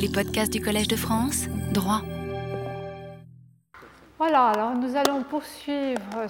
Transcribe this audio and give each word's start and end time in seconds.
Les 0.00 0.08
podcasts 0.08 0.52
du 0.52 0.60
Collège 0.60 0.86
de 0.86 0.94
France, 0.94 1.46
droit. 1.72 2.02
Voilà, 4.16 4.46
alors 4.50 4.74
nous 4.76 4.94
allons 4.94 5.24
poursuivre 5.24 6.26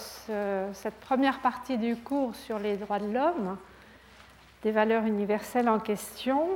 cette 0.72 0.94
première 1.00 1.40
partie 1.40 1.76
du 1.76 1.94
cours 1.96 2.34
sur 2.34 2.58
les 2.58 2.78
droits 2.78 2.98
de 2.98 3.12
l'homme, 3.12 3.58
des 4.62 4.70
valeurs 4.70 5.04
universelles 5.04 5.68
en 5.68 5.78
question. 5.78 6.48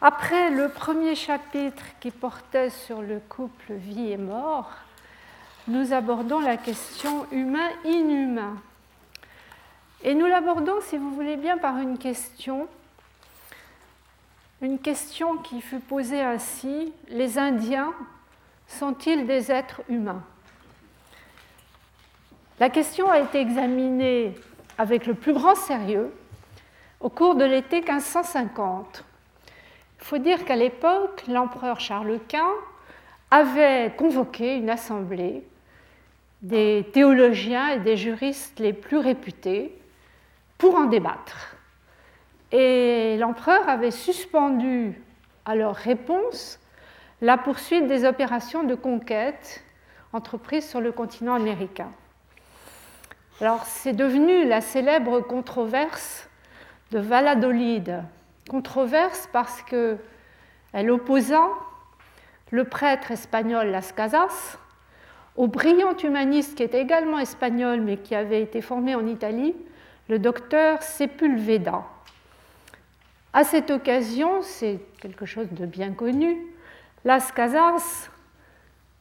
Après 0.00 0.50
le 0.50 0.68
premier 0.70 1.14
chapitre 1.14 1.84
qui 2.00 2.10
portait 2.10 2.70
sur 2.70 3.00
le 3.00 3.20
couple 3.20 3.74
vie 3.74 4.10
et 4.10 4.16
mort, 4.16 4.70
nous 5.68 5.92
abordons 5.92 6.40
la 6.40 6.56
question 6.56 7.26
humain-inhumain. 7.30 8.56
Et 10.02 10.14
nous 10.14 10.26
l'abordons, 10.26 10.80
si 10.82 10.98
vous 10.98 11.14
voulez 11.14 11.36
bien, 11.36 11.58
par 11.58 11.78
une 11.78 11.96
question, 11.96 12.66
une 14.62 14.78
question 14.78 15.36
qui 15.38 15.60
fut 15.60 15.80
posée 15.80 16.20
ainsi, 16.20 16.92
les 17.08 17.38
Indiens 17.38 17.92
sont-ils 18.66 19.26
des 19.26 19.52
êtres 19.52 19.82
humains? 19.88 20.22
La 22.58 22.70
question 22.70 23.10
a 23.10 23.20
été 23.20 23.38
examinée 23.38 24.34
avec 24.78 25.06
le 25.06 25.14
plus 25.14 25.34
grand 25.34 25.54
sérieux 25.54 26.10
au 27.00 27.10
cours 27.10 27.34
de 27.34 27.44
l'été 27.44 27.82
1550. 27.82 29.04
Il 30.00 30.04
faut 30.04 30.18
dire 30.18 30.44
qu'à 30.44 30.56
l'époque, 30.56 31.24
l'empereur 31.28 31.80
Charles 31.80 32.18
Quint 32.28 32.54
avait 33.30 33.92
convoqué 33.96 34.56
une 34.56 34.70
assemblée 34.70 35.42
des 36.40 36.86
théologiens 36.92 37.68
et 37.68 37.80
des 37.80 37.96
juristes 37.96 38.58
les 38.58 38.72
plus 38.72 38.98
réputés 38.98 39.76
pour 40.58 40.76
en 40.76 40.84
débattre. 40.84 41.55
Et 42.52 43.16
l'empereur 43.18 43.68
avait 43.68 43.90
suspendu 43.90 45.00
à 45.44 45.54
leur 45.54 45.74
réponse 45.74 46.60
la 47.20 47.38
poursuite 47.38 47.86
des 47.86 48.04
opérations 48.04 48.62
de 48.62 48.74
conquête 48.74 49.62
entreprises 50.12 50.68
sur 50.68 50.80
le 50.80 50.92
continent 50.92 51.34
américain. 51.34 51.90
Alors 53.40 53.64
c'est 53.64 53.92
devenu 53.92 54.46
la 54.46 54.60
célèbre 54.60 55.20
controverse 55.20 56.28
de 56.90 56.98
Valladolid. 56.98 58.02
Controverse 58.48 59.28
parce 59.32 59.62
qu'elle 59.62 60.90
opposa 60.90 61.48
le 62.50 62.64
prêtre 62.64 63.10
espagnol 63.10 63.68
Las 63.68 63.92
Casas 63.92 64.58
au 65.36 65.48
brillant 65.48 65.96
humaniste 65.96 66.56
qui 66.56 66.62
était 66.62 66.80
également 66.80 67.18
espagnol 67.18 67.80
mais 67.80 67.98
qui 67.98 68.14
avait 68.14 68.40
été 68.40 68.62
formé 68.62 68.94
en 68.94 69.06
Italie, 69.06 69.54
le 70.08 70.18
docteur 70.18 70.82
Sepulveda. 70.82 71.84
À 73.36 73.44
cette 73.44 73.70
occasion, 73.70 74.40
c'est 74.40 74.80
quelque 74.98 75.26
chose 75.26 75.48
de 75.50 75.66
bien 75.66 75.92
connu, 75.92 76.38
Las 77.04 77.32
Casas 77.32 78.08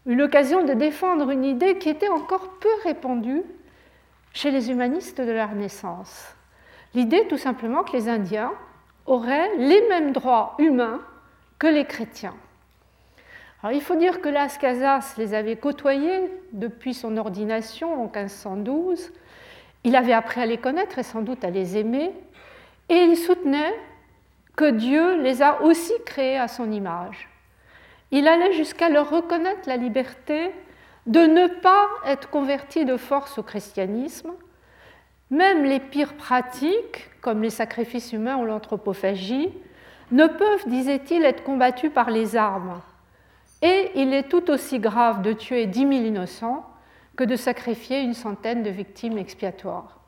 eut 0.06 0.14
l'occasion 0.14 0.66
de 0.66 0.74
défendre 0.74 1.30
une 1.30 1.46
idée 1.46 1.78
qui 1.78 1.88
était 1.88 2.10
encore 2.10 2.50
peu 2.60 2.68
répandue 2.84 3.44
chez 4.34 4.52
les 4.52 4.70
humanistes 4.70 5.22
de 5.22 5.32
la 5.32 5.48
Renaissance. 5.48 6.36
L'idée 6.96 7.26
tout 7.30 7.38
simplement 7.38 7.86
que 7.86 7.94
les 7.94 8.10
Indiens 8.10 8.52
auraient 9.06 9.56
les 9.56 9.88
mêmes 9.88 10.12
droits 10.12 10.56
humains 10.60 11.00
que 11.58 11.68
les 11.68 11.86
chrétiens. 11.86 12.36
Il 13.72 13.82
faut 13.82 13.96
dire 13.96 14.20
que 14.20 14.28
Las 14.28 14.58
Casas 14.58 15.14
les 15.18 15.34
avait 15.34 15.56
côtoyés 15.56 16.30
depuis 16.52 16.94
son 16.94 17.16
ordination 17.16 17.94
en 18.04 18.12
1512. 18.12 19.14
Il 19.86 19.96
avait 19.96 20.12
appris 20.12 20.42
à 20.42 20.46
les 20.46 20.58
connaître 20.58 21.00
et 21.00 21.04
sans 21.04 21.22
doute 21.22 21.46
à 21.46 21.52
les 21.52 21.78
aimer. 21.78 22.12
Et 22.90 22.98
il 22.98 23.16
soutenait 23.16 23.74
que 24.56 24.70
Dieu 24.70 25.22
les 25.22 25.42
a 25.42 25.62
aussi 25.62 25.94
créés 26.06 26.38
à 26.38 26.48
son 26.48 26.72
image. 26.72 27.30
Il 28.12 28.28
allait 28.28 28.54
jusqu'à 28.54 28.90
leur 28.90 29.10
reconnaître 29.10 29.68
la 29.68 29.78
liberté 29.78 30.52
de 31.06 31.20
ne 31.20 31.48
pas 31.48 31.88
être 32.06 32.30
convertis 32.30 32.86
de 32.86 32.98
force 32.98 33.38
au 33.38 33.44
christianisme. 33.44 34.32
Même 35.30 35.64
les 35.64 35.80
pires 35.80 36.14
pratiques, 36.14 37.10
comme 37.22 37.42
les 37.42 37.50
sacrifices 37.50 38.14
humains 38.14 38.38
ou 38.38 38.46
l'anthropophagie, 38.46 39.52
ne 40.12 40.28
peuvent, 40.28 40.68
disait-il, 40.68 41.26
être 41.26 41.44
combattus 41.44 41.92
par 41.92 42.10
les 42.10 42.36
armes. 42.36 42.82
Et 43.62 43.92
il 43.96 44.14
est 44.14 44.30
tout 44.30 44.52
aussi 44.52 44.80
grave 44.80 45.22
de 45.22 45.34
tuer 45.34 45.66
dix 45.66 45.86
mille 45.86 46.06
innocents 46.06 46.70
que 47.16 47.24
de 47.24 47.36
sacrifier 47.36 48.02
une 48.02 48.14
centaine 48.14 48.62
de 48.62 48.70
victimes 48.70 49.18
expiatoires. 49.18 50.05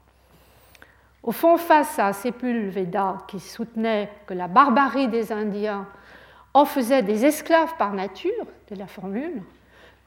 Au 1.28 1.34
fond, 1.34 1.58
face 1.58 2.00
à 2.00 2.14
Sepulveda, 2.14 3.18
qui 3.28 3.42
soutenait 3.42 4.10
que 4.28 4.34
la 4.34 4.48
barbarie 4.48 5.10
des 5.10 5.34
Indiens 5.34 5.86
en 6.54 6.64
faisait 6.64 7.02
des 7.04 7.26
esclaves 7.26 7.76
par 7.78 7.92
nature, 7.92 8.46
de 8.72 8.76
la 8.78 8.88
formule, 8.88 9.44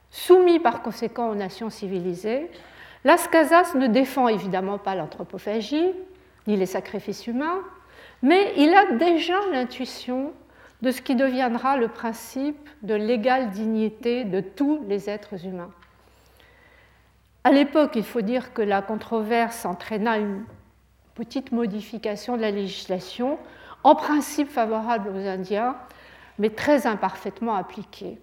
soumis 0.09 0.57
par 0.57 0.81
conséquent 0.81 1.29
aux 1.29 1.35
nations 1.35 1.69
civilisées, 1.69 2.49
Las 3.03 3.27
Casas 3.27 3.75
ne 3.75 3.85
défend 3.85 4.29
évidemment 4.29 4.79
pas 4.79 4.95
l'anthropophagie, 4.95 5.91
ni 6.47 6.57
les 6.57 6.65
sacrifices 6.65 7.27
humains, 7.27 7.59
mais 8.23 8.53
il 8.57 8.73
a 8.73 8.93
déjà 8.93 9.35
l'intuition 9.51 10.33
de 10.81 10.89
ce 10.89 11.03
qui 11.03 11.15
deviendra 11.15 11.77
le 11.77 11.87
principe 11.87 12.67
de 12.81 12.95
l'égale 12.95 13.51
dignité 13.51 14.23
de 14.23 14.39
tous 14.39 14.83
les 14.87 15.07
êtres 15.07 15.45
humains. 15.45 15.69
À 17.43 17.51
l'époque, 17.51 17.91
il 17.93 18.03
faut 18.03 18.21
dire 18.21 18.55
que 18.55 18.63
la 18.63 18.81
controverse 18.81 19.65
entraîna 19.65 20.17
une 20.17 20.43
petite 21.15 21.51
modification 21.51 22.37
de 22.37 22.41
la 22.41 22.51
législation, 22.51 23.37
en 23.83 23.95
principe 23.95 24.49
favorable 24.49 25.09
aux 25.09 25.27
Indiens, 25.27 25.75
mais 26.39 26.49
très 26.49 26.87
imparfaitement 26.87 27.55
appliquée. 27.55 28.19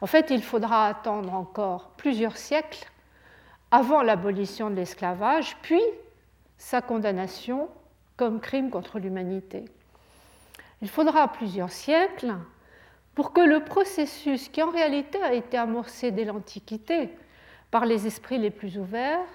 En 0.00 0.06
fait, 0.06 0.30
il 0.30 0.42
faudra 0.42 0.86
attendre 0.86 1.32
encore 1.34 1.90
plusieurs 1.96 2.36
siècles 2.36 2.84
avant 3.70 4.02
l'abolition 4.02 4.70
de 4.70 4.74
l'esclavage, 4.74 5.56
puis 5.62 5.80
sa 6.58 6.82
condamnation 6.82 7.68
comme 8.16 8.40
crime 8.40 8.70
contre 8.70 8.98
l'humanité. 8.98 9.64
Il 10.82 10.88
faudra 10.88 11.28
plusieurs 11.28 11.70
siècles 11.70 12.34
pour 13.14 13.32
que 13.32 13.40
le 13.40 13.64
processus, 13.64 14.48
qui 14.48 14.62
en 14.62 14.70
réalité 14.70 15.22
a 15.22 15.32
été 15.32 15.56
amorcé 15.56 16.10
dès 16.10 16.24
l'Antiquité 16.24 17.10
par 17.70 17.86
les 17.86 18.06
esprits 18.06 18.38
les 18.38 18.50
plus 18.50 18.78
ouverts, 18.78 19.26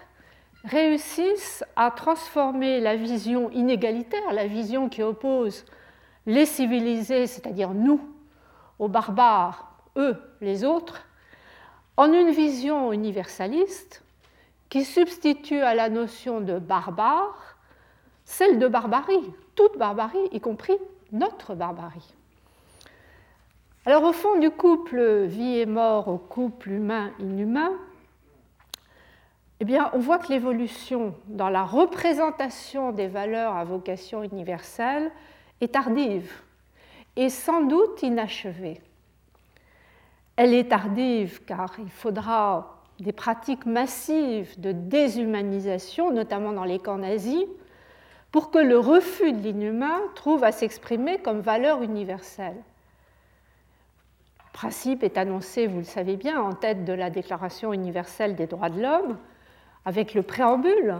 réussisse 0.67 1.63
à 1.75 1.91
transformer 1.91 2.79
la 2.79 2.95
vision 2.95 3.49
inégalitaire, 3.51 4.33
la 4.33 4.47
vision 4.47 4.89
qui 4.89 5.01
oppose 5.01 5.65
les 6.25 6.45
civilisés, 6.45 7.27
c'est-à-dire 7.27 7.73
nous, 7.73 8.01
aux 8.79 8.89
barbares, 8.89 9.71
eux, 9.95 10.15
les 10.41 10.63
autres, 10.63 11.05
en 11.95 12.13
une 12.13 12.31
vision 12.31 12.93
universaliste 12.93 14.03
qui 14.69 14.83
substitue 14.83 15.61
à 15.61 15.73
la 15.73 15.89
notion 15.89 16.41
de 16.41 16.59
barbare 16.59 17.57
celle 18.27 18.59
de 18.59 18.67
barbarie, 18.67 19.33
toute 19.55 19.77
barbarie, 19.77 20.27
y 20.33 20.41
compris 20.41 20.77
notre 21.13 21.55
barbarie. 21.55 22.13
Alors 23.85 24.03
au 24.03 24.11
fond 24.11 24.37
du 24.37 24.51
couple 24.51 25.23
vie 25.23 25.59
et 25.59 25.65
mort 25.65 26.09
au 26.09 26.17
couple 26.17 26.71
humain-inhumain, 26.71 27.71
eh 29.59 29.65
bien, 29.65 29.89
on 29.93 29.99
voit 29.99 30.19
que 30.19 30.31
l'évolution 30.31 31.15
dans 31.27 31.49
la 31.49 31.63
représentation 31.63 32.91
des 32.91 33.07
valeurs 33.07 33.55
à 33.55 33.63
vocation 33.63 34.23
universelle 34.23 35.11
est 35.61 35.73
tardive 35.73 36.31
et 37.15 37.29
sans 37.29 37.61
doute 37.61 38.03
inachevée. 38.03 38.79
Elle 40.35 40.53
est 40.53 40.69
tardive 40.69 41.41
car 41.45 41.73
il 41.79 41.89
faudra 41.89 42.83
des 42.99 43.11
pratiques 43.11 43.65
massives 43.65 44.59
de 44.59 44.71
déshumanisation, 44.71 46.11
notamment 46.11 46.51
dans 46.51 46.63
les 46.63 46.79
camps 46.79 46.97
nazis, 46.97 47.45
pour 48.31 48.51
que 48.51 48.59
le 48.59 48.77
refus 48.77 49.33
de 49.33 49.41
l'inhumain 49.41 49.99
trouve 50.13 50.43
à 50.43 50.51
s'exprimer 50.51 51.17
comme 51.19 51.39
valeur 51.39 51.81
universelle. 51.81 52.57
Le 54.39 54.51
principe 54.53 55.03
est 55.03 55.17
annoncé, 55.17 55.65
vous 55.65 55.79
le 55.79 55.83
savez 55.83 56.17
bien, 56.17 56.39
en 56.41 56.53
tête 56.53 56.85
de 56.85 56.93
la 56.93 57.09
Déclaration 57.09 57.73
universelle 57.73 58.35
des 58.35 58.47
droits 58.47 58.69
de 58.69 58.81
l'homme, 58.81 59.17
avec 59.87 60.13
le 60.13 60.21
préambule 60.21 60.97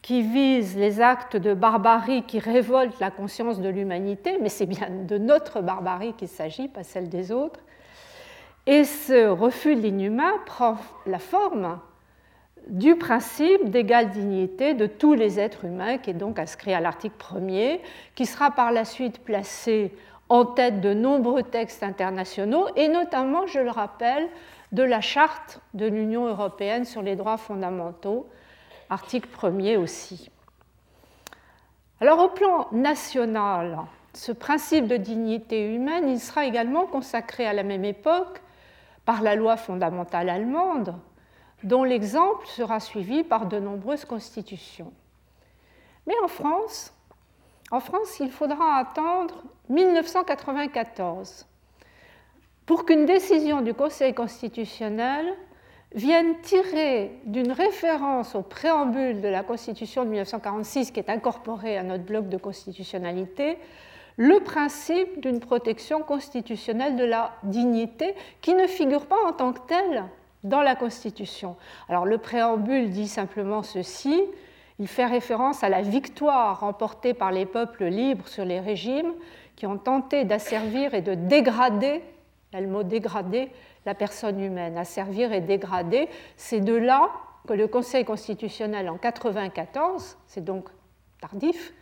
qui 0.00 0.22
vise 0.22 0.78
les 0.78 1.02
actes 1.02 1.36
de 1.36 1.52
barbarie 1.52 2.22
qui 2.22 2.38
révoltent 2.38 2.98
la 2.98 3.10
conscience 3.10 3.60
de 3.60 3.68
l'humanité, 3.68 4.38
mais 4.40 4.48
c'est 4.48 4.64
bien 4.64 4.88
de 5.06 5.18
notre 5.18 5.60
barbarie 5.60 6.14
qu'il 6.14 6.28
s'agit, 6.28 6.68
pas 6.68 6.84
celle 6.84 7.10
des 7.10 7.32
autres. 7.32 7.60
Et 8.66 8.84
ce 8.84 9.28
refus 9.28 9.76
de 9.76 9.82
l'inhumain 9.82 10.32
prend 10.46 10.78
la 11.04 11.18
forme 11.18 11.78
du 12.66 12.96
principe 12.96 13.68
d'égale 13.68 14.08
dignité 14.08 14.72
de 14.72 14.86
tous 14.86 15.12
les 15.12 15.38
êtres 15.38 15.66
humains, 15.66 15.98
qui 15.98 16.08
est 16.08 16.14
donc 16.14 16.38
inscrit 16.38 16.72
à 16.72 16.80
l'article 16.80 17.16
1er, 17.18 17.80
qui 18.14 18.24
sera 18.24 18.50
par 18.50 18.72
la 18.72 18.86
suite 18.86 19.18
placé 19.18 19.94
en 20.30 20.46
tête 20.46 20.80
de 20.80 20.94
nombreux 20.94 21.42
textes 21.42 21.82
internationaux, 21.82 22.68
et 22.74 22.88
notamment, 22.88 23.46
je 23.46 23.58
le 23.58 23.70
rappelle, 23.70 24.26
de 24.74 24.82
la 24.82 25.00
charte 25.00 25.60
de 25.72 25.86
l'Union 25.86 26.26
européenne 26.26 26.84
sur 26.84 27.00
les 27.00 27.14
droits 27.14 27.36
fondamentaux, 27.36 28.28
article 28.90 29.28
1er 29.28 29.76
aussi. 29.76 30.32
Alors 32.00 32.18
au 32.18 32.28
plan 32.28 32.66
national, 32.72 33.78
ce 34.14 34.32
principe 34.32 34.88
de 34.88 34.96
dignité 34.96 35.72
humaine, 35.72 36.08
il 36.08 36.18
sera 36.18 36.44
également 36.44 36.86
consacré 36.86 37.46
à 37.46 37.52
la 37.52 37.62
même 37.62 37.84
époque 37.84 38.42
par 39.04 39.22
la 39.22 39.36
loi 39.36 39.56
fondamentale 39.56 40.28
allemande, 40.28 40.96
dont 41.62 41.84
l'exemple 41.84 42.44
sera 42.48 42.80
suivi 42.80 43.22
par 43.22 43.46
de 43.46 43.60
nombreuses 43.60 44.04
constitutions. 44.04 44.92
Mais 46.08 46.14
en 46.24 46.28
France, 46.28 46.92
en 47.70 47.78
France, 47.78 48.18
il 48.18 48.32
faudra 48.32 48.74
attendre 48.78 49.40
1994 49.68 51.46
pour 52.66 52.84
qu'une 52.84 53.06
décision 53.06 53.60
du 53.60 53.74
Conseil 53.74 54.14
constitutionnel 54.14 55.26
vienne 55.94 56.34
tirer 56.42 57.12
d'une 57.24 57.52
référence 57.52 58.34
au 58.34 58.42
préambule 58.42 59.20
de 59.20 59.28
la 59.28 59.42
Constitution 59.42 60.04
de 60.04 60.10
1946 60.10 60.90
qui 60.90 61.00
est 61.00 61.10
incorporée 61.10 61.78
à 61.78 61.82
notre 61.82 62.04
bloc 62.04 62.28
de 62.28 62.36
constitutionnalité 62.36 63.58
le 64.16 64.40
principe 64.40 65.20
d'une 65.20 65.40
protection 65.40 66.00
constitutionnelle 66.02 66.96
de 66.96 67.04
la 67.04 67.32
dignité 67.42 68.14
qui 68.40 68.54
ne 68.54 68.66
figure 68.66 69.06
pas 69.06 69.22
en 69.26 69.32
tant 69.32 69.52
que 69.52 69.60
telle 69.66 70.04
dans 70.44 70.62
la 70.62 70.76
Constitution. 70.76 71.56
Alors 71.88 72.06
le 72.06 72.18
préambule 72.18 72.90
dit 72.90 73.08
simplement 73.08 73.62
ceci, 73.62 74.22
il 74.78 74.88
fait 74.88 75.06
référence 75.06 75.64
à 75.64 75.68
la 75.68 75.82
victoire 75.82 76.60
remportée 76.60 77.14
par 77.14 77.32
les 77.32 77.46
peuples 77.46 77.84
libres 77.84 78.28
sur 78.28 78.44
les 78.44 78.60
régimes 78.60 79.12
qui 79.56 79.66
ont 79.66 79.78
tenté 79.78 80.24
d'asservir 80.24 80.94
et 80.94 81.02
de 81.02 81.14
dégrader, 81.14 82.02
le 82.60 82.68
mot 82.68 82.82
dégrader, 82.82 83.50
la 83.86 83.94
personne 83.94 84.40
humaine, 84.40 84.78
asservir 84.78 85.32
et 85.32 85.40
dégrader. 85.40 86.08
C'est 86.36 86.60
de 86.60 86.74
là 86.74 87.10
que 87.46 87.52
le 87.52 87.68
Conseil 87.68 88.04
constitutionnel 88.04 88.88
en 88.88 88.94
1994, 88.94 90.16
c'est 90.26 90.44
donc 90.44 90.68
tardif, 91.20 91.74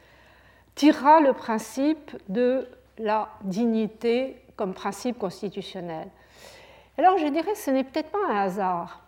tirera 0.74 1.20
le 1.20 1.32
principe 1.32 2.16
de 2.28 2.68
la 2.98 3.28
dignité 3.42 4.36
comme 4.56 4.74
principe 4.74 5.18
constitutionnel. 5.18 6.08
Alors 6.98 7.18
je 7.18 7.26
dirais 7.26 7.52
que 7.52 7.58
ce 7.58 7.70
n'est 7.70 7.84
peut-être 7.84 8.10
pas 8.10 8.26
un 8.28 8.36
hasard 8.36 9.02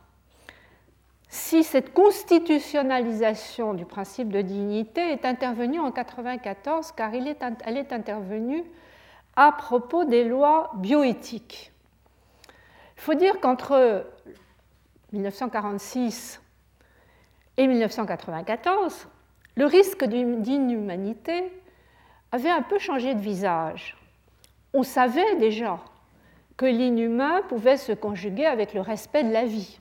si 1.34 1.64
cette 1.64 1.92
constitutionnalisation 1.92 3.74
du 3.74 3.84
principe 3.84 4.28
de 4.28 4.40
dignité 4.40 5.00
est 5.00 5.24
intervenue 5.24 5.80
en 5.80 5.90
1994, 5.90 6.92
car 6.92 7.12
elle 7.12 7.26
est 7.76 7.92
intervenue 7.92 8.62
à 9.36 9.52
propos 9.52 10.04
des 10.04 10.24
lois 10.24 10.70
bioéthiques. 10.76 11.72
Il 12.96 13.00
faut 13.00 13.14
dire 13.14 13.40
qu'entre 13.40 14.06
1946 15.12 16.40
et 17.56 17.66
1994, 17.66 19.08
le 19.56 19.66
risque 19.66 20.04
d'inhumanité 20.04 21.52
avait 22.32 22.50
un 22.50 22.62
peu 22.62 22.78
changé 22.78 23.14
de 23.14 23.20
visage. 23.20 23.96
On 24.72 24.82
savait 24.82 25.36
déjà 25.36 25.78
que 26.56 26.66
l'inhumain 26.66 27.42
pouvait 27.48 27.76
se 27.76 27.92
conjuguer 27.92 28.46
avec 28.46 28.74
le 28.74 28.80
respect 28.80 29.24
de 29.24 29.32
la 29.32 29.44
vie 29.44 29.78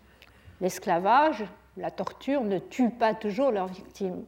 l'esclavage, 0.63 1.43
la 1.75 1.91
torture 1.91 2.41
ne 2.41 2.57
tue 2.57 2.89
pas 2.89 3.13
toujours 3.13 3.51
leurs 3.51 3.67
victimes. 3.67 4.23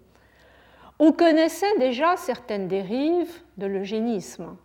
On 1.00 1.14
connaissait 1.14 1.78
déjà 1.80 2.18
certaines 2.18 2.68
dérives 2.68 3.34
de 3.58 3.66
l'eugénisme, 3.66 4.56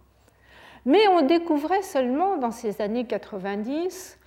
mais 0.87 1.07
on 1.09 1.23
découvrait 1.23 1.83
seulement 1.83 2.37
dans 2.37 2.51
ces 2.51 2.81
années 2.81 3.07
90 3.07 4.19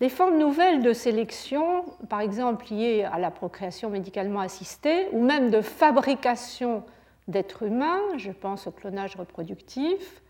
des 0.00 0.08
formes 0.08 0.36
nouvelles 0.36 0.82
de 0.82 0.92
sélection, 0.92 1.84
par 2.08 2.20
exemple 2.20 2.66
liées 2.70 3.04
à 3.10 3.18
la 3.18 3.30
procréation 3.30 3.88
médicalement 3.88 4.40
assistée, 4.40 5.08
ou 5.12 5.22
même 5.24 5.50
de 5.50 5.62
fabrication 5.62 6.82
d'êtres 7.28 7.62
humains, 7.62 8.02
je 8.18 8.30
pense 8.30 8.66
au 8.66 8.70
clonage 8.70 9.16
reproductif. 9.16 10.22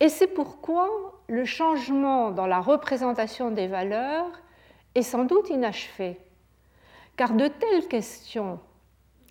Et 0.00 0.08
c'est 0.08 0.26
pourquoi 0.26 0.88
le 1.28 1.44
changement 1.44 2.30
dans 2.30 2.46
la 2.46 2.60
représentation 2.60 3.50
des 3.50 3.66
valeurs 3.66 4.30
est 4.94 5.02
sans 5.02 5.24
doute 5.24 5.50
inachevé, 5.50 6.18
car 7.16 7.34
de 7.34 7.48
telles 7.48 7.86
questions, 7.86 8.58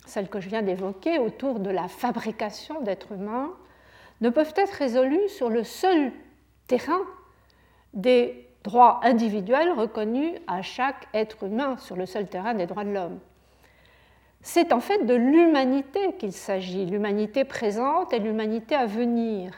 celles 0.06 0.28
que 0.28 0.40
je 0.40 0.48
viens 0.48 0.62
d'évoquer 0.62 1.18
autour 1.18 1.58
de 1.58 1.70
la 1.70 1.88
fabrication 1.88 2.80
d'êtres 2.82 3.12
humains, 3.12 3.52
ne 4.20 4.30
peuvent 4.30 4.54
être 4.56 4.72
résolues 4.72 5.28
sur 5.28 5.48
le 5.48 5.64
seul 5.64 6.12
terrain 6.66 7.00
des 7.94 8.46
droits 8.62 9.00
individuels 9.02 9.72
reconnus 9.72 10.32
à 10.46 10.62
chaque 10.62 11.08
être 11.14 11.44
humain, 11.44 11.76
sur 11.78 11.96
le 11.96 12.06
seul 12.06 12.26
terrain 12.26 12.54
des 12.54 12.66
droits 12.66 12.84
de 12.84 12.92
l'homme. 12.92 13.18
C'est 14.42 14.72
en 14.72 14.80
fait 14.80 15.04
de 15.04 15.14
l'humanité 15.14 16.14
qu'il 16.18 16.32
s'agit, 16.32 16.86
l'humanité 16.86 17.44
présente 17.44 18.12
et 18.12 18.18
l'humanité 18.18 18.74
à 18.74 18.86
venir. 18.86 19.52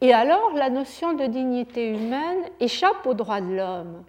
Et 0.00 0.12
alors 0.12 0.52
la 0.54 0.70
notion 0.70 1.12
de 1.14 1.26
dignité 1.26 1.88
humaine 1.88 2.44
échappe 2.60 3.06
aux 3.06 3.14
droits 3.14 3.40
de 3.40 3.54
l'homme. 3.54 4.04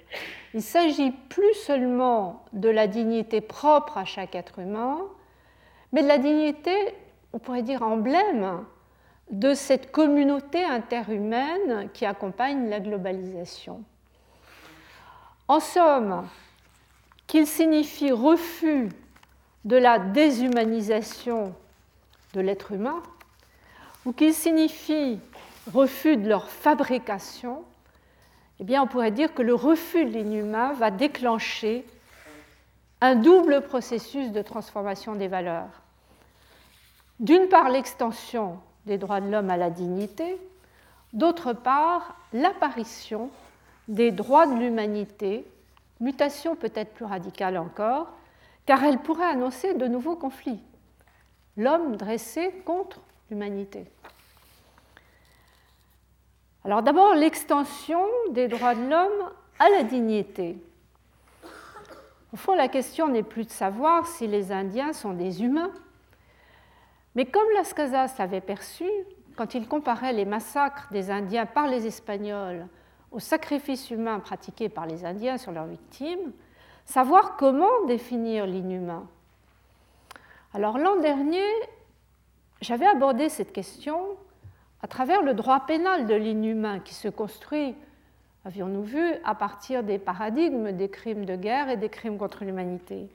Il 0.54 0.62
s'agit 0.62 1.12
plus 1.12 1.54
seulement 1.56 2.44
de 2.54 2.70
la 2.70 2.88
dignité 2.88 3.42
propre 3.42 3.98
à 3.98 4.06
chaque 4.06 4.36
être 4.36 4.60
humain, 4.60 5.00
mais 5.92 6.04
de 6.04 6.08
la 6.08 6.20
dignité, 6.20 6.76
on 7.34 7.40
pourrait 7.40 7.64
dire, 7.64 7.82
emblème 7.82 8.64
de 9.32 9.54
cette 9.54 9.92
communauté 9.92 10.64
interhumaine 10.64 11.90
qui 11.94 12.06
accompagne 12.06 12.70
la 12.70 12.80
globalisation. 12.80 13.84
En 15.48 15.60
somme, 15.60 16.28
qu'il 17.28 17.48
signifie 17.48 18.12
refus 18.12 18.90
de 19.66 19.78
la 19.78 20.00
déshumanisation 20.00 21.56
de 22.34 22.42
l'être 22.42 22.72
humain, 22.72 23.02
ou 24.06 24.12
qu'il 24.12 24.34
signifie 24.34 25.20
refus 25.74 26.18
de 26.18 26.28
leur 26.28 26.50
fabrication, 26.50 27.64
eh 28.60 28.64
bien, 28.64 28.84
on 28.84 28.88
pourrait 28.88 29.12
dire 29.12 29.34
que 29.34 29.42
le 29.42 29.56
refus 29.56 30.06
de 30.06 30.12
l'inhumain 30.12 30.74
va 30.74 30.92
déclencher 30.92 31.86
un 33.02 33.16
double 33.16 33.62
processus 33.62 34.32
de 34.32 34.42
transformation 34.42 35.16
des 35.16 35.28
valeurs. 35.28 35.82
D'une 37.20 37.48
part, 37.48 37.70
l'extension 37.70 38.60
des 38.86 38.98
droits 38.98 39.22
de 39.22 39.30
l'homme 39.30 39.50
à 39.50 39.58
la 39.58 39.70
dignité, 39.70 40.38
d'autre 41.14 41.54
part, 41.54 42.16
l'apparition 42.34 43.30
des 43.88 44.12
droits 44.12 44.48
de 44.48 44.56
l'humanité, 44.56 45.46
mutation 46.00 46.56
peut-être 46.56 46.94
plus 46.94 47.06
radicale 47.06 47.58
encore, 47.58 48.08
car 48.66 48.84
elle 48.84 49.00
pourrait 49.00 49.26
annoncer 49.26 49.74
de 49.74 49.88
nouveaux 49.88 50.16
conflits. 50.16 50.62
L'homme 51.58 51.98
dressé 51.98 52.52
contre 52.66 53.00
l'humanité. 53.30 53.86
Alors 56.66 56.82
d'abord, 56.82 57.14
l'extension 57.14 58.06
des 58.32 58.48
droits 58.48 58.76
de 58.76 58.90
l'homme 58.90 59.32
à 59.60 59.70
la 59.70 59.84
dignité. 59.84 60.58
Au 62.32 62.38
fond, 62.38 62.56
la 62.56 62.68
question 62.68 63.10
n'est 63.10 63.24
plus 63.24 63.44
de 63.44 63.52
savoir 63.52 64.08
si 64.08 64.28
les 64.28 64.52
Indiens 64.52 64.94
sont 64.94 65.14
des 65.14 65.44
humains, 65.44 65.72
mais 67.16 67.26
comme 67.26 67.50
Las 67.56 67.74
Casas 67.74 68.16
l'avait 68.18 68.42
perçu, 68.42 68.90
quand 69.36 69.56
il 69.56 69.68
comparait 69.68 70.14
les 70.14 70.26
massacres 70.26 70.88
des 70.92 71.12
Indiens 71.12 71.46
par 71.46 71.68
les 71.68 71.88
Espagnols 71.88 72.68
aux 73.12 73.20
sacrifices 73.20 73.92
humains 73.92 74.20
pratiqués 74.20 74.70
par 74.70 74.86
les 74.86 75.06
Indiens 75.06 75.38
sur 75.38 75.52
leurs 75.52 75.68
victimes, 75.68 76.32
savoir 76.86 77.38
comment 77.38 77.86
définir 77.88 78.46
l'inhumain. 78.46 79.08
Alors 80.54 80.78
l'an 80.78 80.98
dernier, 80.98 81.46
j'avais 82.62 82.88
abordé 82.88 83.30
cette 83.30 83.54
question 83.54 84.18
à 84.82 84.88
travers 84.88 85.22
le 85.22 85.34
droit 85.34 85.66
pénal 85.66 86.06
de 86.08 86.16
l'inhumain 86.16 86.80
qui 86.80 86.94
se 86.94 87.08
construit, 87.08 87.76
avions-nous 88.46 88.84
vu, 88.84 89.14
à 89.24 89.36
partir 89.36 89.84
des 89.84 89.98
paradigmes 89.98 90.72
des 90.72 90.90
crimes 90.90 91.26
de 91.26 91.36
guerre 91.36 91.70
et 91.70 91.78
des 91.78 91.90
crimes 91.90 92.18
contre 92.18 92.44
l'humanité. 92.44 93.10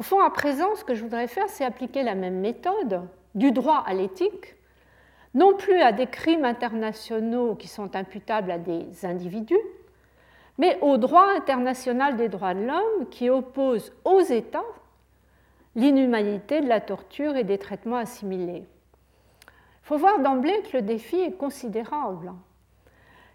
Au 0.00 0.02
fond, 0.02 0.20
à 0.20 0.30
présent, 0.30 0.74
ce 0.74 0.84
que 0.84 0.94
je 0.94 1.02
voudrais 1.02 1.28
faire, 1.28 1.48
c'est 1.48 1.64
appliquer 1.64 2.02
la 2.02 2.14
même 2.14 2.40
méthode 2.40 3.02
du 3.34 3.52
droit 3.52 3.82
à 3.86 3.94
l'éthique, 3.94 4.56
non 5.34 5.54
plus 5.54 5.80
à 5.80 5.92
des 5.92 6.06
crimes 6.06 6.44
internationaux 6.44 7.54
qui 7.54 7.68
sont 7.68 7.94
imputables 7.96 8.50
à 8.50 8.58
des 8.58 9.04
individus, 9.04 9.58
mais 10.58 10.78
au 10.80 10.96
droit 10.96 11.26
international 11.36 12.16
des 12.16 12.28
droits 12.28 12.54
de 12.54 12.64
l'homme 12.64 13.08
qui 13.10 13.30
oppose 13.30 13.92
aux 14.04 14.20
États 14.20 14.64
l'inhumanité 15.76 16.60
de 16.60 16.68
la 16.68 16.80
torture 16.80 17.36
et 17.36 17.44
des 17.44 17.58
traitements 17.58 17.96
assimilés. 17.96 18.64
Il 19.46 19.86
faut 19.86 19.96
voir 19.96 20.20
d'emblée 20.20 20.62
que 20.62 20.76
le 20.76 20.82
défi 20.82 21.16
est 21.16 21.36
considérable, 21.36 22.32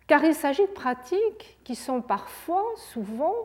car 0.07 0.23
il 0.23 0.33
s'agit 0.33 0.65
de 0.65 0.71
pratiques 0.71 1.59
qui 1.63 1.75
sont 1.75 2.01
parfois, 2.01 2.63
souvent, 2.75 3.35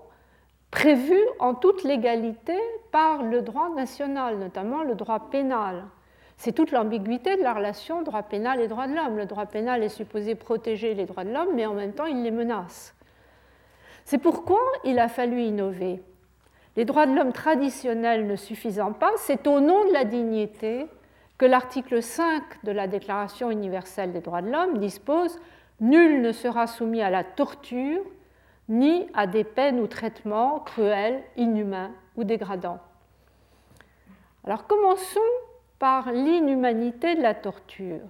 prévues 0.75 1.28
en 1.38 1.54
toute 1.54 1.85
légalité 1.85 2.59
par 2.90 3.23
le 3.23 3.43
droit 3.43 3.71
national, 3.71 4.38
notamment 4.38 4.83
le 4.83 4.97
droit 4.97 5.31
pénal. 5.31 5.85
C'est 6.37 6.50
toute 6.50 6.73
l'ambiguïté 6.73 7.37
de 7.37 7.43
la 7.43 7.54
relation 7.54 8.02
droit 8.02 8.25
pénal 8.25 8.61
et 8.61 8.66
droit 8.66 8.88
de 8.88 8.95
l'homme. 8.95 9.16
Le 9.16 9.26
droit 9.26 9.47
pénal 9.47 9.85
est 9.85 9.88
supposé 9.88 10.35
protéger 10.35 10.95
les 10.95 11.07
droits 11.07 11.23
de 11.23 11.33
l'homme, 11.33 11.54
mais 11.54 11.64
en 11.64 11.75
même 11.75 11.93
temps, 11.93 12.07
il 12.07 12.25
les 12.25 12.33
menace. 12.33 12.93
C'est 14.04 14.19
pourquoi 14.19 14.59
il 14.85 14.99
a 14.99 15.07
fallu 15.07 15.43
innover. 15.43 16.02
Les 16.76 16.85
droits 16.85 17.07
de 17.07 17.14
l'homme 17.14 17.33
traditionnels 17.33 18.26
ne 18.26 18.35
suffisant 18.35 18.93
pas, 18.93 19.12
c'est 19.16 19.47
au 19.47 19.61
nom 19.61 19.87
de 19.87 19.93
la 19.93 20.04
dignité 20.04 20.87
que 21.38 21.47
l'article 21.47 22.02
5 22.02 22.64
de 22.64 22.73
la 22.73 22.88
Déclaration 22.88 23.49
universelle 23.49 24.12
des 24.12 24.21
droits 24.21 24.43
de 24.43 24.50
l'homme 24.50 24.78
dispose 24.78 25.38
Nul 25.81 26.21
ne 26.21 26.33
sera 26.33 26.66
soumis 26.66 27.00
à 27.02 27.11
la 27.11 27.23
torture 27.23 28.00
ni 28.68 29.06
à 29.14 29.26
des 29.26 29.44
peines 29.44 29.80
ou 29.80 29.87
traitements 29.87 30.61
cruels, 30.61 31.23
inhumains 31.37 31.92
ou 32.16 32.25
dégradants. 32.25 32.80
Alors 34.44 34.66
commençons 34.66 35.21
par 35.78 36.12
l'inhumanité 36.12 37.14
de 37.14 37.23
la 37.23 37.35
torture. 37.35 38.00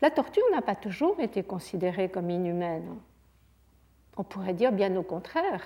La 0.00 0.10
torture 0.10 0.42
n'a 0.52 0.62
pas 0.62 0.74
toujours 0.74 1.20
été 1.20 1.42
considérée 1.42 2.08
comme 2.08 2.30
inhumaine. 2.30 2.98
On 4.16 4.24
pourrait 4.24 4.54
dire 4.54 4.72
bien 4.72 4.94
au 4.96 5.02
contraire. 5.02 5.62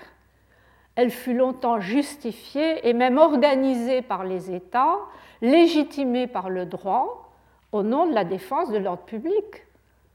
Elle 0.95 1.11
fut 1.11 1.33
longtemps 1.33 1.79
justifiée 1.79 2.87
et 2.87 2.93
même 2.93 3.17
organisée 3.17 4.01
par 4.01 4.23
les 4.23 4.51
États, 4.51 4.97
légitimée 5.41 6.27
par 6.27 6.49
le 6.49 6.65
droit 6.65 7.31
au 7.71 7.83
nom 7.83 8.07
de 8.07 8.13
la 8.13 8.23
défense 8.23 8.71
de 8.71 8.77
l'ordre 8.77 9.03
public, 9.03 9.65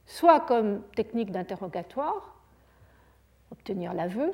soit 0.07 0.41
comme 0.41 0.83
technique 0.97 1.31
d'interrogatoire, 1.31 2.35
obtenir 3.53 3.95
l'aveu 3.95 4.33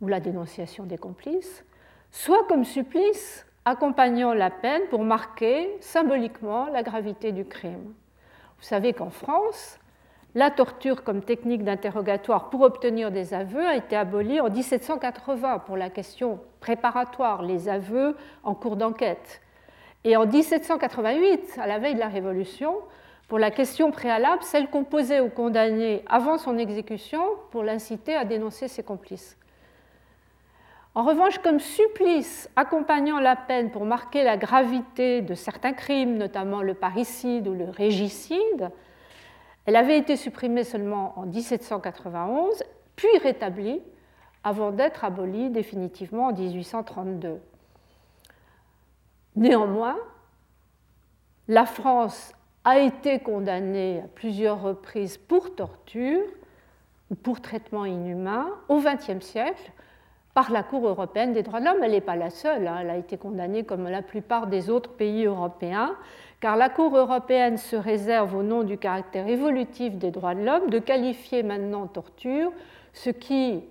ou 0.00 0.08
la 0.08 0.20
dénonciation 0.20 0.84
des 0.84 0.98
complices, 0.98 1.64
soit 2.10 2.46
comme 2.46 2.64
supplice 2.64 3.46
accompagnant 3.64 4.34
la 4.34 4.50
peine 4.50 4.82
pour 4.90 5.02
marquer 5.02 5.74
symboliquement 5.80 6.66
la 6.66 6.82
gravité 6.82 7.32
du 7.32 7.46
crime. 7.46 7.94
Vous 8.58 8.64
savez 8.64 8.92
qu'en 8.92 9.10
France, 9.10 9.78
la 10.34 10.50
torture 10.50 11.04
comme 11.04 11.22
technique 11.22 11.64
d'interrogatoire 11.64 12.50
pour 12.50 12.62
obtenir 12.62 13.10
des 13.10 13.34
aveux 13.34 13.66
a 13.66 13.76
été 13.76 13.96
abolie 13.96 14.40
en 14.40 14.50
1780 14.50 15.60
pour 15.60 15.76
la 15.76 15.90
question 15.90 16.40
préparatoire, 16.60 17.42
les 17.42 17.68
aveux 17.68 18.16
en 18.42 18.54
cours 18.54 18.76
d'enquête. 18.76 19.40
Et 20.02 20.16
en 20.16 20.26
1788, 20.26 21.58
à 21.58 21.66
la 21.66 21.78
veille 21.78 21.94
de 21.94 22.00
la 22.00 22.08
Révolution, 22.08 22.76
pour 23.28 23.38
la 23.38 23.50
question 23.50 23.90
préalable, 23.90 24.42
celle 24.42 24.68
qu'on 24.68 24.84
posait 24.84 25.20
au 25.20 25.28
condamné 25.28 26.04
avant 26.06 26.38
son 26.38 26.58
exécution 26.58 27.22
pour 27.50 27.62
l'inciter 27.62 28.14
à 28.14 28.24
dénoncer 28.24 28.68
ses 28.68 28.82
complices. 28.82 29.36
En 30.94 31.02
revanche, 31.02 31.38
comme 31.38 31.58
supplice 31.58 32.48
accompagnant 32.54 33.18
la 33.18 33.34
peine 33.34 33.70
pour 33.70 33.84
marquer 33.84 34.22
la 34.22 34.36
gravité 34.36 35.22
de 35.22 35.34
certains 35.34 35.72
crimes, 35.72 36.16
notamment 36.16 36.62
le 36.62 36.74
parricide 36.74 37.48
ou 37.48 37.54
le 37.54 37.68
régicide, 37.68 38.70
elle 39.66 39.76
avait 39.76 39.98
été 39.98 40.16
supprimée 40.16 40.62
seulement 40.62 41.18
en 41.18 41.26
1791, 41.26 42.62
puis 42.94 43.18
rétablie 43.22 43.80
avant 44.44 44.70
d'être 44.70 45.04
abolie 45.04 45.50
définitivement 45.50 46.26
en 46.26 46.32
1832. 46.32 47.40
Néanmoins, 49.36 49.96
la 51.48 51.66
France 51.66 52.34
a 52.64 52.78
été 52.78 53.18
condamnée 53.18 54.00
à 54.04 54.08
plusieurs 54.08 54.62
reprises 54.62 55.18
pour 55.18 55.54
torture 55.54 56.22
ou 57.10 57.14
pour 57.14 57.40
traitement 57.40 57.84
inhumain 57.84 58.48
au 58.68 58.80
XXe 58.80 59.24
siècle 59.24 59.70
par 60.32 60.50
la 60.50 60.62
Cour 60.62 60.88
européenne 60.88 61.32
des 61.32 61.42
droits 61.42 61.60
de 61.60 61.66
l'homme. 61.66 61.82
Elle 61.82 61.92
n'est 61.92 62.00
pas 62.00 62.16
la 62.16 62.30
seule, 62.30 62.66
hein. 62.66 62.78
elle 62.80 62.90
a 62.90 62.96
été 62.96 63.16
condamnée 63.16 63.64
comme 63.64 63.88
la 63.88 64.02
plupart 64.02 64.46
des 64.46 64.70
autres 64.70 64.90
pays 64.90 65.26
européens, 65.26 65.94
car 66.40 66.56
la 66.56 66.68
Cour 66.68 66.96
européenne 66.96 67.56
se 67.56 67.76
réserve 67.76 68.34
au 68.34 68.42
nom 68.42 68.64
du 68.64 68.78
caractère 68.78 69.28
évolutif 69.28 69.94
des 69.96 70.10
droits 70.10 70.34
de 70.34 70.44
l'homme 70.44 70.70
de 70.70 70.78
qualifier 70.78 71.42
maintenant 71.42 71.86
torture 71.86 72.50
ce 72.92 73.10
qui, 73.10 73.62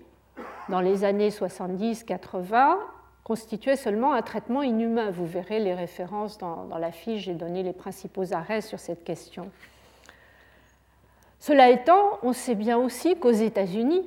dans 0.68 0.80
les 0.80 1.04
années 1.04 1.30
70-80, 1.30 2.76
constituait 3.24 3.76
seulement 3.76 4.12
un 4.12 4.22
traitement 4.22 4.62
inhumain. 4.62 5.10
Vous 5.10 5.26
verrez 5.26 5.58
les 5.58 5.74
références 5.74 6.38
dans, 6.38 6.64
dans 6.64 6.78
la 6.78 6.92
fiche, 6.92 7.22
j'ai 7.22 7.34
donné 7.34 7.62
les 7.62 7.72
principaux 7.72 8.32
arrêts 8.32 8.60
sur 8.60 8.78
cette 8.78 9.02
question. 9.02 9.50
Cela 11.40 11.70
étant, 11.70 12.18
on 12.22 12.32
sait 12.32 12.54
bien 12.54 12.78
aussi 12.78 13.18
qu'aux 13.18 13.30
États-Unis, 13.30 14.02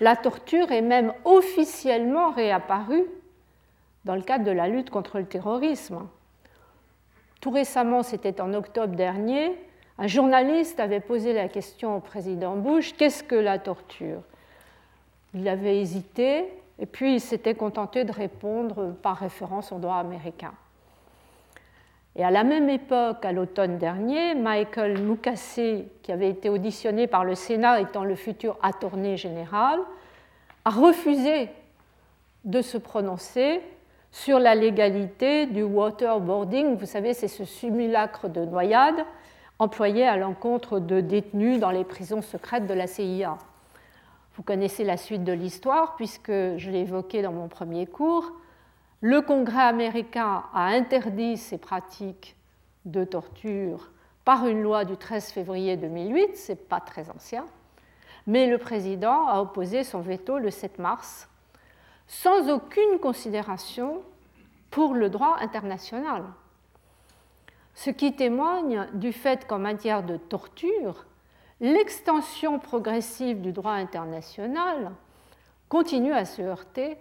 la 0.00 0.16
torture 0.16 0.72
est 0.72 0.82
même 0.82 1.12
officiellement 1.24 2.30
réapparue 2.30 3.04
dans 4.04 4.14
le 4.14 4.22
cadre 4.22 4.44
de 4.44 4.50
la 4.50 4.68
lutte 4.68 4.90
contre 4.90 5.18
le 5.18 5.26
terrorisme. 5.26 6.06
Tout 7.40 7.50
récemment, 7.50 8.02
c'était 8.02 8.40
en 8.40 8.52
octobre 8.54 8.94
dernier, 8.94 9.52
un 9.98 10.06
journaliste 10.06 10.80
avait 10.80 11.00
posé 11.00 11.32
la 11.32 11.48
question 11.48 11.96
au 11.96 12.00
président 12.00 12.56
Bush, 12.56 12.94
qu'est-ce 12.94 13.22
que 13.22 13.36
la 13.36 13.58
torture? 13.58 14.20
Il 15.34 15.48
avait 15.48 15.80
hésité 15.80 16.44
et 16.78 16.86
puis 16.86 17.14
il 17.14 17.20
s'était 17.20 17.54
contenté 17.54 18.04
de 18.04 18.12
répondre 18.12 18.94
par 19.02 19.16
référence 19.18 19.72
au 19.72 19.78
droit 19.78 19.96
américain. 19.96 20.52
Et 22.16 22.24
à 22.24 22.30
la 22.30 22.44
même 22.44 22.68
époque, 22.68 23.24
à 23.24 23.32
l'automne 23.32 23.78
dernier, 23.78 24.34
Michael 24.34 25.00
Mukasey, 25.00 25.88
qui 26.02 26.12
avait 26.12 26.30
été 26.30 26.48
auditionné 26.48 27.06
par 27.06 27.24
le 27.24 27.34
Sénat 27.34 27.80
étant 27.80 28.04
le 28.04 28.14
futur 28.14 28.56
attorney 28.62 29.16
général, 29.16 29.80
a 30.64 30.70
refusé 30.70 31.48
de 32.44 32.62
se 32.62 32.78
prononcer 32.78 33.60
sur 34.12 34.38
la 34.38 34.54
légalité 34.54 35.46
du 35.46 35.64
waterboarding. 35.64 36.76
Vous 36.76 36.86
savez, 36.86 37.14
c'est 37.14 37.28
ce 37.28 37.44
simulacre 37.44 38.28
de 38.28 38.44
noyade 38.44 39.04
employé 39.58 40.06
à 40.06 40.16
l'encontre 40.16 40.78
de 40.78 41.00
détenus 41.00 41.58
dans 41.58 41.70
les 41.70 41.84
prisons 41.84 42.22
secrètes 42.22 42.66
de 42.66 42.74
la 42.74 42.86
CIA. 42.86 43.38
Vous 44.36 44.42
connaissez 44.42 44.82
la 44.82 44.96
suite 44.96 45.22
de 45.22 45.32
l'histoire 45.32 45.94
puisque 45.96 46.30
je 46.30 46.70
l'ai 46.70 46.80
évoqué 46.80 47.22
dans 47.22 47.32
mon 47.32 47.48
premier 47.48 47.86
cours. 47.86 48.32
Le 49.00 49.20
Congrès 49.20 49.62
américain 49.62 50.44
a 50.52 50.66
interdit 50.66 51.36
ces 51.36 51.58
pratiques 51.58 52.34
de 52.84 53.04
torture 53.04 53.90
par 54.24 54.46
une 54.46 54.62
loi 54.62 54.84
du 54.84 54.96
13 54.96 55.30
février 55.30 55.76
2008, 55.76 56.36
ce 56.36 56.52
n'est 56.52 56.56
pas 56.56 56.80
très 56.80 57.10
ancien, 57.10 57.44
mais 58.26 58.46
le 58.46 58.58
président 58.58 59.28
a 59.28 59.40
opposé 59.40 59.84
son 59.84 60.00
veto 60.00 60.38
le 60.38 60.50
7 60.50 60.78
mars, 60.78 61.28
sans 62.06 62.50
aucune 62.50 62.98
considération 63.00 64.02
pour 64.70 64.94
le 64.94 65.10
droit 65.10 65.36
international. 65.40 66.24
Ce 67.74 67.90
qui 67.90 68.14
témoigne 68.14 68.88
du 68.94 69.12
fait 69.12 69.46
qu'en 69.46 69.58
matière 69.58 70.02
de 70.02 70.16
torture, 70.16 71.06
l'extension 71.60 72.58
progressive 72.58 73.40
du 73.40 73.52
droit 73.52 73.72
international 73.72 74.92
continue 75.68 76.12
à 76.12 76.24
se 76.24 76.42
heurter 76.42 76.96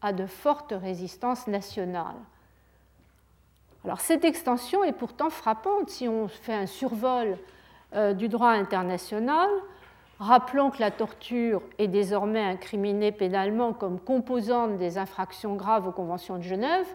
à 0.00 0.12
de 0.12 0.26
fortes 0.26 0.74
résistances 0.76 1.46
nationales. 1.46 2.16
Alors 3.84 4.00
cette 4.00 4.24
extension 4.24 4.84
est 4.84 4.92
pourtant 4.92 5.30
frappante 5.30 5.88
si 5.90 6.08
on 6.08 6.28
fait 6.28 6.54
un 6.54 6.66
survol 6.66 7.38
euh, 7.94 8.12
du 8.12 8.28
droit 8.28 8.50
international. 8.50 9.48
Rappelons 10.18 10.70
que 10.70 10.80
la 10.80 10.90
torture 10.90 11.62
est 11.78 11.88
désormais 11.88 12.42
incriminée 12.42 13.12
pénalement 13.12 13.72
comme 13.72 14.00
composante 14.00 14.76
des 14.76 14.98
infractions 14.98 15.54
graves 15.54 15.86
aux 15.86 15.92
conventions 15.92 16.38
de 16.38 16.42
Genève 16.42 16.86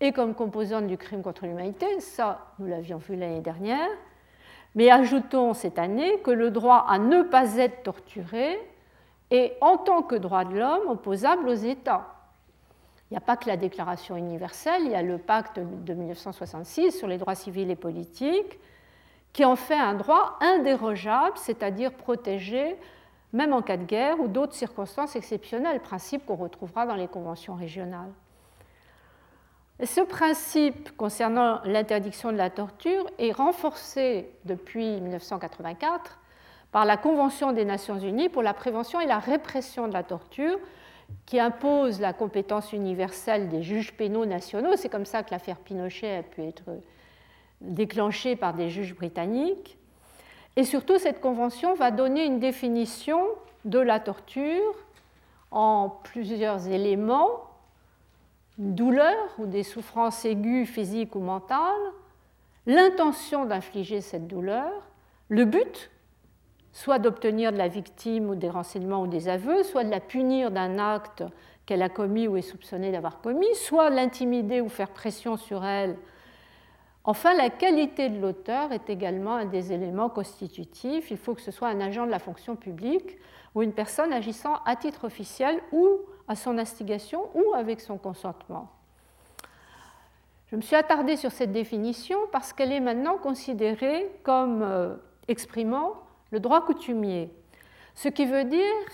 et 0.00 0.12
comme 0.12 0.34
composante 0.34 0.86
du 0.86 0.96
crime 0.96 1.22
contre 1.22 1.46
l'humanité. 1.46 2.00
Ça, 2.00 2.52
nous 2.58 2.66
l'avions 2.66 2.98
vu 2.98 3.16
l'année 3.16 3.40
dernière. 3.40 3.88
Mais 4.74 4.90
ajoutons 4.90 5.54
cette 5.54 5.78
année 5.78 6.20
que 6.20 6.30
le 6.30 6.50
droit 6.50 6.86
à 6.88 6.98
ne 6.98 7.22
pas 7.22 7.56
être 7.56 7.82
torturé 7.82 8.58
est 9.30 9.56
en 9.60 9.76
tant 9.76 10.02
que 10.02 10.14
droit 10.14 10.44
de 10.44 10.58
l'homme 10.58 10.88
opposable 10.88 11.48
aux 11.48 11.54
États. 11.54 12.14
Il 13.10 13.14
n'y 13.14 13.18
a 13.18 13.20
pas 13.20 13.36
que 13.36 13.48
la 13.48 13.56
Déclaration 13.56 14.16
universelle, 14.16 14.82
il 14.84 14.92
y 14.92 14.94
a 14.94 15.02
le 15.02 15.18
pacte 15.18 15.58
de 15.58 15.94
1966 15.94 16.92
sur 16.92 17.08
les 17.08 17.18
droits 17.18 17.34
civils 17.34 17.70
et 17.70 17.76
politiques, 17.76 18.60
qui 19.32 19.44
en 19.44 19.56
fait 19.56 19.74
un 19.74 19.94
droit 19.94 20.38
indérogeable, 20.40 21.36
c'est-à-dire 21.36 21.92
protégé 21.92 22.76
même 23.32 23.52
en 23.52 23.62
cas 23.62 23.76
de 23.76 23.84
guerre 23.84 24.20
ou 24.20 24.28
d'autres 24.28 24.54
circonstances 24.54 25.16
exceptionnelles, 25.16 25.80
principe 25.80 26.26
qu'on 26.26 26.36
retrouvera 26.36 26.86
dans 26.86 26.96
les 26.96 27.08
conventions 27.08 27.54
régionales. 27.54 28.12
Ce 29.84 30.00
principe 30.00 30.96
concernant 30.96 31.60
l'interdiction 31.64 32.32
de 32.32 32.36
la 32.36 32.50
torture 32.50 33.06
est 33.18 33.32
renforcé 33.32 34.30
depuis 34.44 35.00
1984 35.00 36.18
par 36.72 36.84
la 36.84 36.96
Convention 36.96 37.52
des 37.52 37.64
Nations 37.64 37.98
Unies 37.98 38.28
pour 38.28 38.42
la 38.42 38.54
prévention 38.54 39.00
et 39.00 39.06
la 39.06 39.18
répression 39.18 39.88
de 39.88 39.92
la 39.92 40.02
torture, 40.02 40.58
qui 41.26 41.40
impose 41.40 42.00
la 42.00 42.12
compétence 42.12 42.72
universelle 42.72 43.48
des 43.48 43.62
juges 43.62 43.92
pénaux 43.92 44.26
nationaux. 44.26 44.76
C'est 44.76 44.88
comme 44.88 45.06
ça 45.06 45.22
que 45.22 45.32
l'affaire 45.32 45.56
Pinochet 45.56 46.18
a 46.18 46.22
pu 46.22 46.42
être 46.42 46.70
déclenchée 47.60 48.36
par 48.36 48.54
des 48.54 48.70
juges 48.70 48.94
britanniques. 48.94 49.76
Et 50.56 50.64
surtout, 50.64 50.98
cette 50.98 51.20
convention 51.20 51.74
va 51.74 51.90
donner 51.90 52.24
une 52.24 52.38
définition 52.38 53.26
de 53.64 53.78
la 53.78 53.98
torture 53.98 54.74
en 55.50 55.88
plusieurs 55.88 56.68
éléments 56.68 57.49
une 58.60 58.74
douleur 58.74 59.16
ou 59.38 59.46
des 59.46 59.62
souffrances 59.62 60.24
aiguës 60.24 60.68
physiques 60.68 61.16
ou 61.16 61.20
mentales, 61.20 61.92
l'intention 62.66 63.46
d'infliger 63.46 64.02
cette 64.02 64.28
douleur, 64.28 64.70
le 65.28 65.46
but 65.46 65.90
soit 66.72 66.98
d'obtenir 66.98 67.52
de 67.52 67.56
la 67.56 67.68
victime 67.68 68.28
ou 68.28 68.34
des 68.34 68.50
renseignements 68.50 69.02
ou 69.02 69.06
des 69.06 69.28
aveux, 69.28 69.64
soit 69.64 69.82
de 69.82 69.90
la 69.90 69.98
punir 69.98 70.50
d'un 70.50 70.78
acte 70.78 71.24
qu'elle 71.66 71.82
a 71.82 71.88
commis 71.88 72.28
ou 72.28 72.36
est 72.36 72.42
soupçonnée 72.42 72.92
d'avoir 72.92 73.20
commis, 73.20 73.52
soit 73.54 73.90
l'intimider 73.90 74.60
ou 74.60 74.68
faire 74.68 74.90
pression 74.90 75.36
sur 75.36 75.64
elle 75.64 75.96
Enfin, 77.04 77.34
la 77.34 77.48
qualité 77.48 78.10
de 78.10 78.20
l'auteur 78.20 78.72
est 78.72 78.90
également 78.90 79.36
un 79.36 79.46
des 79.46 79.72
éléments 79.72 80.10
constitutifs. 80.10 81.10
Il 81.10 81.16
faut 81.16 81.34
que 81.34 81.40
ce 81.40 81.50
soit 81.50 81.68
un 81.68 81.80
agent 81.80 82.04
de 82.04 82.10
la 82.10 82.18
fonction 82.18 82.56
publique 82.56 83.16
ou 83.54 83.62
une 83.62 83.72
personne 83.72 84.12
agissant 84.12 84.56
à 84.66 84.76
titre 84.76 85.04
officiel 85.04 85.60
ou 85.72 85.98
à 86.30 86.36
son 86.36 86.58
instigation 86.58 87.28
ou 87.34 87.54
avec 87.54 87.80
son 87.80 87.98
consentement. 87.98 88.70
Je 90.46 90.54
me 90.54 90.60
suis 90.60 90.76
attardée 90.76 91.16
sur 91.16 91.32
cette 91.32 91.50
définition 91.50 92.18
parce 92.30 92.52
qu'elle 92.52 92.70
est 92.70 92.78
maintenant 92.78 93.18
considérée 93.18 94.08
comme 94.22 94.62
euh, 94.62 94.94
exprimant 95.26 95.94
le 96.30 96.38
droit 96.38 96.64
coutumier, 96.64 97.32
ce 97.96 98.08
qui 98.08 98.26
veut 98.26 98.44
dire 98.44 98.86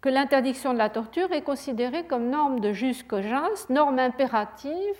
que 0.00 0.08
l'interdiction 0.08 0.72
de 0.72 0.78
la 0.78 0.88
torture 0.88 1.30
est 1.32 1.42
considérée 1.42 2.06
comme 2.06 2.30
norme 2.30 2.60
de 2.60 2.72
jus 2.72 3.04
cogens, 3.04 3.68
norme 3.68 3.98
impérative 3.98 4.96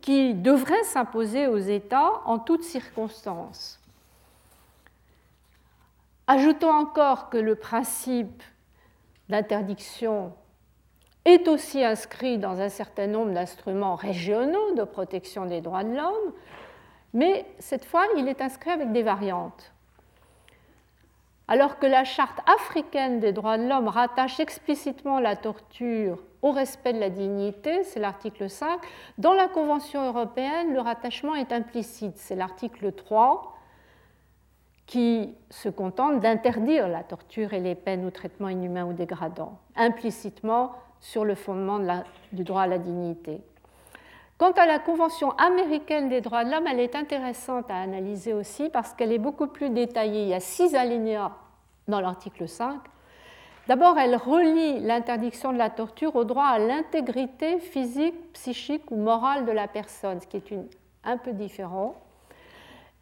qui 0.00 0.32
devrait 0.32 0.84
s'imposer 0.84 1.46
aux 1.46 1.58
États 1.58 2.22
en 2.24 2.38
toutes 2.38 2.64
circonstances. 2.64 3.78
Ajoutons 6.26 6.72
encore 6.72 7.28
que 7.28 7.36
le 7.36 7.54
principe 7.54 8.42
d'interdiction 9.28 10.32
est 11.28 11.46
aussi 11.46 11.84
inscrit 11.84 12.38
dans 12.38 12.60
un 12.60 12.68
certain 12.68 13.06
nombre 13.06 13.32
d'instruments 13.32 13.96
régionaux 13.96 14.74
de 14.74 14.82
protection 14.82 15.44
des 15.46 15.60
droits 15.60 15.84
de 15.84 15.94
l'homme, 15.94 16.32
mais 17.12 17.44
cette 17.58 17.84
fois, 17.84 18.04
il 18.16 18.28
est 18.28 18.40
inscrit 18.40 18.70
avec 18.70 18.92
des 18.92 19.02
variantes. 19.02 19.72
Alors 21.46 21.78
que 21.78 21.86
la 21.86 22.04
charte 22.04 22.38
africaine 22.46 23.20
des 23.20 23.32
droits 23.32 23.58
de 23.58 23.66
l'homme 23.66 23.88
rattache 23.88 24.40
explicitement 24.40 25.18
la 25.18 25.36
torture 25.36 26.18
au 26.42 26.52
respect 26.52 26.92
de 26.92 27.00
la 27.00 27.10
dignité, 27.10 27.84
c'est 27.84 28.00
l'article 28.00 28.48
5, 28.48 28.80
dans 29.16 29.32
la 29.32 29.48
Convention 29.48 30.06
européenne, 30.06 30.72
le 30.72 30.80
rattachement 30.80 31.34
est 31.34 31.52
implicite, 31.52 32.16
c'est 32.16 32.36
l'article 32.36 32.92
3 32.92 33.54
qui 34.86 35.34
se 35.50 35.68
contente 35.68 36.20
d'interdire 36.20 36.88
la 36.88 37.02
torture 37.02 37.52
et 37.52 37.60
les 37.60 37.74
peines 37.74 38.06
ou 38.06 38.10
traitements 38.10 38.48
inhumains 38.48 38.86
ou 38.86 38.94
dégradants, 38.94 39.58
implicitement 39.76 40.72
sur 41.00 41.24
le 41.24 41.34
fondement 41.34 41.80
du 42.32 42.44
droit 42.44 42.62
à 42.62 42.66
la 42.66 42.78
dignité. 42.78 43.40
Quant 44.38 44.52
à 44.52 44.66
la 44.66 44.78
Convention 44.78 45.32
américaine 45.32 46.08
des 46.08 46.20
droits 46.20 46.44
de 46.44 46.50
l'homme, 46.50 46.66
elle 46.68 46.78
est 46.78 46.94
intéressante 46.94 47.70
à 47.70 47.80
analyser 47.80 48.34
aussi 48.34 48.68
parce 48.70 48.92
qu'elle 48.94 49.12
est 49.12 49.18
beaucoup 49.18 49.48
plus 49.48 49.70
détaillée. 49.70 50.22
Il 50.22 50.28
y 50.28 50.34
a 50.34 50.40
six 50.40 50.76
alinéas 50.76 51.32
dans 51.88 52.00
l'article 52.00 52.46
5. 52.46 52.78
D'abord, 53.66 53.98
elle 53.98 54.14
relie 54.14 54.78
l'interdiction 54.80 55.52
de 55.52 55.58
la 55.58 55.70
torture 55.70 56.14
au 56.14 56.24
droit 56.24 56.46
à 56.46 56.58
l'intégrité 56.58 57.58
physique, 57.58 58.32
psychique 58.32 58.90
ou 58.90 58.96
morale 58.96 59.44
de 59.44 59.52
la 59.52 59.66
personne, 59.66 60.20
ce 60.20 60.26
qui 60.26 60.36
est 60.36 60.54
un 61.04 61.16
peu 61.16 61.32
différent. 61.32 61.96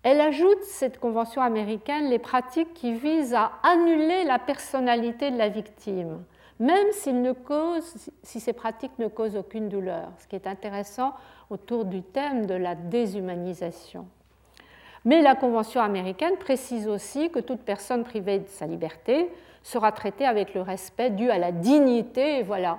Elle 0.02 0.20
ajoute, 0.20 0.62
cette 0.62 0.98
convention 0.98 1.42
américaine, 1.42 2.08
les 2.08 2.18
pratiques 2.18 2.72
qui 2.72 2.94
visent 2.94 3.34
à 3.34 3.52
annuler 3.62 4.24
la 4.24 4.38
personnalité 4.38 5.30
de 5.30 5.36
la 5.36 5.50
victime 5.50 6.24
même 6.58 6.88
si 6.92 8.40
ces 8.40 8.52
pratiques 8.52 8.98
ne 8.98 9.08
causent 9.08 9.36
aucune 9.36 9.68
douleur, 9.68 10.08
ce 10.18 10.26
qui 10.26 10.36
est 10.36 10.46
intéressant 10.46 11.12
autour 11.50 11.84
du 11.84 12.02
thème 12.02 12.46
de 12.46 12.54
la 12.54 12.74
déshumanisation. 12.74 14.06
Mais 15.04 15.22
la 15.22 15.34
Convention 15.34 15.80
américaine 15.80 16.36
précise 16.38 16.88
aussi 16.88 17.30
que 17.30 17.38
toute 17.38 17.60
personne 17.60 18.02
privée 18.04 18.40
de 18.40 18.48
sa 18.48 18.66
liberté 18.66 19.30
sera 19.62 19.92
traitée 19.92 20.26
avec 20.26 20.54
le 20.54 20.62
respect 20.62 21.10
dû 21.10 21.30
à 21.30 21.38
la 21.38 21.52
dignité, 21.52 22.38
et 22.38 22.42
voilà, 22.42 22.78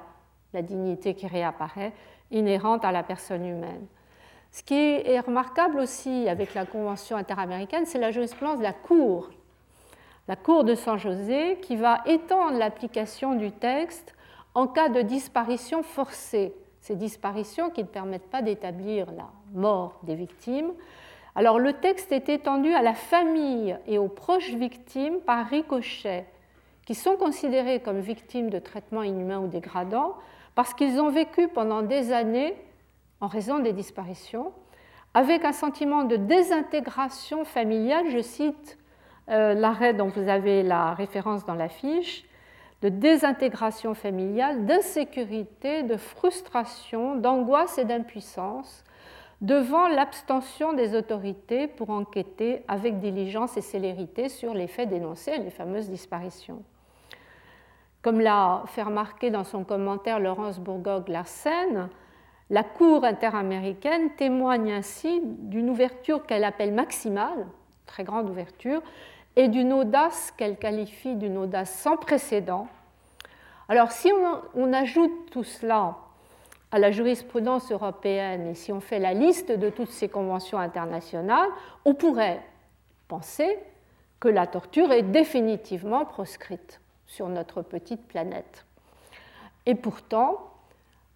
la 0.54 0.62
dignité 0.62 1.14
qui 1.14 1.28
réapparaît, 1.28 1.94
inhérente 2.32 2.84
à 2.84 2.92
la 2.92 3.04
personne 3.04 3.46
humaine. 3.46 3.86
Ce 4.52 4.64
qui 4.64 4.76
est 4.76 5.20
remarquable 5.20 5.80
aussi 5.80 6.28
avec 6.28 6.54
la 6.54 6.66
Convention 6.66 7.16
interaméricaine, 7.16 7.86
c'est 7.86 8.00
la 8.00 8.12
jurisprudence 8.12 8.58
de 8.58 8.64
la 8.64 8.74
Cour 8.74 9.30
la 10.28 10.36
Cour 10.36 10.64
de 10.64 10.76
San 10.76 10.98
José, 10.98 11.58
qui 11.62 11.76
va 11.76 12.02
étendre 12.06 12.58
l'application 12.58 13.36
du 13.36 13.52
texte 13.52 14.14
en 14.54 14.68
cas 14.68 14.90
de 14.90 15.02
disparition 15.02 15.84
forcée, 15.84 16.54
ces 16.82 16.96
disparitions 16.96 17.70
qui 17.70 17.84
ne 17.84 17.88
permettent 17.88 18.30
pas 18.30 18.42
d'établir 18.42 19.12
la 19.12 19.30
mort 19.54 20.00
des 20.04 20.16
victimes. 20.16 20.72
Alors 21.36 21.60
le 21.60 21.74
texte 21.74 22.12
est 22.12 22.30
étendu 22.30 22.74
à 22.74 22.82
la 22.82 22.94
famille 22.94 23.78
et 23.88 23.98
aux 23.98 24.08
proches 24.08 24.54
victimes 24.54 25.20
par 25.20 25.46
ricochet, 25.46 26.26
qui 26.86 26.96
sont 26.96 27.16
considérés 27.16 27.80
comme 27.80 28.00
victimes 28.00 28.50
de 28.50 28.60
traitements 28.60 29.04
inhumains 29.04 29.40
ou 29.40 29.48
dégradants 29.48 30.16
parce 30.56 30.74
qu'ils 30.74 31.00
ont 31.00 31.10
vécu 31.10 31.48
pendant 31.50 31.84
des 31.84 32.12
années, 32.12 32.56
en 33.22 33.28
raison 33.28 33.60
des 33.60 33.74
disparitions, 33.74 34.52
avec 35.14 35.46
un 35.46 35.54
sentiment 35.54 36.04
de 36.04 36.16
désintégration 36.16 37.46
familiale, 37.46 38.10
je 38.10 38.22
cite 38.22 38.78
euh, 39.30 39.54
l'arrêt 39.54 39.94
dont 39.94 40.08
vous 40.08 40.30
avez 40.30 40.64
la 40.64 40.94
référence 40.94 41.46
dans 41.46 41.56
la 41.56 41.70
fiche, 41.70 42.24
de 42.82 42.90
désintégration 42.90 43.94
familiale, 43.94 44.66
d'insécurité, 44.66 45.84
de 45.84 45.98
frustration, 45.98 47.16
d'angoisse 47.16 47.78
et 47.78 47.86
d'impuissance 47.86 48.84
devant 49.42 49.88
l'abstention 49.88 50.74
des 50.74 50.96
autorités 50.96 51.68
pour 51.68 51.90
enquêter 51.90 52.64
avec 52.68 53.00
diligence 53.00 53.58
et 53.58 53.62
célérité 53.62 54.30
sur 54.30 54.54
les 54.54 54.68
faits 54.68 54.90
dénoncés, 54.90 55.38
les 55.38 55.52
fameuses 55.52 55.90
disparitions. 55.90 56.64
Comme 58.02 58.20
l'a 58.20 58.64
fait 58.68 58.84
remarquer 58.84 59.30
dans 59.30 59.44
son 59.44 59.64
commentaire 59.64 60.20
Laurence 60.20 60.60
Bourgogne-Larsen, 60.60 61.90
la 62.50 62.64
Cour 62.64 63.04
interaméricaine 63.04 64.16
témoigne 64.16 64.72
ainsi 64.72 65.22
d'une 65.24 65.70
ouverture 65.70 66.26
qu'elle 66.26 66.46
appelle 66.46 66.74
maximale, 66.74 67.46
très 67.86 68.04
grande 68.04 68.30
ouverture, 68.30 68.82
et 69.38 69.48
d'une 69.48 69.72
audace 69.72 70.34
qu'elle 70.36 70.58
qualifie 70.58 71.16
d'une 71.16 71.38
audace 71.38 71.72
sans 71.72 71.96
précédent. 71.96 72.68
Alors 73.70 73.92
si 73.92 74.12
on, 74.56 74.74
ajoute 74.74 75.30
tout 75.30 75.44
cela 75.44 75.96
à 76.72 76.80
la 76.80 76.90
jurisprudence 76.90 77.72
européenne 77.72 78.48
et 78.48 78.56
si 78.56 78.74
on 78.74 78.82
fait 78.82 78.98
la 78.98 79.14
liste 79.14 79.52
de 79.52 79.70
toutes 79.70 79.92
ces 79.92 80.10
conventions 80.10 80.58
internationales, 80.58 81.50
on 81.86 81.94
pourrait 81.94 82.42
penser 83.08 83.60
que 84.20 84.28
la 84.28 84.48
torture 84.48 84.92
est 84.92 85.04
définitivement 85.04 86.04
proscrite 86.04 86.82
sur 87.06 87.30
notre 87.30 87.62
petite 87.62 88.08
planète. 88.08 88.66
Et 89.68 89.76
pourtant, 89.76 90.52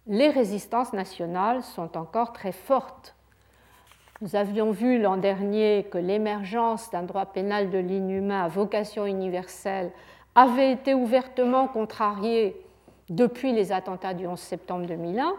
les 0.06 0.30
résistances 0.30 0.92
nationales 0.92 1.64
sont 1.64 1.96
encore 1.98 2.32
très 2.32 2.52
fortes 2.52 3.16
nous 4.22 4.36
avions 4.36 4.70
vu 4.70 5.02
l'an 5.02 5.16
dernier 5.16 5.84
que 5.90 5.98
l'émergence 5.98 6.90
d'un 6.92 7.02
droit 7.02 7.26
pénal 7.26 7.70
de 7.70 7.78
l'inhumain 7.78 8.44
à 8.44 8.48
vocation 8.48 9.04
universelle 9.04 9.90
avait 10.36 10.70
été 10.70 10.94
ouvertement 10.94 11.66
contrariée 11.66 12.56
depuis 13.10 13.52
les 13.52 13.72
attentats 13.72 14.14
du 14.14 14.28
11 14.28 14.38
septembre 14.38 14.86
2001 14.86 15.34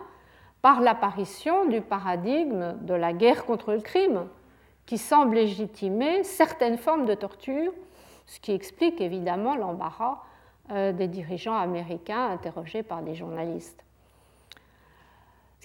par 0.61 0.81
l'apparition 0.81 1.65
du 1.69 1.79
paradigme 1.79 2.73
de 2.81 2.93
la 2.93 3.13
guerre 3.13 3.45
contre 3.45 3.71
le 3.71 3.79
crime, 3.79 4.27
qui 4.85 4.97
semble 4.97 5.35
légitimer 5.35 6.25
certaines 6.25 6.77
formes 6.77 7.05
de 7.05 7.13
torture, 7.13 7.71
ce 8.25 8.41
qui 8.41 8.51
explique 8.51 8.99
évidemment 8.99 9.55
l'embarras 9.55 10.23
euh, 10.71 10.91
des 10.91 11.07
dirigeants 11.07 11.57
américains 11.57 12.27
interrogés 12.31 12.83
par 12.83 13.01
des 13.01 13.15
journalistes. 13.15 13.81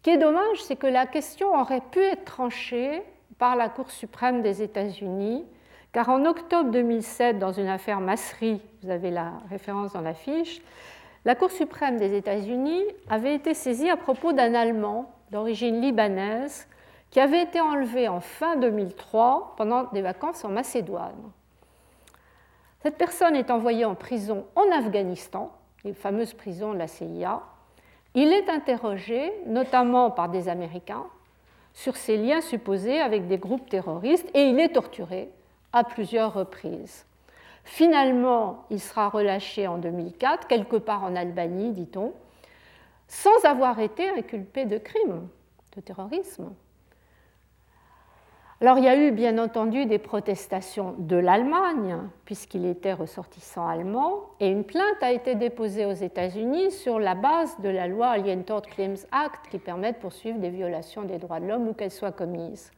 Qui 0.09 0.15
est 0.15 0.17
dommage, 0.17 0.63
c'est 0.63 0.77
que 0.77 0.87
la 0.87 1.05
question 1.05 1.53
aurait 1.53 1.83
pu 1.83 2.01
être 2.01 2.25
tranchée 2.25 3.03
par 3.37 3.57
la 3.57 3.69
Cour 3.69 3.91
suprême 3.91 4.41
des 4.41 4.63
États-Unis, 4.63 5.45
car 5.93 6.09
en 6.09 6.25
octobre 6.25 6.71
2007, 6.71 7.39
dans 7.39 7.53
une 7.53 7.67
affaire 7.67 8.01
Massery, 8.01 8.63
vous 8.83 8.89
avez 8.89 9.11
la 9.11 9.35
référence 9.51 9.93
dans 9.93 10.01
la 10.01 10.15
fiche, 10.15 10.63
la 11.27 11.35
Cour 11.35 11.51
suprême 11.51 11.99
des 11.99 12.17
États-Unis 12.17 12.85
avait 13.11 13.35
été 13.35 13.53
saisie 13.53 13.91
à 13.91 13.99
propos 13.99 14.33
d'un 14.33 14.55
Allemand 14.55 15.13
d'origine 15.31 15.83
libanaise 15.83 16.67
qui 17.11 17.21
avait 17.21 17.43
été 17.43 17.61
enlevé 17.61 18.09
en 18.09 18.21
fin 18.21 18.57
2003 18.57 19.57
pendant 19.59 19.91
des 19.93 20.01
vacances 20.01 20.43
en 20.43 20.49
Macédoine. 20.49 21.33
Cette 22.83 22.97
personne 22.97 23.37
est 23.37 23.51
envoyée 23.51 23.85
en 23.85 23.95
prison 23.95 24.47
en 24.57 24.73
Afghanistan, 24.73 25.53
les 25.85 25.93
fameuses 25.93 26.33
prisons 26.33 26.73
de 26.73 26.79
la 26.79 26.87
CIA, 26.87 27.43
il 28.15 28.33
est 28.33 28.49
interrogé, 28.49 29.33
notamment 29.47 30.11
par 30.11 30.29
des 30.29 30.49
Américains, 30.49 31.07
sur 31.73 31.97
ses 31.97 32.17
liens 32.17 32.41
supposés 32.41 33.01
avec 33.01 33.29
des 33.29 33.39
groupes 33.39 33.69
terroristes 33.69 34.29
et 34.35 34.43
il 34.43 34.59
est 34.59 34.71
torturé 34.75 35.31
à 35.73 35.85
plusieurs 35.85 36.35
reprises. 36.35 37.07
Finalement, 37.65 38.65
il 38.71 38.81
sera 38.81 39.09
relâché 39.09 39.67
en 39.67 39.79
2004, 39.79 40.47
quelque 40.47 40.77
part 40.77 41.05
en 41.05 41.15
Albanie, 41.15 41.73
dit-on, 41.73 42.15
sans 43.07 43.45
avoir 43.45 43.79
été 43.79 44.09
inculpé 44.09 44.65
de 44.65 44.79
crime, 44.79 45.29
de 45.77 45.81
terrorisme. 45.81 46.51
Alors 48.61 48.79
il 48.79 48.85
y 48.85 48.89
a 48.89 48.97
eu 48.97 49.13
bien 49.13 49.39
entendu 49.39 49.87
des 49.87 50.01
protestations 50.01 50.97
de 50.99 51.15
l'Allemagne, 51.15 51.97
puisqu'il 52.25 52.67
était 52.67 52.93
ressortissant 52.93 53.69
allemand, 53.69 54.31
et 54.41 54.49
une 54.49 54.65
plainte 54.65 55.01
a 55.01 55.13
été 55.13 55.37
déposée 55.37 55.87
aux 55.87 55.93
États-Unis 55.93 56.73
sur 56.73 56.99
la 56.99 57.15
base 57.15 57.61
de 57.61 57.69
la 57.69 57.87
loi 57.87 58.09
Alien 58.09 58.43
Tort 58.43 58.63
Claims 58.63 59.07
Act 59.13 59.47
qui 59.49 59.59
permet 59.59 59.93
de 59.93 59.99
poursuivre 59.99 60.41
des 60.41 60.51
violations 60.51 61.05
des 61.05 61.19
droits 61.19 61.39
de 61.39 61.47
l'homme 61.47 61.69
où 61.69 61.73
qu'elles 61.73 61.93
soient 61.93 62.11
commises. 62.11 62.73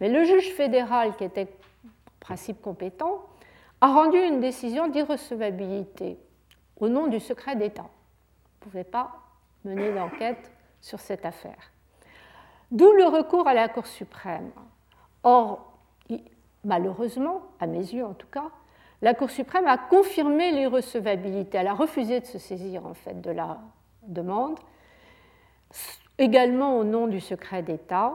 Mais 0.00 0.08
le 0.08 0.24
juge 0.24 0.50
fédéral, 0.50 1.14
qui 1.14 1.22
était 1.22 1.46
principe 2.18 2.60
compétent, 2.60 3.24
a 3.80 3.94
rendu 3.94 4.18
une 4.18 4.40
décision 4.40 4.88
d'irrecevabilité 4.88 6.18
au 6.80 6.88
nom 6.88 7.06
du 7.06 7.20
secret 7.20 7.54
d'État. 7.54 7.82
On 7.86 8.66
ne 8.66 8.70
pouvait 8.70 8.82
pas 8.82 9.12
mener 9.64 9.92
d'enquête 9.92 10.50
sur 10.80 10.98
cette 10.98 11.24
affaire. 11.24 11.70
D'où 12.72 12.90
le 12.94 13.04
recours 13.04 13.46
à 13.46 13.54
la 13.54 13.68
Cour 13.68 13.86
suprême. 13.86 14.50
Or, 15.22 15.72
malheureusement, 16.64 17.42
à 17.60 17.66
mes 17.66 17.78
yeux 17.78 18.04
en 18.04 18.14
tout 18.14 18.26
cas, 18.26 18.50
la 19.00 19.14
Cour 19.14 19.30
suprême 19.30 19.66
a 19.66 19.78
confirmé 19.78 20.50
l'irrecevabilité. 20.50 21.58
Elle 21.58 21.68
a 21.68 21.74
refusé 21.74 22.20
de 22.20 22.26
se 22.26 22.38
saisir 22.38 22.86
en 22.86 22.94
fait 22.94 23.20
de 23.20 23.30
la 23.30 23.58
demande, 24.02 24.58
également 26.18 26.78
au 26.78 26.84
nom 26.84 27.06
du 27.06 27.20
secret 27.20 27.62
d'État, 27.62 28.14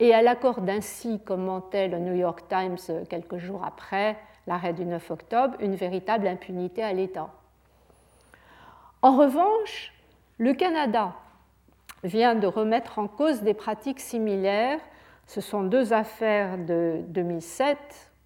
et 0.00 0.08
elle 0.08 0.28
accorde 0.28 0.68
ainsi, 0.68 1.20
commentait 1.20 1.86
le 1.86 1.98
New 1.98 2.14
York 2.14 2.44
Times 2.48 2.78
quelques 3.08 3.36
jours 3.36 3.64
après 3.64 4.16
l'arrêt 4.46 4.72
du 4.72 4.86
9 4.86 5.10
octobre, 5.10 5.56
une 5.60 5.74
véritable 5.74 6.26
impunité 6.26 6.82
à 6.82 6.92
l'État. 6.92 7.28
En 9.02 9.16
revanche, 9.16 9.92
le 10.38 10.54
Canada 10.54 11.12
vient 12.02 12.34
de 12.34 12.46
remettre 12.46 12.98
en 12.98 13.06
cause 13.06 13.42
des 13.42 13.54
pratiques 13.54 14.00
similaires. 14.00 14.80
Ce 15.30 15.40
sont 15.40 15.62
deux 15.62 15.92
affaires 15.92 16.58
de 16.58 17.02
2007 17.06 17.78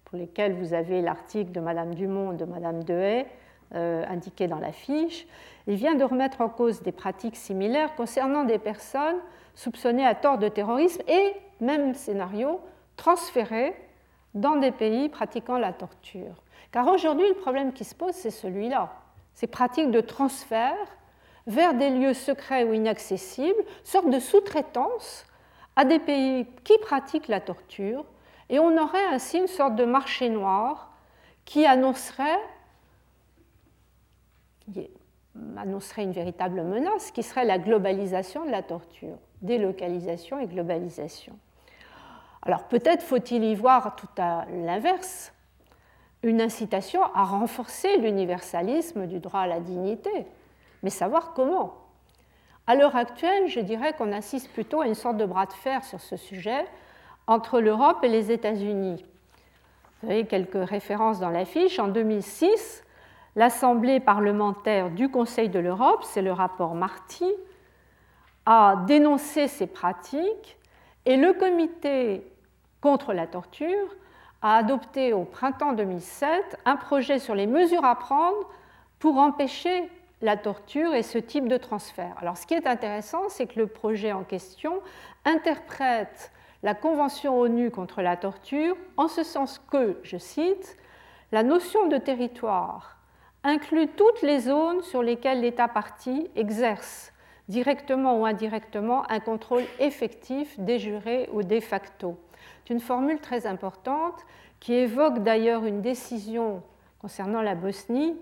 pour 0.05 0.17
lesquelles 0.17 0.55
vous 0.55 0.73
avez 0.73 1.03
l'article 1.03 1.51
de 1.51 1.59
Madame 1.59 1.93
Dumont 1.93 2.31
et 2.31 2.35
de 2.35 2.45
Madame 2.45 2.83
Dehaye 2.83 3.27
euh, 3.75 4.03
indiqué 4.09 4.47
dans 4.47 4.57
la 4.57 4.71
fiche. 4.71 5.27
Il 5.67 5.75
vient 5.75 5.93
de 5.93 6.03
remettre 6.03 6.41
en 6.41 6.49
cause 6.49 6.81
des 6.81 6.91
pratiques 6.91 7.35
similaires 7.35 7.93
concernant 7.93 8.43
des 8.43 8.57
personnes 8.57 9.19
soupçonnées 9.53 10.03
à 10.03 10.15
tort 10.15 10.39
de 10.39 10.47
terrorisme 10.47 11.03
et, 11.07 11.33
même 11.61 11.93
scénario, 11.93 12.59
transférées 12.95 13.75
dans 14.33 14.55
des 14.55 14.71
pays 14.71 15.07
pratiquant 15.07 15.59
la 15.59 15.73
torture. 15.73 16.41
Car 16.71 16.87
aujourd'hui, 16.87 17.29
le 17.29 17.35
problème 17.35 17.71
qui 17.71 17.83
se 17.83 17.93
pose, 17.93 18.15
c'est 18.15 18.31
celui-là. 18.31 18.91
Ces 19.35 19.45
pratiques 19.45 19.91
de 19.91 20.01
transfert 20.01 20.87
vers 21.45 21.75
des 21.75 21.91
lieux 21.91 22.15
secrets 22.15 22.63
ou 22.63 22.73
inaccessibles, 22.73 23.63
sorte 23.83 24.09
de 24.09 24.17
sous-traitance 24.17 25.27
à 25.75 25.85
des 25.85 25.99
pays 25.99 26.45
qui 26.63 26.77
pratiquent 26.79 27.27
la 27.27 27.41
torture, 27.41 28.05
et 28.49 28.59
on 28.59 28.77
aurait 28.77 29.05
ainsi 29.11 29.37
une 29.37 29.47
sorte 29.47 29.75
de 29.75 29.85
marché 29.85 30.29
noir 30.29 30.91
qui 31.45 31.65
annoncerait, 31.65 32.39
une 35.97 36.11
véritable 36.11 36.63
menace, 36.63 37.11
qui 37.11 37.23
serait 37.23 37.45
la 37.45 37.57
globalisation 37.57 38.45
de 38.45 38.51
la 38.51 38.63
torture, 38.63 39.17
délocalisation 39.41 40.39
et 40.39 40.47
globalisation. 40.47 41.37
Alors 42.41 42.63
peut-être 42.67 43.03
faut-il 43.03 43.43
y 43.43 43.55
voir 43.55 43.95
tout 43.95 44.07
à 44.17 44.45
l'inverse, 44.45 45.33
une 46.21 46.41
incitation 46.41 47.03
à 47.13 47.23
renforcer 47.23 47.97
l'universalisme 47.97 49.07
du 49.07 49.19
droit 49.19 49.41
à 49.41 49.47
la 49.47 49.59
dignité, 49.59 50.27
mais 50.83 50.89
savoir 50.89 51.33
comment. 51.33 51.84
À 52.67 52.75
l'heure 52.75 52.95
actuelle, 52.95 53.47
je 53.47 53.59
dirais 53.59 53.93
qu'on 53.93 54.11
assiste 54.11 54.51
plutôt 54.51 54.81
à 54.81 54.87
une 54.87 54.95
sorte 54.95 55.17
de 55.17 55.25
bras 55.25 55.45
de 55.45 55.53
fer 55.53 55.83
sur 55.83 56.01
ce 56.01 56.17
sujet 56.17 56.65
entre 57.27 57.59
l'Europe 57.59 58.03
et 58.03 58.07
les 58.07 58.31
États-Unis. 58.31 59.05
Vous 60.01 60.09
avez 60.09 60.25
quelques 60.25 60.67
références 60.67 61.19
dans 61.19 61.29
l'affiche. 61.29 61.77
En 61.77 61.87
2006, 61.87 62.83
l'Assemblée 63.35 63.99
parlementaire 63.99 64.89
du 64.89 65.09
Conseil 65.09 65.49
de 65.49 65.59
l'Europe, 65.59 66.03
c'est 66.03 66.23
le 66.23 66.31
rapport 66.31 66.73
Marty, 66.73 67.31
a 68.47 68.83
dénoncé 68.87 69.47
ces 69.47 69.67
pratiques 69.67 70.57
et 71.05 71.17
le 71.17 71.33
comité 71.33 72.25
contre 72.81 73.13
la 73.13 73.27
torture 73.27 73.95
a 74.41 74.57
adopté 74.57 75.13
au 75.13 75.23
printemps 75.23 75.73
2007 75.73 76.59
un 76.65 76.75
projet 76.75 77.17
sur 77.17 77.33
les 77.33 77.47
mesures 77.47 77.85
à 77.85 77.95
prendre 77.95 78.37
pour 78.99 79.17
empêcher 79.17 79.89
la 80.25 80.37
torture 80.37 80.93
et 80.93 81.03
ce 81.03 81.19
type 81.19 81.47
de 81.47 81.57
transfert. 81.57 82.15
Alors 82.19 82.35
ce 82.35 82.47
qui 82.47 82.55
est 82.55 82.67
intéressant, 82.67 83.29
c'est 83.29 83.45
que 83.45 83.59
le 83.59 83.67
projet 83.67 84.11
en 84.11 84.23
question 84.23 84.81
interprète 85.23 86.31
la 86.63 86.73
Convention 86.73 87.39
ONU 87.39 87.69
contre 87.69 88.01
la 88.01 88.17
torture 88.17 88.75
en 88.97 89.07
ce 89.07 89.23
sens 89.23 89.61
que, 89.71 89.99
je 90.01 90.17
cite, 90.17 90.77
la 91.31 91.43
notion 91.43 91.87
de 91.87 91.97
territoire 91.97 92.97
inclut 93.43 93.87
toutes 93.89 94.23
les 94.23 94.39
zones 94.39 94.81
sur 94.81 95.03
lesquelles 95.03 95.41
l'État 95.41 95.67
parti 95.67 96.27
exerce 96.35 97.13
directement 97.47 98.19
ou 98.19 98.25
indirectement 98.25 99.09
un 99.11 99.19
contrôle 99.19 99.65
effectif 99.79 100.59
des 100.59 100.79
jurés 100.79 101.29
ou 101.31 101.43
de 101.43 101.59
facto. 101.59 102.17
C'est 102.63 102.73
une 102.73 102.79
formule 102.79 103.19
très 103.19 103.45
importante 103.45 104.25
qui 104.59 104.73
évoque 104.73 105.19
d'ailleurs 105.19 105.65
une 105.65 105.81
décision 105.81 106.63
concernant 106.97 107.43
la 107.43 107.53
Bosnie 107.53 108.15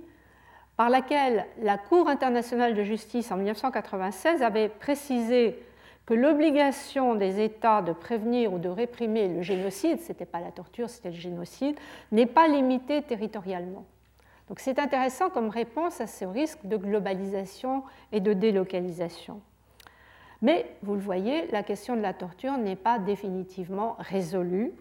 par 0.77 0.89
laquelle 0.89 1.45
la 1.61 1.77
Cour 1.77 2.07
internationale 2.07 2.73
de 2.73 2.83
justice 2.83 3.31
en 3.31 3.37
1996 3.37 4.41
avait 4.41 4.69
précisé 4.69 5.59
que 6.05 6.13
l'obligation 6.13 7.15
des 7.15 7.41
États 7.41 7.81
de 7.81 7.93
prévenir 7.93 8.51
ou 8.53 8.59
de 8.59 8.69
réprimer 8.69 9.27
le 9.27 9.41
génocide, 9.41 10.01
ce 10.01 10.09
n'était 10.09 10.25
pas 10.25 10.41
la 10.41 10.51
torture, 10.51 10.89
c'était 10.89 11.11
le 11.11 11.15
génocide, 11.15 11.77
n'est 12.11 12.25
pas 12.25 12.47
limitée 12.47 13.01
territorialement. 13.03 13.85
Donc 14.49 14.59
c'est 14.59 14.79
intéressant 14.79 15.29
comme 15.29 15.49
réponse 15.49 16.01
à 16.01 16.07
ce 16.07 16.25
risque 16.25 16.59
de 16.65 16.75
globalisation 16.75 17.83
et 18.11 18.19
de 18.19 18.33
délocalisation. 18.33 19.41
Mais 20.41 20.75
vous 20.81 20.95
le 20.95 20.99
voyez, 20.99 21.47
la 21.51 21.63
question 21.63 21.95
de 21.95 22.01
la 22.01 22.13
torture 22.13 22.57
n'est 22.57 22.75
pas 22.75 22.99
définitivement 22.99 23.95
résolue, 23.99 24.73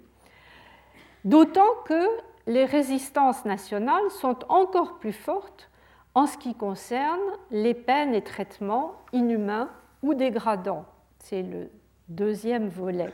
d'autant 1.25 1.75
que 1.85 2.09
les 2.49 2.65
résistances 2.65 3.45
nationales 3.45 4.11
sont 4.11 4.39
encore 4.49 4.99
plus 4.99 5.13
fortes 5.13 5.71
en 6.15 6.27
ce 6.27 6.37
qui 6.37 6.55
concerne 6.55 7.21
les 7.51 7.75
peines 7.75 8.15
et 8.15 8.23
traitements 8.23 8.95
inhumains 9.13 9.71
ou 10.03 10.15
dégradants. 10.15 10.85
C'est 11.19 11.43
le 11.43 11.71
deuxième 12.09 12.69
volet. 12.69 13.13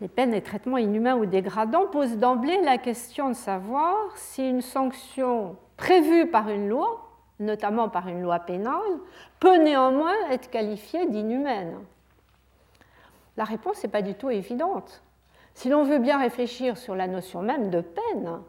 Les 0.00 0.08
peines 0.08 0.34
et 0.34 0.42
traitements 0.42 0.76
inhumains 0.76 1.16
ou 1.16 1.24
dégradants 1.24 1.86
posent 1.86 2.18
d'emblée 2.18 2.60
la 2.62 2.76
question 2.76 3.30
de 3.30 3.34
savoir 3.34 3.94
si 4.16 4.46
une 4.46 4.60
sanction 4.60 5.56
prévue 5.78 6.30
par 6.30 6.50
une 6.50 6.68
loi, 6.68 7.08
notamment 7.40 7.88
par 7.88 8.08
une 8.08 8.20
loi 8.20 8.40
pénale, 8.40 8.74
peut 9.40 9.56
néanmoins 9.56 10.14
être 10.30 10.50
qualifiée 10.50 11.06
d'inhumaine. 11.06 11.78
La 13.38 13.44
réponse 13.44 13.82
n'est 13.82 13.90
pas 13.90 14.02
du 14.02 14.14
tout 14.14 14.28
évidente. 14.28 15.02
Si 15.54 15.70
l'on 15.70 15.84
veut 15.84 15.98
bien 15.98 16.18
réfléchir 16.18 16.76
sur 16.76 16.94
la 16.94 17.06
notion 17.06 17.40
même 17.40 17.70
de 17.70 17.80
peine, 17.80 18.40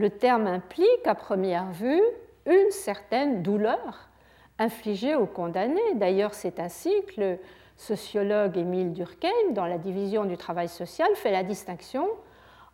le 0.00 0.08
terme 0.08 0.46
implique 0.46 1.06
à 1.06 1.14
première 1.14 1.70
vue 1.72 2.00
une 2.46 2.70
certaine 2.70 3.42
douleur 3.42 4.08
infligée 4.58 5.14
au 5.14 5.26
condamné. 5.26 5.82
D'ailleurs, 5.94 6.32
c'est 6.32 6.58
ainsi 6.58 6.90
que 7.04 7.20
le 7.20 7.38
sociologue 7.76 8.56
Émile 8.56 8.94
Durkheim, 8.94 9.52
dans 9.52 9.66
la 9.66 9.76
division 9.76 10.24
du 10.24 10.38
travail 10.38 10.68
social, 10.68 11.08
fait 11.16 11.30
la 11.30 11.42
distinction 11.42 12.08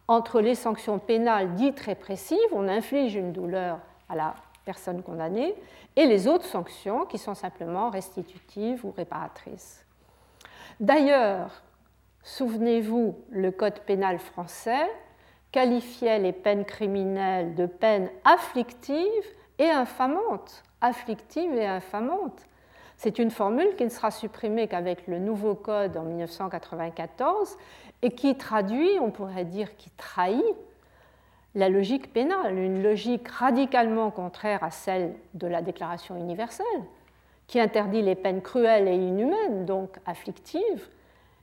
entre 0.07 0.41
les 0.41 0.55
sanctions 0.55 1.01
pénales 1.01 1.55
dites 1.55 1.81
répressives, 1.81 2.39
on 2.53 2.69
inflige 2.69 3.17
une 3.17 3.33
douleur 3.33 3.81
à 4.09 4.15
la 4.15 4.35
personne 4.65 5.03
condamnée, 5.03 5.57
et 5.97 6.07
les 6.07 6.29
autres 6.29 6.45
sanctions 6.45 7.07
qui 7.07 7.19
sont 7.19 7.35
simplement 7.35 7.91
restitutives 7.91 8.87
ou 8.87 8.93
réparatrices. 8.93 9.85
D'ailleurs, 10.79 11.61
souvenez-vous, 12.23 13.17
le 13.31 13.51
Code 13.51 13.81
pénal 13.81 14.21
français 14.21 14.87
qualifiait 15.53 16.19
les 16.19 16.33
peines 16.33 16.65
criminelles 16.65 17.55
de 17.55 17.67
peines 17.67 18.11
afflictives 18.25 19.07
et 19.59 19.71
infamantes. 19.71 20.63
Afflictives 20.81 21.55
et 21.55 21.67
infamantes. 21.67 22.47
C'est 22.97 23.19
une 23.19 23.31
formule 23.31 23.77
qui 23.77 23.85
ne 23.85 23.91
sera 23.91 24.11
supprimée 24.11 24.69
qu'avec 24.69 25.07
le 25.07 25.19
nouveau 25.19 25.55
code 25.55 25.97
en 25.97 26.03
1994 26.03 27.57
et 28.03 28.11
qui 28.11 28.37
traduit, 28.37 28.91
on 29.01 29.11
pourrait 29.11 29.45
dire 29.45 29.77
qui 29.77 29.91
trahit, 29.91 30.43
la 31.55 31.69
logique 31.71 32.13
pénale, 32.13 32.59
une 32.59 32.83
logique 32.83 33.29
radicalement 33.29 34.11
contraire 34.11 34.63
à 34.63 34.71
celle 34.71 35.15
de 35.35 35.47
la 35.47 35.63
Déclaration 35.63 36.17
universelle, 36.17 36.67
qui 37.47 37.59
interdit 37.59 38.03
les 38.03 38.15
peines 38.15 38.43
cruelles 38.43 38.89
et 38.89 38.95
inhumaines, 38.95 39.65
donc 39.65 39.97
afflictives, 40.05 40.89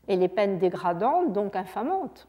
et 0.08 0.16
les 0.16 0.28
peines 0.28 0.60
dégradantes, 0.60 1.34
donc 1.34 1.56
infamantes. 1.56 2.28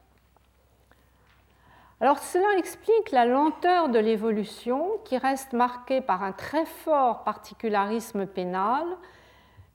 Alors 2.00 2.18
cela 2.18 2.58
explique 2.58 3.12
la 3.12 3.24
lenteur 3.24 3.88
de 3.88 3.98
l'évolution 3.98 4.98
qui 5.04 5.16
reste 5.16 5.52
marquée 5.52 6.00
par 6.00 6.22
un 6.22 6.32
très 6.32 6.66
fort 6.66 7.24
particularisme 7.24 8.26
pénal 8.26 8.84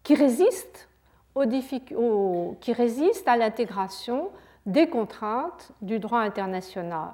qui 0.04 0.16
résiste, 0.16 0.88
à 3.28 3.38
l'intégration 3.38 4.30
des 4.66 4.90
contraintes 4.90 5.72
du 5.82 6.00
droit 6.00 6.20
international. 6.20 7.12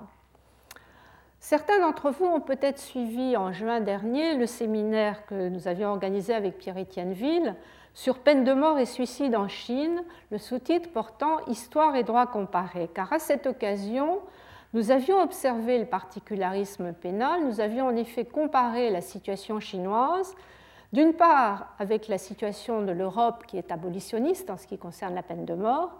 Certains 1.40 1.80
d'entre 1.80 2.10
vous 2.10 2.26
ont 2.26 2.42
peut-être 2.42 2.80
suivi 2.80 3.38
en 3.38 3.52
juin 3.52 3.80
dernier 3.80 4.34
le 4.34 4.48
séminaire 4.48 5.28
que 5.28 5.50
nous 5.50 5.68
avions 5.68 5.90
organisé 5.90 6.34
avec 6.34 6.58
Pierre-Étienne 6.58 7.14
Ville 7.14 7.56
sur 7.94 8.18
peine 8.18 8.44
de 8.44 8.54
mort 8.54 8.80
et 8.80 8.86
suicide 8.86 9.36
en 9.36 9.48
Chine, 9.48 10.04
le 10.32 10.40
sous-titre 10.40 10.90
portant 10.90 11.46
Histoire 11.46 11.96
et 11.96 12.04
droit 12.04 12.26
comparé. 12.26 12.90
Car 12.94 13.14
à 13.14 13.20
cette 13.20 13.46
occasion, 13.46 14.22
nous 14.74 14.92
avions 14.92 15.22
observé 15.22 15.80
le 15.80 15.86
particularisme 15.86 16.94
pénal, 16.94 17.46
nous 17.46 17.62
avions 17.62 17.88
en 17.88 17.96
effet 17.96 18.26
comparé 18.26 18.90
la 18.90 19.02
situation 19.02 19.60
chinoise, 19.60 20.36
d'une 20.92 21.14
part 21.14 21.74
avec 21.80 22.08
la 22.08 22.18
situation 22.18 22.82
de 22.82 22.92
l'Europe 22.92 23.46
qui 23.48 23.58
est 23.58 23.72
abolitionniste 23.72 24.50
en 24.50 24.58
ce 24.58 24.68
qui 24.68 24.78
concerne 24.78 25.16
la 25.16 25.24
peine 25.24 25.46
de 25.46 25.54
mort, 25.54 25.92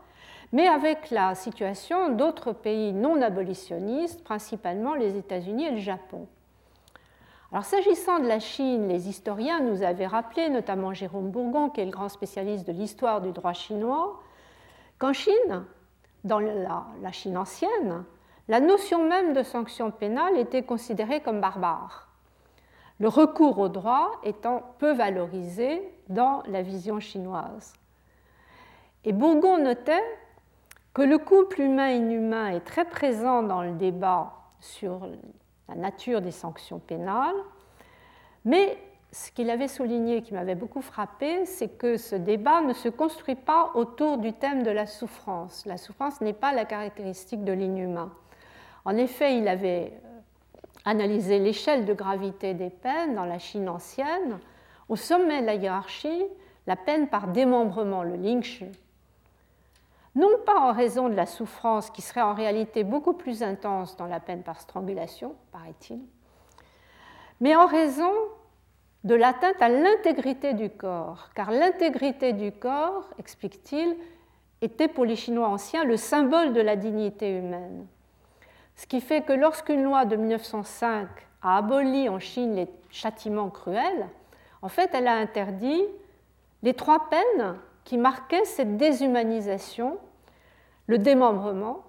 mais 0.52 0.68
avec 0.68 1.12
la 1.12 1.36
situation 1.36 2.10
d'autres 2.10 2.54
pays 2.54 2.94
non 2.94 3.22
abolitionnistes, 3.22 4.24
principalement 4.24 4.96
les 4.96 5.18
États-Unis 5.18 5.66
et 5.66 5.72
le 5.72 5.80
Japon. 5.80 6.28
Alors 7.52 7.66
s'agissant 7.66 8.20
de 8.20 8.28
la 8.28 8.40
Chine, 8.40 8.88
les 8.88 9.08
historiens 9.08 9.60
nous 9.60 9.84
avaient 9.84 10.08
rappelé, 10.08 10.50
notamment 10.50 10.94
Jérôme 10.94 11.30
Bourgon, 11.30 11.70
qui 11.70 11.82
est 11.82 11.86
le 11.86 11.92
grand 11.92 12.10
spécialiste 12.10 12.68
de 12.68 12.74
l'histoire 12.74 13.22
du 13.22 13.32
droit 13.32 13.54
chinois, 13.54 14.20
qu'en 14.98 15.14
Chine, 15.14 15.66
dans 16.24 16.40
la, 16.40 16.86
la 17.02 17.12
Chine 17.12 17.38
ancienne, 17.38 18.04
la 18.48 18.60
notion 18.60 19.08
même 19.08 19.34
de 19.34 19.44
sanction 19.44 19.92
pénale 19.92 20.38
était 20.38 20.64
considérée 20.64 21.22
comme 21.22 21.42
barbare, 21.42 22.08
le 23.00 23.08
recours 23.08 23.58
au 23.60 23.70
droit 23.70 24.12
étant 24.24 24.62
peu 24.80 24.94
valorisé 24.94 25.82
dans 26.10 26.44
la 26.48 26.62
vision 26.62 27.00
chinoise. 27.00 27.74
Et 29.04 29.14
Bourgon 29.14 29.58
notait 29.58 30.04
que 30.94 31.02
le 31.02 31.18
couple 31.18 31.62
humain-inhumain 31.62 32.50
est 32.50 32.62
très 32.66 32.86
présent 32.86 33.44
dans 33.44 33.62
le 33.62 33.72
débat 33.72 34.34
sur 34.62 35.10
la 35.68 35.76
nature 35.76 36.22
des 36.22 36.32
sanctions 36.32 36.80
pénales, 36.80 37.36
mais 38.46 38.78
ce 39.12 39.32
qu'il 39.32 39.50
avait 39.50 39.68
souligné, 39.68 40.22
qui 40.22 40.34
m'avait 40.34 40.56
beaucoup 40.56 40.82
frappé, 40.82 41.46
c'est 41.46 41.70
que 41.70 41.98
ce 41.98 42.16
débat 42.16 42.62
ne 42.62 42.74
se 42.74 42.90
construit 42.90 43.36
pas 43.36 43.72
autour 43.74 44.18
du 44.18 44.34
thème 44.34 44.64
de 44.64 44.72
la 44.72 44.86
souffrance. 44.86 45.66
La 45.66 45.78
souffrance 45.78 46.22
n'est 46.22 46.34
pas 46.34 46.54
la 46.54 46.66
caractéristique 46.66 47.44
de 47.44 47.54
l'inhumain. 47.54 48.12
En 48.86 48.96
effet, 48.98 49.38
il 49.38 49.48
avait 49.48 49.94
euh, 49.94 50.20
analysé 50.86 51.40
l'échelle 51.40 51.86
de 51.86 51.94
gravité 51.94 52.54
des 52.54 52.70
peines 52.70 53.16
dans 53.16 53.26
la 53.26 53.40
Chine 53.40 53.68
ancienne. 53.68 54.40
Au 54.88 54.96
sommet 54.96 55.42
de 55.42 55.48
la 55.48 55.56
hiérarchie, 55.56 56.24
la 56.68 56.76
peine 56.76 57.08
par 57.08 57.28
démembrement, 57.28 58.04
le 58.04 58.16
lynch, 58.16 58.64
non 60.16 60.30
pas 60.46 60.60
en 60.60 60.72
raison 60.72 61.10
de 61.10 61.16
la 61.16 61.26
souffrance 61.26 61.90
qui 61.90 62.02
serait 62.02 62.22
en 62.22 62.34
réalité 62.34 62.84
beaucoup 62.84 63.14
plus 63.14 63.44
intense 63.44 63.98
dans 63.98 64.06
la 64.06 64.20
peine 64.20 64.44
par 64.44 64.62
strangulation, 64.62 65.36
paraît-il, 65.52 66.00
mais 67.42 67.56
en 67.56 67.66
raison 67.66 68.12
de 69.04 69.14
l'atteinte 69.14 69.62
à 69.62 69.70
l'intégrité 69.70 70.54
du 70.54 70.70
corps, 70.70 71.30
car 71.36 71.52
l'intégrité 71.52 72.34
du 72.34 72.52
corps, 72.52 73.10
explique-t-il, 73.20 73.96
était 74.62 74.88
pour 74.88 75.06
les 75.06 75.16
Chinois 75.16 75.50
anciens 75.50 75.84
le 75.84 75.98
symbole 75.98 76.54
de 76.54 76.62
la 76.62 76.76
dignité 76.76 77.38
humaine. 77.38 77.86
Ce 78.76 78.86
qui 78.88 79.02
fait 79.02 79.22
que 79.22 79.34
lorsqu'une 79.34 79.84
loi 79.84 80.06
de 80.06 80.16
1905 80.16 81.08
a 81.42 81.58
aboli 81.58 82.10
en 82.10 82.20
Chine 82.20 82.56
les 82.56 82.68
châtiments 82.90 83.50
cruels, 83.50 84.08
en 84.62 84.70
fait, 84.70 84.90
elle 84.94 85.08
a 85.08 85.16
interdit 85.16 85.84
les 86.64 86.74
trois 86.74 87.10
peines 87.10 87.56
qui 87.84 87.98
marquaient 87.98 88.46
cette 88.46 88.78
déshumanisation, 88.78 89.98
le 90.88 90.98
démembrement, 90.98 91.84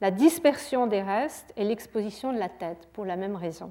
la 0.00 0.10
dispersion 0.10 0.86
des 0.86 1.02
restes 1.02 1.52
et 1.56 1.64
l'exposition 1.64 2.32
de 2.32 2.38
la 2.38 2.48
tête, 2.48 2.88
pour 2.92 3.04
la 3.04 3.16
même 3.16 3.36
raison. 3.36 3.70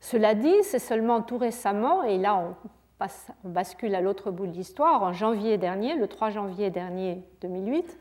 Cela 0.00 0.34
dit, 0.34 0.54
c'est 0.62 0.78
seulement 0.78 1.22
tout 1.22 1.38
récemment, 1.38 2.02
et 2.02 2.18
là 2.18 2.36
on, 2.36 2.56
bascule 3.44 3.94
à 3.94 4.00
l'autre 4.00 4.30
bout 4.30 4.46
de 4.46 4.52
l'histoire, 4.52 5.02
en 5.02 5.12
janvier 5.12 5.58
dernier, 5.58 5.94
le 5.94 6.08
3 6.08 6.30
janvier 6.30 6.70
dernier 6.70 7.22
2008, 7.42 7.98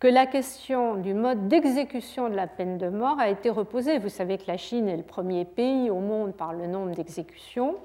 que 0.00 0.06
la 0.06 0.26
question 0.26 0.94
du 0.94 1.12
mode 1.12 1.48
d'exécution 1.48 2.28
de 2.28 2.36
la 2.36 2.46
peine 2.46 2.78
de 2.78 2.88
mort 2.88 3.18
a 3.18 3.28
été 3.28 3.50
reposée. 3.50 3.98
Vous 3.98 4.08
savez 4.08 4.38
que 4.38 4.44
la 4.46 4.56
Chine 4.56 4.88
est 4.88 4.96
le 4.96 5.02
premier 5.02 5.44
pays 5.44 5.90
au 5.90 5.98
monde 5.98 6.34
par 6.34 6.52
le 6.52 6.66
nombre 6.68 6.94
d'exécutions. 6.94 7.76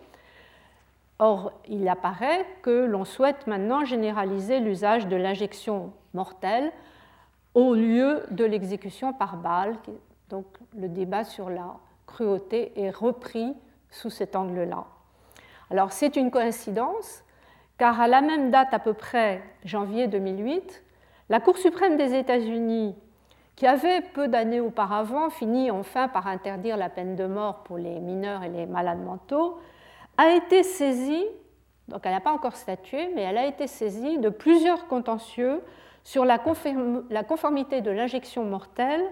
Or, 1.18 1.54
il 1.68 1.88
apparaît 1.88 2.46
que 2.62 2.86
l'on 2.86 3.06
souhaite 3.06 3.48
maintenant 3.48 3.84
généraliser 3.84 4.60
l'usage 4.60 5.08
de 5.08 5.16
l'injection 5.16 5.92
mortelle 6.14 6.72
au 7.56 7.74
lieu 7.74 8.24
de 8.30 8.46
l'exécution 8.46 9.14
par 9.14 9.38
balle. 9.38 9.76
Donc, 10.30 10.46
le 10.78 10.90
débat 10.90 11.24
sur 11.24 11.50
la 11.50 11.78
cruauté 12.06 12.74
est 12.76 12.92
repris 12.92 13.54
sous 13.90 14.10
cet 14.10 14.36
angle-là. 14.36 14.86
Alors, 15.72 15.92
c'est 15.92 16.16
une 16.16 16.30
coïncidence, 16.30 17.24
car 17.80 18.00
à 18.00 18.08
la 18.08 18.22
même 18.22 18.52
date, 18.52 18.74
à 18.74 18.80
peu 18.80 18.94
près 18.94 19.42
janvier 19.66 20.08
2008, 20.08 20.84
la 21.34 21.40
Cour 21.40 21.58
suprême 21.58 21.98
des 21.98 22.14
États-Unis, 22.14 22.94
qui 23.56 23.66
avait 23.66 24.02
peu 24.02 24.28
d'années 24.28 24.60
auparavant 24.60 25.32
fini 25.32 25.72
enfin 25.72 26.08
par 26.08 26.28
interdire 26.28 26.78
la 26.78 26.90
peine 26.90 27.16
de 27.16 27.26
mort 27.26 27.64
pour 27.64 27.80
les 27.80 28.00
mineurs 28.00 28.44
et 28.44 28.50
les 28.50 28.68
malades 28.68 29.04
mentaux, 29.04 29.58
a 30.16 30.30
été 30.36 30.62
saisie, 30.62 31.26
donc 31.88 32.02
elle 32.04 32.12
n'a 32.12 32.20
pas 32.20 32.34
encore 32.34 32.56
statué, 32.56 33.10
mais 33.16 33.24
elle 33.24 33.40
a 33.40 33.48
été 33.48 33.66
saisie 33.66 34.20
de 34.20 34.30
plusieurs 34.30 34.86
contentieux 34.86 35.64
sur 36.04 36.24
la 36.24 36.38
conformité 36.38 37.82
de 37.82 37.90
l'injection 37.90 38.46
mortelle 38.46 39.04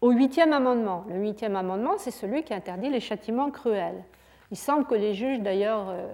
au 0.00 0.10
huitième 0.10 0.52
amendement. 0.52 1.04
Le 1.08 1.20
huitième 1.20 1.54
amendement, 1.54 1.92
c'est 1.96 2.10
celui 2.10 2.42
qui 2.42 2.54
interdit 2.54 2.90
les 2.90 2.98
châtiments 2.98 3.52
cruels. 3.52 4.02
Il 4.50 4.56
semble 4.56 4.84
que 4.84 4.96
les 4.96 5.14
juges, 5.14 5.38
d'ailleurs, 5.38 5.90
euh, 5.90 6.08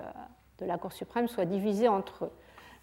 de 0.59 0.67
la 0.67 0.77
Cour 0.77 0.93
suprême 0.93 1.27
soient 1.27 1.47
divisés 1.47 1.89
entre 1.89 2.27
eux 2.27 2.33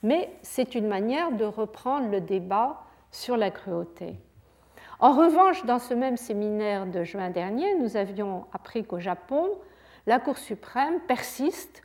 mais 0.04 0.30
c'est 0.42 0.76
une 0.76 0.88
manière 0.88 1.32
de 1.32 1.46
reprendre 1.46 2.10
le 2.10 2.22
débat 2.22 2.84
sur 3.12 3.38
la 3.38 3.50
cruauté. 3.50 4.20
En 5.00 5.14
revanche, 5.14 5.66
dans 5.66 5.80
ce 5.80 5.94
même 5.94 6.18
séminaire 6.18 6.86
de 6.86 7.04
juin 7.04 7.30
dernier, 7.30 7.76
nous 7.76 7.98
avions 7.98 8.46
appris 8.54 8.84
qu'au 8.84 9.00
Japon, 9.00 9.50
la 10.06 10.20
Cour 10.20 10.38
suprême 10.38 11.00
persiste 11.08 11.82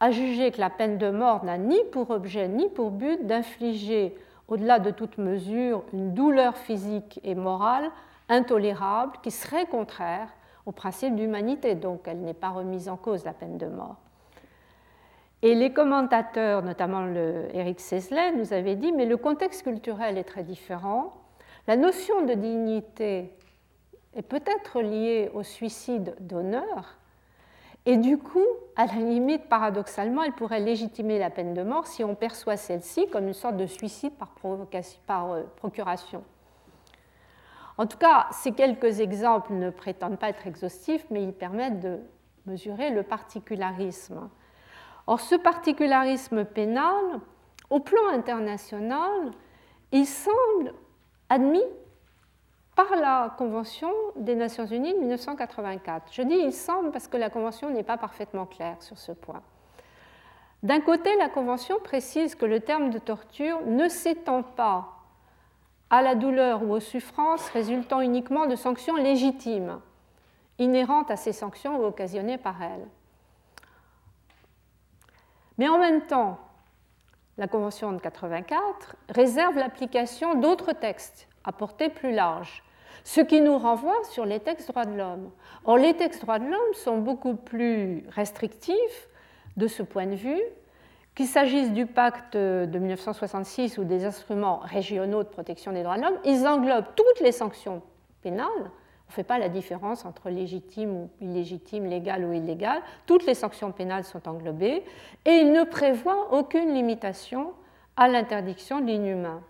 à 0.00 0.10
juger 0.10 0.50
que 0.50 0.60
la 0.60 0.70
peine 0.70 0.98
de 0.98 1.10
mort 1.10 1.44
n'a 1.44 1.58
ni 1.58 1.78
pour 1.92 2.10
objet 2.10 2.48
ni 2.48 2.68
pour 2.68 2.90
but 2.90 3.26
d'infliger, 3.26 4.16
au-delà 4.48 4.78
de 4.78 4.90
toute 4.90 5.18
mesure, 5.18 5.82
une 5.92 6.12
douleur 6.12 6.56
physique 6.56 7.20
et 7.24 7.34
morale 7.34 7.90
intolérable 8.28 9.12
qui 9.22 9.30
serait 9.30 9.66
contraire 9.66 10.28
au 10.66 10.72
principe 10.72 11.14
d'humanité. 11.14 11.74
Donc 11.74 12.02
elle 12.06 12.20
n'est 12.20 12.34
pas 12.34 12.50
remise 12.50 12.88
en 12.88 12.96
cause, 12.96 13.24
la 13.24 13.32
peine 13.32 13.58
de 13.58 13.66
mort. 13.66 13.96
Et 15.42 15.56
les 15.56 15.72
commentateurs, 15.72 16.62
notamment 16.62 17.04
Eric 17.52 17.80
Sesley, 17.80 18.32
nous 18.32 18.52
avaient 18.52 18.76
dit 18.76 18.92
mais 18.92 19.06
le 19.06 19.16
contexte 19.16 19.64
culturel 19.64 20.16
est 20.16 20.24
très 20.24 20.44
différent. 20.44 21.14
La 21.66 21.76
notion 21.76 22.24
de 22.24 22.34
dignité 22.34 23.32
est 24.14 24.22
peut-être 24.22 24.80
liée 24.80 25.30
au 25.34 25.42
suicide 25.42 26.14
d'honneur. 26.20 26.98
Et 27.84 27.96
du 27.96 28.18
coup, 28.18 28.46
à 28.76 28.86
la 28.86 28.94
limite, 28.94 29.48
paradoxalement, 29.48 30.22
elle 30.22 30.32
pourrait 30.32 30.60
légitimer 30.60 31.18
la 31.18 31.30
peine 31.30 31.52
de 31.54 31.62
mort 31.62 31.88
si 31.88 32.04
on 32.04 32.14
perçoit 32.14 32.56
celle-ci 32.56 33.08
comme 33.08 33.26
une 33.26 33.34
sorte 33.34 33.56
de 33.56 33.66
suicide 33.66 34.12
par, 34.12 34.32
par 35.06 35.32
euh, 35.32 35.42
procuration. 35.56 36.22
En 37.78 37.86
tout 37.86 37.98
cas, 37.98 38.28
ces 38.30 38.52
quelques 38.52 39.00
exemples 39.00 39.54
ne 39.54 39.70
prétendent 39.70 40.18
pas 40.18 40.28
être 40.28 40.46
exhaustifs, 40.46 41.04
mais 41.10 41.24
ils 41.24 41.32
permettent 41.32 41.80
de 41.80 41.98
mesurer 42.46 42.90
le 42.90 43.02
particularisme 43.02 44.28
Or, 45.06 45.20
ce 45.20 45.34
particularisme 45.34 46.44
pénal, 46.44 47.20
au 47.70 47.80
plan 47.80 48.08
international, 48.12 49.32
il 49.90 50.06
semble 50.06 50.74
admis 51.28 51.64
par 52.74 52.96
la 52.96 53.34
Convention 53.36 53.92
des 54.16 54.34
Nations 54.34 54.66
Unies 54.66 54.94
de 54.94 54.98
1984. 54.98 56.12
Je 56.12 56.22
dis 56.22 56.34
il 56.34 56.52
semble 56.52 56.90
parce 56.90 57.08
que 57.08 57.16
la 57.16 57.30
Convention 57.30 57.70
n'est 57.70 57.82
pas 57.82 57.98
parfaitement 57.98 58.46
claire 58.46 58.76
sur 58.80 58.98
ce 58.98 59.12
point. 59.12 59.42
D'un 60.62 60.80
côté, 60.80 61.10
la 61.16 61.28
Convention 61.28 61.78
précise 61.82 62.34
que 62.34 62.46
le 62.46 62.60
terme 62.60 62.90
de 62.90 62.98
torture 62.98 63.60
ne 63.66 63.88
s'étend 63.88 64.42
pas 64.42 64.88
à 65.90 66.00
la 66.02 66.14
douleur 66.14 66.62
ou 66.62 66.72
aux 66.72 66.80
souffrances 66.80 67.48
résultant 67.50 68.00
uniquement 68.00 68.46
de 68.46 68.54
sanctions 68.56 68.96
légitimes, 68.96 69.80
inhérentes 70.58 71.10
à 71.10 71.16
ces 71.16 71.32
sanctions 71.32 71.80
ou 71.80 71.84
occasionnées 71.84 72.38
par 72.38 72.62
elles. 72.62 72.86
Mais 75.58 75.68
en 75.68 75.78
même 75.78 76.02
temps, 76.02 76.38
la 77.38 77.48
Convention 77.48 77.92
de 77.92 77.98
84 77.98 78.96
réserve 79.08 79.56
l'application 79.56 80.34
d'autres 80.34 80.72
textes 80.72 81.28
à 81.44 81.52
portée 81.52 81.88
plus 81.88 82.12
large, 82.12 82.62
ce 83.04 83.20
qui 83.20 83.40
nous 83.40 83.58
renvoie 83.58 84.04
sur 84.04 84.24
les 84.24 84.40
textes 84.40 84.68
droits 84.68 84.84
de 84.84 84.96
l'homme. 84.96 85.30
Or, 85.64 85.76
les 85.76 85.94
textes 85.94 86.22
droits 86.22 86.38
de 86.38 86.46
l'homme 86.46 86.74
sont 86.74 86.98
beaucoup 86.98 87.34
plus 87.34 88.04
restrictifs 88.10 89.08
de 89.56 89.66
ce 89.66 89.82
point 89.82 90.06
de 90.06 90.14
vue, 90.14 90.40
qu'il 91.14 91.26
s'agisse 91.26 91.72
du 91.72 91.86
pacte 91.86 92.36
de 92.36 92.78
1966 92.78 93.76
ou 93.78 93.84
des 93.84 94.04
instruments 94.04 94.58
régionaux 94.58 95.22
de 95.22 95.28
protection 95.28 95.72
des 95.72 95.82
droits 95.82 95.96
de 95.98 96.02
l'homme, 96.02 96.18
ils 96.24 96.46
englobent 96.46 96.86
toutes 96.96 97.20
les 97.20 97.32
sanctions 97.32 97.82
pénales, 98.22 98.70
ne 99.12 99.16
fait 99.16 99.24
pas 99.24 99.38
la 99.38 99.48
différence 99.48 100.04
entre 100.04 100.30
légitime 100.30 100.90
ou 100.90 101.10
illégitime, 101.20 101.86
légal 101.86 102.24
ou 102.24 102.32
illégal. 102.32 102.80
Toutes 103.06 103.26
les 103.26 103.34
sanctions 103.34 103.70
pénales 103.70 104.04
sont 104.04 104.26
englobées 104.28 104.82
et 105.24 105.30
il 105.30 105.52
ne 105.52 105.64
prévoit 105.64 106.32
aucune 106.32 106.74
limitation 106.74 107.52
à 107.96 108.08
l'interdiction 108.08 108.80
de 108.80 108.86
l'inhumain. 108.86 109.42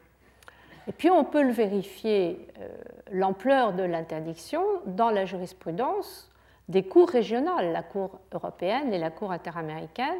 Et 0.88 0.92
puis 0.92 1.10
on 1.10 1.24
peut 1.24 1.42
le 1.42 1.52
vérifier, 1.52 2.48
euh, 2.60 2.68
l'ampleur 3.12 3.72
de 3.72 3.84
l'interdiction, 3.84 4.64
dans 4.86 5.10
la 5.10 5.24
jurisprudence 5.24 6.28
des 6.68 6.82
cours 6.82 7.08
régionales, 7.08 7.72
la 7.72 7.82
Cour 7.82 8.18
européenne 8.32 8.92
et 8.92 8.98
la 8.98 9.10
Cour 9.10 9.30
interaméricaine. 9.30 10.18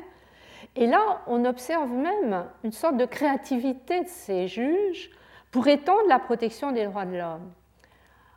Et 0.77 0.87
là, 0.87 1.23
on 1.27 1.45
observe 1.45 1.91
même 1.91 2.45
une 2.63 2.73
sorte 2.73 2.97
de 2.97 3.07
créativité 3.07 4.03
de 4.03 4.09
ces 4.09 4.47
juges 4.47 5.11
pour 5.51 5.67
étendre 5.67 6.07
la 6.09 6.21
protection 6.21 6.71
des 6.71 6.85
droits 6.85 7.07
de 7.07 7.17
l'homme. 7.17 7.51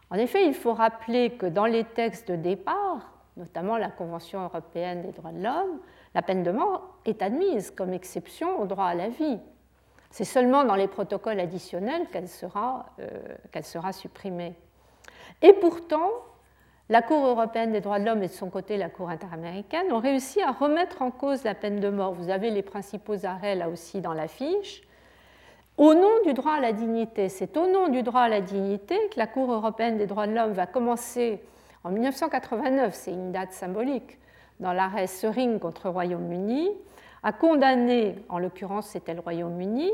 En 0.10 0.16
effet, 0.16 0.46
il 0.46 0.54
faut 0.54 0.74
rappeler 0.74 1.32
que 1.32 1.46
dans 1.46 1.66
les 1.66 1.84
textes 1.84 2.30
de 2.30 2.36
départ, 2.36 3.12
notamment 3.38 3.78
la 3.78 3.90
Convention 3.90 4.44
européenne 4.44 5.02
des 5.02 5.12
droits 5.12 5.32
de 5.32 5.44
l'homme, 5.44 5.80
la 6.14 6.22
peine 6.22 6.44
de 6.44 6.52
mort 6.52 6.98
est 7.06 7.22
admise 7.22 7.72
comme 7.72 7.94
exception 7.94 8.60
au 8.62 8.66
droit 8.66 8.86
à 8.86 8.96
la 8.96 9.10
vie. 9.10 9.40
C'est 10.12 10.24
seulement 10.24 10.64
dans 10.64 10.76
les 10.76 10.88
protocoles 10.88 11.40
additionnels 11.40 12.08
qu'elle 12.12 12.30
sera, 12.30 12.86
euh, 13.00 13.62
sera 13.64 13.92
supprimée. 13.92 14.56
Et 15.42 15.52
pourtant, 15.52 16.10
la 16.88 17.02
Cour 17.02 17.26
européenne 17.26 17.72
des 17.72 17.82
droits 17.82 18.00
de 18.00 18.06
l'homme 18.06 18.24
et 18.24 18.28
de 18.28 18.32
son 18.32 18.50
côté 18.50 18.78
la 18.78 18.90
Cour 18.90 19.10
interaméricaine 19.10 19.92
ont 19.92 20.00
réussi 20.00 20.42
à 20.42 20.52
remettre 20.52 21.02
en 21.02 21.12
cause 21.12 21.44
la 21.44 21.56
peine 21.56 21.80
de 21.80 21.90
mort. 21.90 22.14
Vous 22.14 22.30
avez 22.30 22.52
les 22.52 22.62
principaux 22.62 23.26
arrêts 23.26 23.56
là 23.56 23.70
aussi 23.70 24.02
dans 24.02 24.14
la 24.14 24.28
fiche. 24.28 24.85
Au 25.78 25.94
nom 25.94 26.22
du 26.24 26.34
droit 26.34 26.54
à 26.54 26.60
la 26.62 26.72
dignité, 26.72 27.28
c'est 27.28 27.58
au 27.58 27.68
nom 27.68 27.90
du 27.90 28.02
droit 28.02 28.22
à 28.22 28.30
la 28.30 28.40
dignité 28.40 28.96
que 29.12 29.20
la 29.20 29.28
Cour 29.28 29.52
européenne 29.52 29.98
des 29.98 30.08
droits 30.08 30.26
de 30.26 30.34
l'homme 30.34 30.54
va 30.54 30.68
commencer 30.68 31.42
en 31.84 31.92
1989, 31.92 32.94
c'est 32.94 33.12
une 33.12 33.34
date 33.34 33.52
symbolique, 33.52 34.18
dans 34.62 34.72
l'arrêt 34.72 35.06
Sering 35.06 35.60
contre 35.60 35.88
le 35.88 35.92
Royaume-Uni, 35.92 36.70
à 37.24 37.34
condamner, 37.34 38.16
en 38.30 38.40
l'occurrence 38.40 38.88
c'était 38.88 39.14
le 39.14 39.20
Royaume-Uni, 39.20 39.92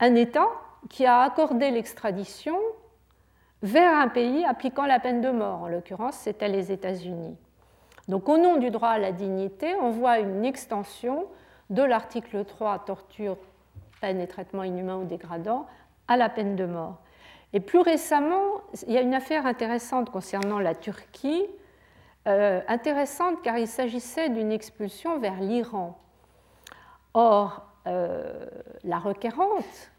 un 0.00 0.14
État 0.14 0.48
qui 0.88 1.04
a 1.04 1.20
accordé 1.20 1.70
l'extradition 1.70 2.56
vers 3.62 3.94
un 3.94 4.08
pays 4.08 4.44
appliquant 4.46 4.86
la 4.86 5.00
peine 5.00 5.20
de 5.20 5.30
mort, 5.30 5.64
en 5.64 5.68
l'occurrence 5.68 6.16
c'était 6.16 6.48
les 6.48 6.72
États-Unis. 6.72 7.36
Donc 8.08 8.28
au 8.30 8.38
nom 8.38 8.56
du 8.56 8.70
droit 8.70 8.88
à 8.88 8.98
la 8.98 9.12
dignité, 9.12 9.74
on 9.82 9.90
voit 9.90 10.18
une 10.18 10.46
extension 10.46 11.26
de 11.68 11.82
l'article 11.82 12.44
3, 12.44 12.80
torture 12.86 13.36
et 14.10 14.26
traitement 14.26 14.62
inhumain 14.62 14.96
ou 14.96 15.04
dégradant, 15.04 15.66
à 16.08 16.16
la 16.16 16.28
peine 16.28 16.56
de 16.56 16.66
mort. 16.66 16.98
Et 17.52 17.60
plus 17.60 17.80
récemment, 17.80 18.62
il 18.86 18.92
y 18.92 18.98
a 18.98 19.00
une 19.00 19.14
affaire 19.14 19.46
intéressante 19.46 20.10
concernant 20.10 20.58
la 20.58 20.74
Turquie, 20.74 21.46
euh, 22.26 22.60
intéressante 22.68 23.42
car 23.42 23.58
il 23.58 23.68
s'agissait 23.68 24.28
d'une 24.28 24.50
expulsion 24.50 25.18
vers 25.18 25.40
l'Iran. 25.40 25.98
Or, 27.14 27.62
euh, 27.86 28.46
la 28.82 28.98
requérante 28.98 29.92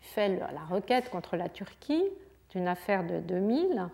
fait 0.00 0.28
la 0.28 0.64
requête 0.70 1.10
contre 1.10 1.36
la 1.36 1.48
Turquie, 1.48 2.04
d'une 2.50 2.68
affaire 2.68 3.04
de 3.04 3.18
2000, 3.18 3.88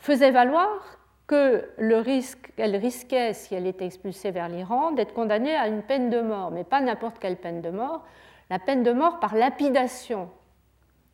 faisait 0.00 0.30
valoir 0.30 0.98
que 1.26 1.68
le 1.78 1.98
risque, 1.98 2.52
qu'elle 2.56 2.74
risquait, 2.74 3.34
si 3.34 3.54
elle 3.54 3.66
était 3.66 3.86
expulsée 3.86 4.30
vers 4.30 4.48
l'Iran, 4.48 4.90
d'être 4.92 5.14
condamnée 5.14 5.54
à 5.54 5.68
une 5.68 5.82
peine 5.82 6.10
de 6.10 6.20
mort, 6.20 6.50
mais 6.50 6.64
pas 6.64 6.80
n'importe 6.80 7.18
quelle 7.18 7.36
peine 7.36 7.60
de 7.60 7.70
mort, 7.70 8.04
la 8.50 8.58
peine 8.58 8.82
de 8.82 8.92
mort 8.92 9.20
par 9.20 9.34
lapidation, 9.34 10.28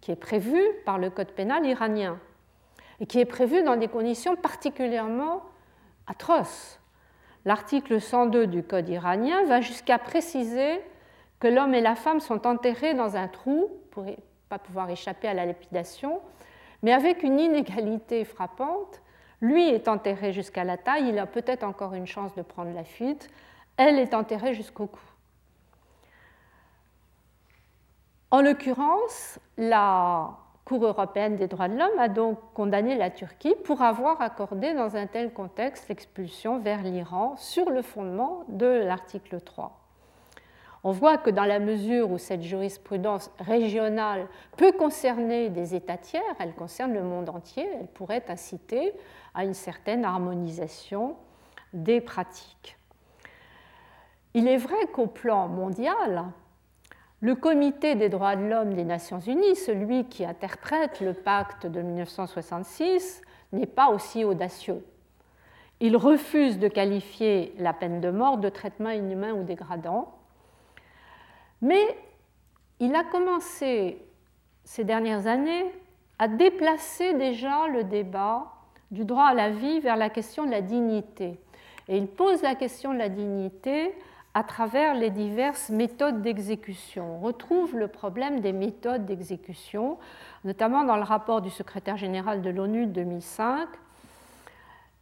qui 0.01 0.11
est 0.11 0.17
prévue 0.17 0.65
par 0.87 0.99
le 0.99 1.11
code 1.11 1.33
pénal 1.33 1.65
iranien, 1.67 2.19
et 2.99 3.07
qui 3.07 3.21
est 3.21 3.27
prévue 3.27 3.63
dans 3.63 3.77
des 3.77 3.89
conditions 3.89 4.37
particulièrement 4.37 5.43
atroces. 6.07 6.81
L'article 7.45 8.01
102 8.01 8.47
du 8.47 8.63
code 8.63 8.89
iranien 8.89 9.45
va 9.45 9.61
jusqu'à 9.61 9.99
préciser 9.99 10.81
que 11.39 11.47
l'homme 11.47 11.75
et 11.75 11.83
la 11.83 11.95
femme 11.95 12.21
sont 12.21 12.47
enterrés 12.47 12.95
dans 12.95 13.17
un 13.17 13.29
trou 13.29 13.69
pour 13.91 14.05
ne 14.05 14.15
pas 14.49 14.59
pouvoir 14.59 14.89
échapper 14.89 15.29
à 15.29 15.35
la 15.35 15.45
lapidation, 15.45 16.21
mais 16.83 16.93
avec 16.93 17.23
une 17.23 17.39
inégalité 17.39 18.25
frappante. 18.25 19.03
Lui 19.43 19.69
est 19.69 19.89
enterré 19.89 20.33
jusqu'à 20.33 20.65
la 20.65 20.79
taille, 20.79 21.11
il 21.11 21.19
a 21.19 21.27
peut-être 21.27 21.63
encore 21.63 21.93
une 21.93 22.07
chance 22.07 22.35
de 22.35 22.43
prendre 22.43 22.73
la 22.73 22.85
fuite, 22.85 23.29
elle 23.77 23.99
est 23.99 24.15
enterrée 24.15 24.55
jusqu'au 24.55 24.87
cou. 24.87 25.01
En 28.31 28.43
l'occurrence, 28.43 29.39
la 29.57 30.37
Cour 30.65 30.85
européenne 30.85 31.37
des 31.37 31.47
droits 31.47 31.69
de 31.69 31.79
l'homme 31.79 31.99
a 31.99 32.09
donc 32.09 32.41
condamné 32.53 32.97
la 32.97 33.09
Turquie 33.09 33.55
pour 33.65 33.83
avoir 33.83 34.21
accordé 34.21 34.75
dans 34.75 34.97
un 34.97 35.07
tel 35.07 35.33
contexte 35.33 35.89
l'expulsion 35.89 36.59
vers 36.59 36.83
l'Iran 36.83 37.37
sur 37.37 37.71
le 37.71 37.83
fondement 37.83 38.43
de 38.49 38.67
l'article 38.67 39.41
3. 39.41 39.79
On 40.83 40.91
voit 40.91 41.19
que 41.19 41.31
dans 41.31 41.45
la 41.45 41.61
mesure 41.61 42.11
où 42.11 42.19
cette 42.19 42.43
jurisprudence 42.43 43.31
régionale 43.39 44.27
peut 44.57 44.73
concerner 44.73 45.51
des 45.51 45.77
États 45.77 45.97
tiers, 45.97 46.23
elle 46.41 46.55
concerne 46.55 46.93
le 46.93 47.03
monde 47.03 47.29
entier, 47.29 47.69
elle 47.81 47.87
pourrait 47.87 48.25
inciter 48.29 48.93
à 49.37 49.45
une 49.45 49.55
certaine 49.55 50.05
harmonisation 50.05 51.15
des 51.73 52.01
pratiques. 52.01 52.77
Il 54.35 54.49
est 54.49 54.57
vrai 54.57 54.87
qu'au 54.93 55.07
plan 55.07 55.47
mondial, 55.47 56.25
le 57.21 57.35
Comité 57.35 57.95
des 57.95 58.09
droits 58.09 58.37
de 58.37 58.47
l'homme 58.47 58.75
des 58.75 58.85
Nations 58.85 59.21
Unies, 59.21 59.57
celui 59.57 60.05
qui 60.05 60.25
interprète 60.25 61.01
le 61.01 61.15
pacte 61.15 61.67
de 61.67 61.81
1966, 61.81 63.23
n'est 63.53 63.67
pas 63.67 63.89
aussi 63.89 64.25
audacieux. 64.25 64.85
Il 65.81 65.97
refuse 65.97 66.59
de 66.59 66.69
qualifier 66.69 67.55
la 67.59 67.73
peine 67.73 68.01
de 68.01 68.11
mort 68.11 68.39
de 68.39 68.49
traitement 68.49 68.91
inhumain 68.91 69.33
ou 69.33 69.45
dégradant, 69.45 70.13
mais 71.63 71.97
il 72.81 72.95
a 72.95 73.05
commencé 73.05 74.03
ces 74.65 74.85
dernières 74.85 75.27
années 75.27 75.65
à 76.19 76.29
déplacer 76.29 77.15
déjà 77.15 77.69
le 77.69 77.85
débat 77.85 78.53
du 78.91 79.05
droit 79.05 79.27
à 79.27 79.35
la 79.35 79.51
vie 79.51 79.81
vers 79.81 79.97
la 79.97 80.11
question 80.11 80.45
de 80.45 80.51
la 80.51 80.61
dignité. 80.61 81.39
Et 81.89 81.97
il 81.97 82.07
pose 82.07 82.43
la 82.43 82.55
question 82.55 82.93
de 82.93 82.99
la 82.99 83.09
dignité 83.09 83.95
à 84.37 84.43
travers 84.43 84.93
les 84.93 85.09
diverses 85.09 85.71
méthodes 85.71 86.21
d'exécution. 86.21 87.17
On 87.17 87.21
retrouve 87.21 87.75
le 87.75 87.89
problème 87.89 88.41
des 88.41 88.53
méthodes 88.53 89.07
d'exécution, 89.07 89.97
notamment 90.45 90.85
dans 90.85 90.97
le 90.97 91.05
rapport 91.05 91.41
du 91.41 91.49
secrétaire 91.49 91.97
général 91.97 92.43
de 92.43 92.51
l'ONU 92.51 92.85
de 92.85 92.93
2005. 92.93 93.67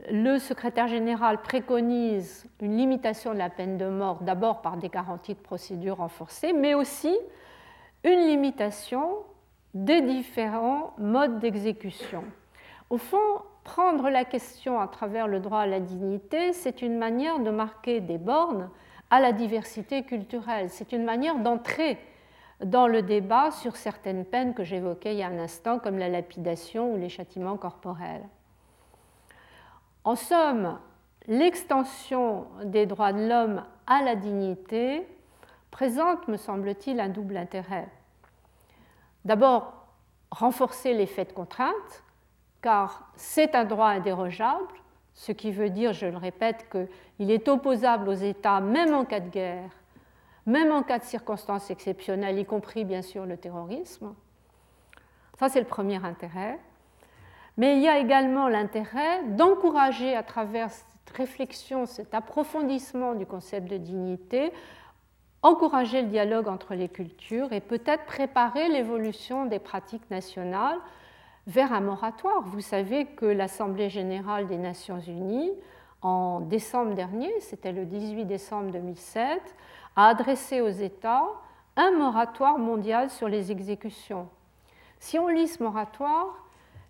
Le 0.08 0.38
secrétaire 0.38 0.86
général 0.86 1.42
préconise 1.42 2.46
une 2.60 2.76
limitation 2.76 3.32
de 3.32 3.38
la 3.38 3.50
peine 3.50 3.76
de 3.76 3.86
mort, 3.86 4.22
d'abord 4.22 4.62
par 4.62 4.76
des 4.76 4.88
garanties 4.88 5.34
de 5.34 5.40
procédure 5.40 5.96
renforcées, 5.96 6.52
mais 6.52 6.74
aussi 6.74 7.12
une 8.04 8.28
limitation 8.28 9.16
des 9.74 10.00
différents 10.00 10.92
modes 10.96 11.40
d'exécution. 11.40 12.22
Au 12.88 12.98
fond, 12.98 13.42
prendre 13.64 14.10
la 14.10 14.24
question 14.24 14.78
à 14.78 14.86
travers 14.86 15.26
le 15.26 15.40
droit 15.40 15.62
à 15.62 15.66
la 15.66 15.80
dignité, 15.80 16.52
c'est 16.52 16.82
une 16.82 16.98
manière 16.98 17.40
de 17.40 17.50
marquer 17.50 18.00
des 18.00 18.18
bornes 18.18 18.70
à 19.14 19.20
la 19.20 19.30
diversité 19.30 20.02
culturelle. 20.02 20.70
C'est 20.70 20.90
une 20.90 21.04
manière 21.04 21.38
d'entrer 21.38 22.00
dans 22.64 22.88
le 22.88 23.00
débat 23.00 23.52
sur 23.52 23.76
certaines 23.76 24.24
peines 24.24 24.54
que 24.54 24.64
j'évoquais 24.64 25.14
il 25.14 25.18
y 25.18 25.22
a 25.22 25.28
un 25.28 25.38
instant, 25.38 25.78
comme 25.78 25.98
la 25.98 26.08
lapidation 26.08 26.92
ou 26.92 26.96
les 26.96 27.08
châtiments 27.08 27.56
corporels. 27.56 28.26
En 30.02 30.16
somme, 30.16 30.80
l'extension 31.28 32.48
des 32.64 32.86
droits 32.86 33.12
de 33.12 33.28
l'homme 33.28 33.62
à 33.86 34.02
la 34.02 34.16
dignité 34.16 35.06
présente, 35.70 36.26
me 36.26 36.36
semble-t-il, 36.36 36.98
un 36.98 37.08
double 37.08 37.36
intérêt. 37.36 37.86
D'abord, 39.24 39.74
renforcer 40.32 40.92
l'effet 40.92 41.24
de 41.24 41.32
contrainte, 41.32 42.02
car 42.62 43.08
c'est 43.14 43.54
un 43.54 43.64
droit 43.64 43.90
indérogeable, 43.90 44.74
ce 45.14 45.32
qui 45.32 45.52
veut 45.52 45.70
dire, 45.70 45.92
je 45.92 46.06
le 46.06 46.16
répète, 46.16 46.66
qu'il 46.70 47.30
est 47.30 47.48
opposable 47.48 48.08
aux 48.08 48.14
États 48.14 48.60
même 48.60 48.92
en 48.92 49.04
cas 49.04 49.20
de 49.20 49.30
guerre, 49.30 49.70
même 50.46 50.72
en 50.72 50.82
cas 50.82 50.98
de 50.98 51.04
circonstances 51.04 51.70
exceptionnelles, 51.70 52.38
y 52.38 52.44
compris 52.44 52.84
bien 52.84 53.02
sûr 53.02 53.24
le 53.24 53.36
terrorisme. 53.36 54.14
Ça, 55.38 55.48
c'est 55.48 55.60
le 55.60 55.66
premier 55.66 56.04
intérêt. 56.04 56.58
Mais 57.56 57.76
il 57.76 57.82
y 57.82 57.88
a 57.88 57.98
également 57.98 58.48
l'intérêt 58.48 59.22
d'encourager 59.28 60.16
à 60.16 60.24
travers 60.24 60.70
cette 60.70 61.16
réflexion, 61.16 61.86
cet 61.86 62.12
approfondissement 62.14 63.14
du 63.14 63.26
concept 63.26 63.68
de 63.70 63.76
dignité, 63.76 64.52
encourager 65.42 66.02
le 66.02 66.08
dialogue 66.08 66.48
entre 66.48 66.74
les 66.74 66.88
cultures 66.88 67.52
et 67.52 67.60
peut-être 67.60 68.04
préparer 68.06 68.68
l'évolution 68.68 69.46
des 69.46 69.60
pratiques 69.60 70.10
nationales 70.10 70.78
vers 71.46 71.72
un 71.72 71.80
moratoire. 71.80 72.42
Vous 72.42 72.60
savez 72.60 73.06
que 73.06 73.26
l'Assemblée 73.26 73.90
générale 73.90 74.46
des 74.46 74.58
Nations 74.58 75.00
unies, 75.00 75.52
en 76.02 76.40
décembre 76.40 76.94
dernier, 76.94 77.32
c'était 77.40 77.72
le 77.72 77.86
18 77.86 78.24
décembre 78.24 78.70
2007, 78.70 79.40
a 79.96 80.08
adressé 80.08 80.60
aux 80.60 80.68
États 80.68 81.26
un 81.76 81.90
moratoire 81.92 82.58
mondial 82.58 83.10
sur 83.10 83.28
les 83.28 83.50
exécutions. 83.50 84.28
Si 84.98 85.18
on 85.18 85.28
lit 85.28 85.48
ce 85.48 85.62
moratoire, 85.62 86.44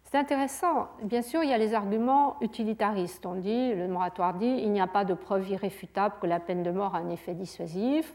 c'est 0.04 0.18
intéressant. 0.18 0.88
Bien 1.02 1.22
sûr, 1.22 1.42
il 1.42 1.50
y 1.50 1.52
a 1.52 1.58
les 1.58 1.74
arguments 1.74 2.36
utilitaristes. 2.40 3.26
On 3.26 3.34
dit, 3.34 3.74
le 3.74 3.88
moratoire 3.88 4.34
dit, 4.34 4.46
il 4.46 4.70
n'y 4.70 4.80
a 4.80 4.86
pas 4.86 5.04
de 5.04 5.14
preuve 5.14 5.48
irréfutable 5.48 6.16
que 6.20 6.26
la 6.26 6.38
peine 6.38 6.62
de 6.62 6.70
mort 6.70 6.94
a 6.94 6.98
un 6.98 7.10
effet 7.10 7.34
dissuasif. 7.34 8.14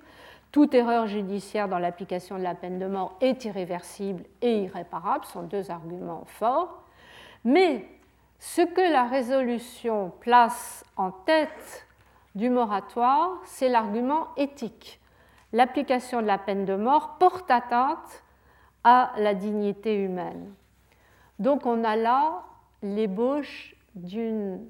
Toute 0.51 0.73
erreur 0.73 1.05
judiciaire 1.05 1.69
dans 1.69 1.77
l'application 1.77 2.37
de 2.37 2.43
la 2.43 2.55
peine 2.55 2.79
de 2.79 2.87
mort 2.87 3.15
est 3.21 3.45
irréversible 3.45 4.23
et 4.41 4.63
irréparable, 4.63 5.25
sont 5.25 5.43
deux 5.43 5.69
arguments 5.69 6.23
forts. 6.25 6.83
Mais 7.43 7.85
ce 8.39 8.61
que 8.61 8.91
la 8.91 9.05
résolution 9.05 10.11
place 10.21 10.83
en 10.97 11.11
tête 11.11 11.85
du 12.33 12.49
moratoire, 12.49 13.31
c'est 13.45 13.69
l'argument 13.69 14.29
éthique. 14.37 14.99
L'application 15.53 16.21
de 16.21 16.27
la 16.27 16.37
peine 16.37 16.65
de 16.65 16.75
mort 16.75 17.17
porte 17.19 17.49
atteinte 17.51 18.23
à 18.83 19.11
la 19.17 19.33
dignité 19.33 19.95
humaine. 19.95 20.53
Donc 21.37 21.65
on 21.65 21.83
a 21.83 21.95
là 21.95 22.43
l'ébauche 22.81 23.75
d'une 23.95 24.65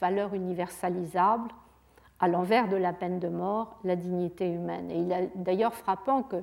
valeur 0.00 0.34
universalisable 0.34 1.50
à 2.20 2.28
l'envers 2.28 2.68
de 2.68 2.76
la 2.76 2.92
peine 2.92 3.18
de 3.18 3.28
mort, 3.28 3.78
la 3.82 3.96
dignité 3.96 4.46
humaine. 4.46 4.90
Et 4.90 4.98
il 4.98 5.10
est 5.10 5.30
d'ailleurs 5.34 5.74
frappant 5.74 6.22
que 6.22 6.36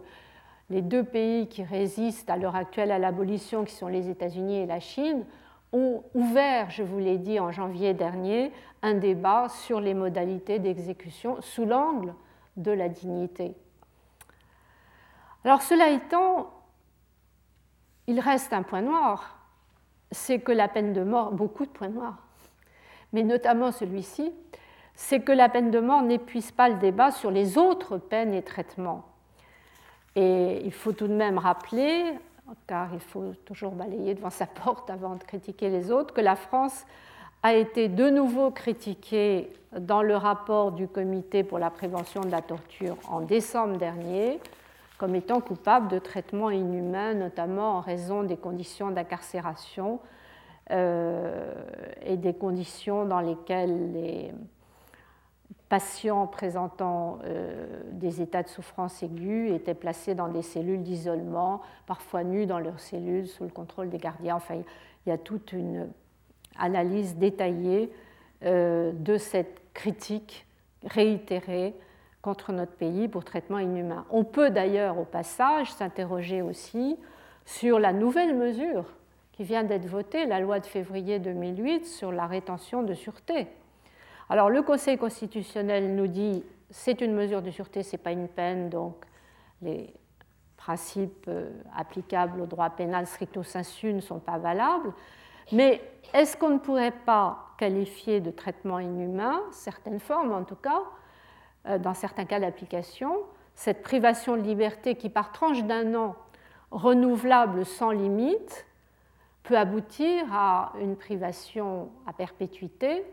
les 0.69 0.81
deux 0.81 1.03
pays 1.03 1.47
qui 1.47 1.63
résistent 1.63 2.29
à 2.29 2.37
l'heure 2.37 2.55
actuelle 2.55 2.91
à 2.91 2.99
l'abolition, 2.99 3.63
qui 3.63 3.73
sont 3.73 3.87
les 3.87 4.09
États-Unis 4.09 4.57
et 4.57 4.65
la 4.65 4.79
Chine, 4.79 5.23
ont 5.73 6.03
ouvert, 6.13 6.69
je 6.71 6.83
vous 6.83 6.97
l'ai 6.97 7.17
dit 7.17 7.39
en 7.39 7.51
janvier 7.51 7.93
dernier, 7.93 8.51
un 8.81 8.95
débat 8.95 9.49
sur 9.49 9.79
les 9.79 9.93
modalités 9.93 10.59
d'exécution 10.59 11.37
sous 11.41 11.65
l'angle 11.65 12.13
de 12.55 12.71
la 12.71 12.89
dignité. 12.89 13.53
Alors 15.43 15.61
cela 15.61 15.89
étant, 15.89 16.49
il 18.07 18.19
reste 18.19 18.51
un 18.53 18.63
point 18.63 18.81
noir, 18.81 19.37
c'est 20.11 20.39
que 20.39 20.51
la 20.51 20.67
peine 20.67 20.93
de 20.93 21.03
mort, 21.03 21.31
beaucoup 21.31 21.65
de 21.65 21.71
points 21.71 21.89
noirs, 21.89 22.17
mais 23.13 23.23
notamment 23.23 23.71
celui-ci, 23.71 24.33
c'est 24.99 25.19
que 25.19 25.31
la 25.31 25.47
peine 25.47 25.69
de 25.69 25.79
mort 25.79 26.01
n'épuise 26.01 26.51
pas 26.51 26.69
le 26.69 26.75
débat 26.75 27.11
sur 27.11 27.29
les 27.29 27.59
autres 27.59 27.99
peines 27.99 28.33
et 28.33 28.41
traitements. 28.41 29.05
Et 30.15 30.65
il 30.65 30.73
faut 30.73 30.91
tout 30.91 31.07
de 31.07 31.13
même 31.13 31.37
rappeler, 31.37 32.03
car 32.65 32.89
il 32.91 32.99
faut 32.99 33.33
toujours 33.45 33.73
balayer 33.73 34.15
devant 34.15 34.31
sa 34.31 34.47
porte 34.47 34.89
avant 34.89 35.13
de 35.13 35.23
critiquer 35.23 35.69
les 35.69 35.91
autres, 35.91 36.15
que 36.15 36.21
la 36.21 36.35
France 36.35 36.83
a 37.43 37.53
été 37.53 37.89
de 37.89 38.09
nouveau 38.09 38.49
critiquée 38.49 39.53
dans 39.79 40.01
le 40.01 40.15
rapport 40.15 40.71
du 40.71 40.87
Comité 40.87 41.43
pour 41.43 41.59
la 41.59 41.69
prévention 41.69 42.21
de 42.21 42.31
la 42.31 42.41
torture 42.41 42.97
en 43.07 43.21
décembre 43.21 43.77
dernier 43.77 44.39
comme 44.97 45.13
étant 45.13 45.41
coupable 45.41 45.89
de 45.89 45.99
traitements 45.99 46.49
inhumains, 46.49 47.13
notamment 47.13 47.77
en 47.77 47.81
raison 47.81 48.23
des 48.23 48.35
conditions 48.35 48.89
d'incarcération 48.89 49.99
euh, 50.71 51.53
et 52.03 52.17
des 52.17 52.33
conditions 52.33 53.05
dans 53.05 53.19
lesquelles 53.19 53.93
les 53.93 54.33
patients 55.69 56.27
présentant 56.27 57.19
euh, 57.25 57.65
des 57.91 58.21
états 58.21 58.43
de 58.43 58.47
souffrance 58.47 59.03
aiguë 59.03 59.53
étaient 59.53 59.73
placés 59.73 60.15
dans 60.15 60.29
des 60.29 60.41
cellules 60.41 60.81
d'isolement, 60.81 61.61
parfois 61.85 62.23
nus 62.23 62.45
dans 62.45 62.59
leurs 62.59 62.79
cellules 62.79 63.27
sous 63.27 63.43
le 63.43 63.49
contrôle 63.49 63.89
des 63.89 63.97
gardiens. 63.97 64.35
Enfin, 64.35 64.55
il 65.05 65.09
y 65.09 65.11
a 65.11 65.17
toute 65.17 65.51
une 65.51 65.89
analyse 66.57 67.17
détaillée 67.17 67.91
euh, 68.43 68.91
de 68.93 69.17
cette 69.17 69.61
critique 69.73 70.45
réitérée 70.85 71.75
contre 72.21 72.51
notre 72.51 72.73
pays 72.73 73.07
pour 73.07 73.23
traitement 73.23 73.59
inhumain. 73.59 74.05
On 74.09 74.23
peut 74.23 74.49
d'ailleurs 74.49 74.97
au 74.97 75.05
passage 75.05 75.71
s'interroger 75.71 76.41
aussi 76.41 76.97
sur 77.45 77.79
la 77.79 77.93
nouvelle 77.93 78.35
mesure 78.35 78.85
qui 79.31 79.43
vient 79.43 79.63
d'être 79.63 79.85
votée, 79.85 80.25
la 80.25 80.39
loi 80.39 80.59
de 80.59 80.65
février 80.65 81.19
2008 81.19 81.85
sur 81.85 82.11
la 82.11 82.25
rétention 82.25 82.83
de 82.83 82.93
sûreté. 82.93 83.47
Alors 84.29 84.49
le 84.49 84.61
Conseil 84.61 84.97
constitutionnel 84.97 85.95
nous 85.95 86.07
dit 86.07 86.43
c'est 86.69 87.01
une 87.01 87.13
mesure 87.13 87.41
de 87.41 87.49
sûreté, 87.49 87.83
ce 87.83 87.93
n'est 87.93 88.01
pas 88.01 88.11
une 88.11 88.27
peine, 88.27 88.69
donc 88.69 89.05
les 89.61 89.93
principes 90.57 91.25
euh, 91.29 91.49
applicables 91.75 92.41
au 92.41 92.45
droit 92.45 92.69
pénal 92.69 93.07
stricto 93.07 93.43
sensu 93.43 93.93
ne 93.93 94.01
sont 94.01 94.19
pas 94.19 94.37
valables. 94.37 94.91
Mais 95.53 95.81
est-ce 96.13 96.35
qu'on 96.35 96.49
ne 96.49 96.57
pourrait 96.57 96.91
pas 97.05 97.53
qualifier 97.57 98.19
de 98.19 98.31
traitement 98.31 98.79
inhumain, 98.79 99.41
certaines 99.51 99.99
formes 99.99 100.33
en 100.33 100.43
tout 100.43 100.55
cas, 100.55 100.81
euh, 101.67 101.77
dans 101.77 101.93
certains 101.93 102.25
cas 102.25 102.39
d'application, 102.39 103.15
cette 103.55 103.81
privation 103.81 104.35
de 104.35 104.41
liberté 104.41 104.95
qui, 104.95 105.09
par 105.09 105.31
tranche 105.31 105.63
d'un 105.63 105.95
an, 105.95 106.15
renouvelable 106.71 107.65
sans 107.65 107.91
limite, 107.91 108.65
peut 109.43 109.57
aboutir 109.57 110.25
à 110.33 110.73
une 110.81 110.97
privation 110.97 111.89
à 112.05 112.11
perpétuité 112.11 113.05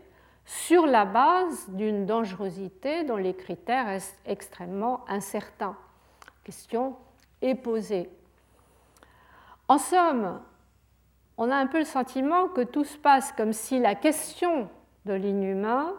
sur 0.45 0.85
la 0.85 1.05
base 1.05 1.69
d'une 1.69 2.05
dangerosité 2.05 3.03
dont 3.03 3.17
les 3.17 3.33
critères 3.33 3.87
restent 3.87 4.19
extrêmement 4.25 5.03
incertains. 5.07 5.75
question 6.43 6.95
est 7.41 7.55
posée. 7.55 8.09
En 9.67 9.79
somme, 9.79 10.39
on 11.37 11.49
a 11.49 11.55
un 11.55 11.67
peu 11.67 11.79
le 11.79 11.85
sentiment 11.85 12.47
que 12.47 12.61
tout 12.61 12.85
se 12.85 12.97
passe 12.97 13.31
comme 13.31 13.53
si 13.53 13.79
la 13.79 13.95
question 13.95 14.69
de 15.05 15.13
l'inhumain 15.13 15.93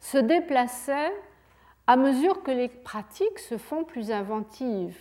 se 0.00 0.18
déplaçait 0.18 1.12
à 1.86 1.96
mesure 1.96 2.42
que 2.42 2.50
les 2.50 2.68
pratiques 2.68 3.38
se 3.38 3.56
font 3.56 3.84
plus 3.84 4.10
inventives. 4.10 4.98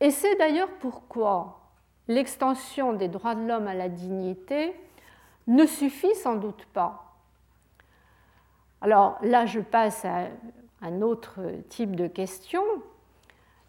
Et 0.00 0.10
c'est 0.10 0.36
d'ailleurs 0.36 0.70
pourquoi 0.80 1.60
l'extension 2.06 2.92
des 2.92 3.08
droits 3.08 3.34
de 3.34 3.46
l'homme 3.46 3.66
à 3.66 3.74
la 3.74 3.88
dignité 3.88 4.74
ne 5.48 5.66
suffit 5.66 6.14
sans 6.14 6.36
doute 6.36 6.64
pas. 6.72 7.07
Alors 8.80 9.18
là, 9.22 9.46
je 9.46 9.60
passe 9.60 10.04
à 10.04 10.28
un 10.82 11.02
autre 11.02 11.40
type 11.68 11.96
de 11.96 12.06
questions, 12.06 12.62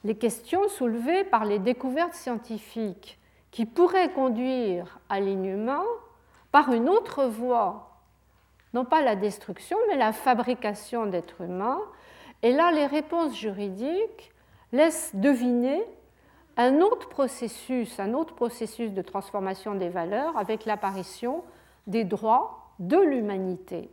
les 0.03 0.15
questions 0.15 0.67
soulevées 0.69 1.23
par 1.23 1.45
les 1.45 1.59
découvertes 1.59 2.13
scientifiques 2.13 3.19
qui 3.51 3.65
pourraient 3.65 4.13
conduire 4.13 4.99
à 5.09 5.19
l'inhumain 5.19 5.83
par 6.51 6.71
une 6.71 6.87
autre 6.87 7.25
voie 7.25 7.89
non 8.73 8.85
pas 8.85 9.01
la 9.01 9.15
destruction, 9.15 9.77
mais 9.87 9.97
la 9.97 10.11
fabrication 10.11 11.05
d'êtres 11.05 11.41
humains. 11.41 11.81
Et 12.43 12.51
là, 12.51 12.71
les 12.71 12.85
réponses 12.85 13.35
juridiques 13.35 14.31
laissent 14.71 15.11
deviner 15.15 15.83
un 16.57 16.81
autre 16.81 17.09
processus, 17.09 17.99
un 17.99 18.13
autre 18.13 18.35
processus 18.35 18.91
de 18.91 19.01
transformation 19.01 19.75
des 19.75 19.89
valeurs 19.89 20.37
avec 20.37 20.65
l'apparition 20.65 21.43
des 21.87 22.03
droits 22.03 22.73
de 22.79 22.97
l'humanité. 22.97 23.89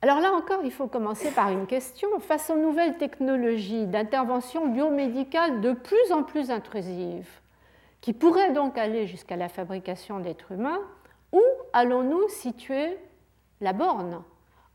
Alors 0.00 0.20
là 0.20 0.32
encore, 0.32 0.60
il 0.62 0.70
faut 0.70 0.86
commencer 0.86 1.30
par 1.32 1.50
une 1.50 1.66
question. 1.66 2.08
Face 2.20 2.50
aux 2.50 2.56
nouvelles 2.56 2.96
technologies 2.98 3.86
d'intervention 3.86 4.68
biomédicale 4.68 5.60
de 5.60 5.72
plus 5.72 6.12
en 6.12 6.22
plus 6.22 6.50
intrusives, 6.50 7.28
qui 8.00 8.12
pourrait 8.12 8.52
donc 8.52 8.78
aller 8.78 9.06
jusqu'à 9.06 9.36
la 9.36 9.48
fabrication 9.48 10.20
d'êtres 10.20 10.52
humains, 10.52 10.80
où 11.32 11.42
allons-nous 11.72 12.28
situer 12.28 12.96
la 13.60 13.72
borne? 13.72 14.22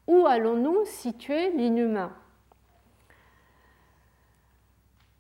Où 0.08 0.26
allons-nous 0.26 0.84
situer 0.84 1.52
l'inhumain? 1.52 2.12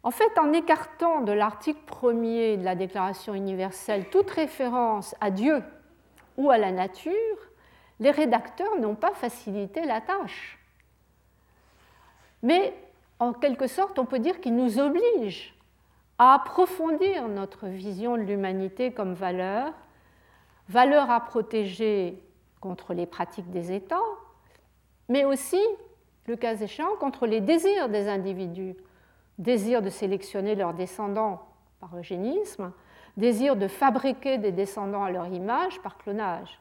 En 0.05 0.11
fait, 0.11 0.37
en 0.37 0.51
écartant 0.51 1.21
de 1.21 1.31
l'article 1.31 1.79
1er 1.87 2.57
de 2.57 2.65
la 2.65 2.75
Déclaration 2.75 3.33
universelle 3.33 4.09
toute 4.09 4.29
référence 4.29 5.15
à 5.21 5.31
Dieu 5.31 5.63
ou 6.35 6.51
à 6.51 6.57
la 6.57 6.73
nature, 6.73 7.13
les 7.99 8.11
rédacteurs 8.11 8.79
n'ont 8.79 8.95
pas 8.95 9.13
facilité 9.13 9.85
la 9.85 10.01
tâche. 10.01 10.57
Mais 12.41 12.73
en 13.19 13.33
quelque 13.33 13.67
sorte, 13.67 13.99
on 13.99 14.05
peut 14.05 14.19
dire 14.19 14.41
qu'ils 14.41 14.55
nous 14.55 14.79
obligent 14.79 15.53
à 16.17 16.35
approfondir 16.35 17.27
notre 17.27 17.67
vision 17.67 18.17
de 18.17 18.21
l'humanité 18.21 18.91
comme 18.91 19.13
valeur, 19.13 19.73
valeur 20.69 21.09
à 21.09 21.21
protéger 21.21 22.21
contre 22.59 22.93
les 22.93 23.05
pratiques 23.05 23.49
des 23.49 23.71
États, 23.71 23.97
mais 25.09 25.25
aussi, 25.25 25.61
le 26.27 26.35
cas 26.35 26.55
échéant, 26.55 26.95
contre 26.99 27.27
les 27.27 27.41
désirs 27.41 27.89
des 27.89 28.07
individus, 28.07 28.75
désir 29.37 29.81
de 29.81 29.89
sélectionner 29.89 30.55
leurs 30.55 30.73
descendants 30.73 31.47
par 31.79 31.97
eugénisme, 31.97 32.71
désir 33.17 33.55
de 33.55 33.67
fabriquer 33.67 34.37
des 34.37 34.51
descendants 34.51 35.03
à 35.03 35.11
leur 35.11 35.27
image 35.27 35.81
par 35.81 35.97
clonage. 35.97 36.59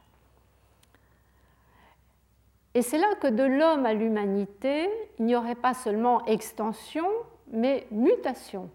Et 2.74 2.82
c'est 2.82 2.98
là 2.98 3.14
que 3.20 3.26
de 3.26 3.42
l'homme 3.42 3.84
à 3.84 3.92
l'humanité, 3.92 4.88
il 5.18 5.26
n'y 5.26 5.36
aurait 5.36 5.54
pas 5.54 5.74
seulement 5.74 6.24
extension, 6.24 7.06
mais 7.50 7.86
mutation. 7.90 8.70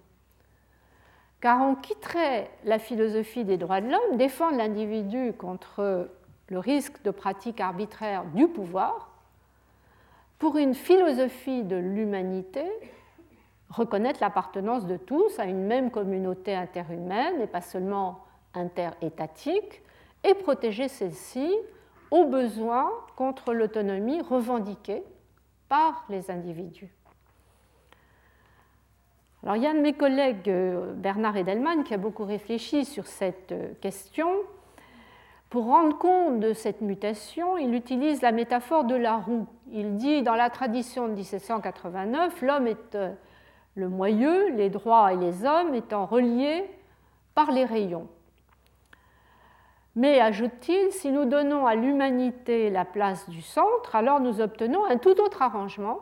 Car 1.41 1.61
on 1.61 1.75
quitterait 1.75 2.49
la 2.63 2.79
philosophie 2.79 3.43
des 3.43 3.57
droits 3.57 3.81
de 3.81 3.89
l'homme, 3.89 4.17
défendre 4.17 4.57
l'individu 4.57 5.33
contre 5.33 6.09
le 6.49 6.59
risque 6.59 7.01
de 7.03 7.11
pratique 7.11 7.59
arbitraire 7.59 8.25
du 8.33 8.47
pouvoir, 8.47 9.09
pour 10.39 10.57
une 10.57 10.75
philosophie 10.75 11.63
de 11.63 11.75
l'humanité 11.75 12.63
reconnaître 13.69 14.19
l'appartenance 14.21 14.85
de 14.85 14.97
tous 14.97 15.39
à 15.39 15.45
une 15.45 15.65
même 15.65 15.91
communauté 15.91 16.55
interhumaine 16.55 17.41
et 17.41 17.47
pas 17.47 17.61
seulement 17.61 18.23
interétatique, 18.53 19.81
et 20.23 20.33
protéger 20.33 20.87
celle-ci 20.87 21.53
au 22.11 22.25
besoin 22.25 22.89
contre 23.15 23.53
l'autonomie 23.53 24.21
revendiquée 24.21 25.03
par 25.69 26.05
les 26.09 26.31
individus. 26.31 26.89
Alors, 29.43 29.55
il 29.55 29.63
y 29.63 29.67
a 29.67 29.69
un 29.69 29.75
de 29.75 29.79
mes 29.79 29.93
collègues, 29.93 30.49
euh, 30.49 30.93
Bernard 30.93 31.37
Edelman, 31.37 31.83
qui 31.83 31.93
a 31.93 31.97
beaucoup 31.97 32.25
réfléchi 32.25 32.85
sur 32.85 33.05
cette 33.05 33.51
euh, 33.51 33.73
question. 33.81 34.29
Pour 35.49 35.65
rendre 35.65 35.97
compte 35.97 36.39
de 36.39 36.53
cette 36.53 36.81
mutation, 36.81 37.57
il 37.57 37.73
utilise 37.73 38.21
la 38.21 38.31
métaphore 38.31 38.83
de 38.83 38.95
la 38.95 39.15
roue. 39.15 39.47
Il 39.71 39.95
dit, 39.95 40.23
dans 40.23 40.35
la 40.35 40.49
tradition 40.49 41.07
de 41.07 41.13
1789, 41.13 42.41
l'homme 42.41 42.67
est 42.67 42.95
euh, 42.95 43.13
le 43.75 43.87
moyeu, 43.87 44.49
les 44.55 44.69
droits 44.69 45.13
et 45.13 45.17
les 45.17 45.45
hommes 45.45 45.73
étant 45.75 46.05
reliés 46.05 46.65
par 47.35 47.51
les 47.51 47.63
rayons. 47.63 48.07
Mais, 49.97 50.21
ajoute-t-il, 50.21 50.91
si 50.91 51.11
nous 51.11 51.25
donnons 51.25 51.65
à 51.65 51.73
l'humanité 51.73 52.69
la 52.69 52.85
place 52.85 53.27
du 53.29 53.41
centre, 53.41 53.95
alors 53.95 54.19
nous 54.19 54.41
obtenons 54.41 54.85
un 54.85 54.97
tout 54.97 55.19
autre 55.19 55.41
arrangement 55.41 56.01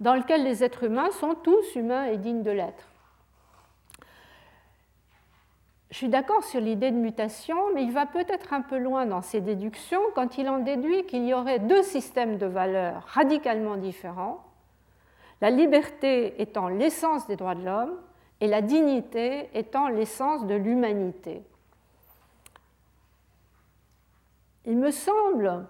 dans 0.00 0.14
lequel 0.14 0.44
les 0.44 0.62
êtres 0.62 0.84
humains 0.84 1.10
sont 1.12 1.34
tous 1.34 1.76
humains 1.76 2.04
et 2.04 2.18
dignes 2.18 2.42
de 2.42 2.50
l'être. 2.50 2.84
Je 5.90 5.96
suis 5.96 6.10
d'accord 6.10 6.44
sur 6.44 6.60
l'idée 6.60 6.90
de 6.90 6.96
mutation, 6.96 7.56
mais 7.74 7.84
il 7.84 7.92
va 7.92 8.04
peut-être 8.04 8.52
un 8.52 8.60
peu 8.60 8.76
loin 8.76 9.06
dans 9.06 9.22
ses 9.22 9.40
déductions 9.40 10.02
quand 10.14 10.36
il 10.36 10.46
en 10.50 10.58
déduit 10.58 11.06
qu'il 11.06 11.24
y 11.24 11.32
aurait 11.32 11.58
deux 11.58 11.82
systèmes 11.82 12.36
de 12.36 12.44
valeurs 12.44 13.02
radicalement 13.06 13.78
différents, 13.78 14.44
la 15.40 15.48
liberté 15.48 16.38
étant 16.42 16.68
l'essence 16.68 17.26
des 17.28 17.36
droits 17.36 17.54
de 17.54 17.64
l'homme 17.64 17.96
et 18.42 18.46
la 18.46 18.60
dignité 18.60 19.48
étant 19.54 19.88
l'essence 19.88 20.44
de 20.46 20.54
l'humanité. 20.54 21.42
Il 24.66 24.78
me 24.78 24.90
semble 24.90 25.64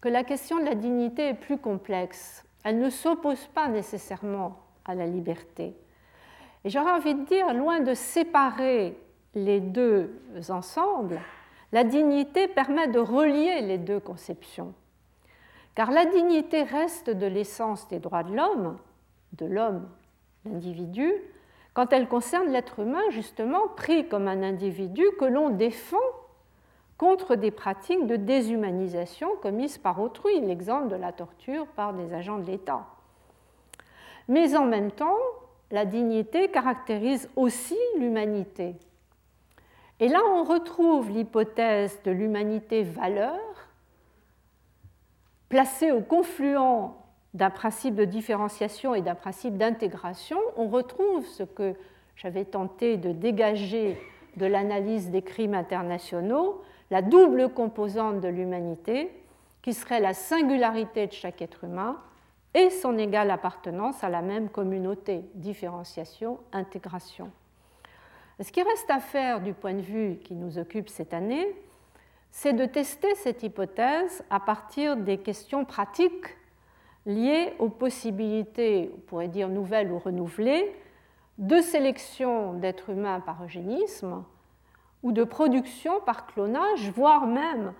que 0.00 0.08
la 0.08 0.24
question 0.24 0.58
de 0.58 0.64
la 0.64 0.74
dignité 0.74 1.28
est 1.28 1.34
plus 1.34 1.58
complexe. 1.58 2.44
Elle 2.64 2.78
ne 2.78 2.88
s'oppose 2.88 3.46
pas 3.48 3.68
nécessairement 3.68 4.58
à 4.86 4.94
la 4.94 5.06
liberté. 5.06 5.76
Et 6.64 6.70
j'aurais 6.70 6.92
envie 6.92 7.14
de 7.14 7.24
dire, 7.26 7.52
loin 7.52 7.80
de 7.80 7.92
séparer 7.92 8.98
les 9.34 9.60
deux 9.60 10.18
ensemble, 10.48 11.20
la 11.72 11.84
dignité 11.84 12.48
permet 12.48 12.88
de 12.88 12.98
relier 12.98 13.60
les 13.60 13.78
deux 13.78 14.00
conceptions. 14.00 14.72
Car 15.74 15.90
la 15.90 16.06
dignité 16.06 16.62
reste 16.62 17.10
de 17.10 17.26
l'essence 17.26 17.86
des 17.88 17.98
droits 17.98 18.22
de 18.22 18.34
l'homme, 18.34 18.78
de 19.32 19.44
l'homme, 19.44 19.88
l'individu, 20.46 21.12
quand 21.74 21.92
elle 21.92 22.08
concerne 22.08 22.48
l'être 22.48 22.78
humain, 22.78 23.02
justement, 23.10 23.68
pris 23.76 24.08
comme 24.08 24.26
un 24.26 24.42
individu 24.42 25.04
que 25.20 25.26
l'on 25.26 25.50
défend 25.50 25.98
contre 26.98 27.34
des 27.34 27.50
pratiques 27.50 28.06
de 28.06 28.16
déshumanisation 28.16 29.28
commises 29.42 29.78
par 29.78 30.00
autrui, 30.00 30.40
l'exemple 30.40 30.88
de 30.88 30.96
la 30.96 31.12
torture 31.12 31.66
par 31.68 31.92
des 31.92 32.14
agents 32.14 32.38
de 32.38 32.46
l'État. 32.46 32.86
Mais 34.28 34.56
en 34.56 34.64
même 34.64 34.90
temps, 34.90 35.18
la 35.70 35.84
dignité 35.84 36.48
caractérise 36.48 37.28
aussi 37.36 37.76
l'humanité. 37.98 38.76
Et 40.00 40.08
là, 40.08 40.20
on 40.34 40.44
retrouve 40.44 41.10
l'hypothèse 41.10 42.00
de 42.04 42.10
l'humanité 42.10 42.82
valeur, 42.82 43.40
placée 45.48 45.92
au 45.92 46.00
confluent 46.00 46.90
d'un 47.34 47.50
principe 47.50 47.94
de 47.94 48.04
différenciation 48.04 48.94
et 48.94 49.02
d'un 49.02 49.14
principe 49.14 49.56
d'intégration. 49.56 50.38
On 50.56 50.68
retrouve 50.68 51.26
ce 51.26 51.42
que 51.42 51.74
j'avais 52.16 52.44
tenté 52.44 52.96
de 52.96 53.12
dégager 53.12 53.98
de 54.36 54.46
l'analyse 54.46 55.10
des 55.10 55.22
crimes 55.22 55.54
internationaux, 55.54 56.62
la 56.90 57.02
double 57.02 57.48
composante 57.50 58.20
de 58.20 58.28
l'humanité, 58.28 59.10
qui 59.62 59.74
serait 59.74 60.00
la 60.00 60.14
singularité 60.14 61.08
de 61.08 61.12
chaque 61.12 61.42
être 61.42 61.64
humain 61.64 61.96
et 62.54 62.70
son 62.70 62.96
égale 62.96 63.30
appartenance 63.30 64.04
à 64.04 64.08
la 64.08 64.22
même 64.22 64.48
communauté, 64.48 65.24
différenciation, 65.34 66.38
intégration. 66.52 67.30
Ce 68.40 68.52
qui 68.52 68.62
reste 68.62 68.90
à 68.90 69.00
faire 69.00 69.40
du 69.40 69.54
point 69.54 69.74
de 69.74 69.80
vue 69.80 70.18
qui 70.22 70.34
nous 70.34 70.58
occupe 70.58 70.88
cette 70.88 71.14
année, 71.14 71.46
c'est 72.30 72.52
de 72.52 72.64
tester 72.64 73.14
cette 73.16 73.42
hypothèse 73.42 74.22
à 74.30 74.40
partir 74.40 74.96
des 74.96 75.18
questions 75.18 75.64
pratiques 75.64 76.36
liées 77.06 77.54
aux 77.58 77.68
possibilités, 77.68 78.92
on 78.94 79.00
pourrait 79.00 79.28
dire 79.28 79.48
nouvelles 79.48 79.90
ou 79.90 79.98
renouvelées, 79.98 80.74
de 81.38 81.60
sélection 81.60 82.54
d'êtres 82.54 82.90
humains 82.90 83.20
par 83.20 83.42
eugénisme 83.42 84.22
ou 85.02 85.12
de 85.12 85.24
production 85.24 86.00
par 86.04 86.26
clonage, 86.26 86.90
voire 86.90 87.26
même 87.26 87.72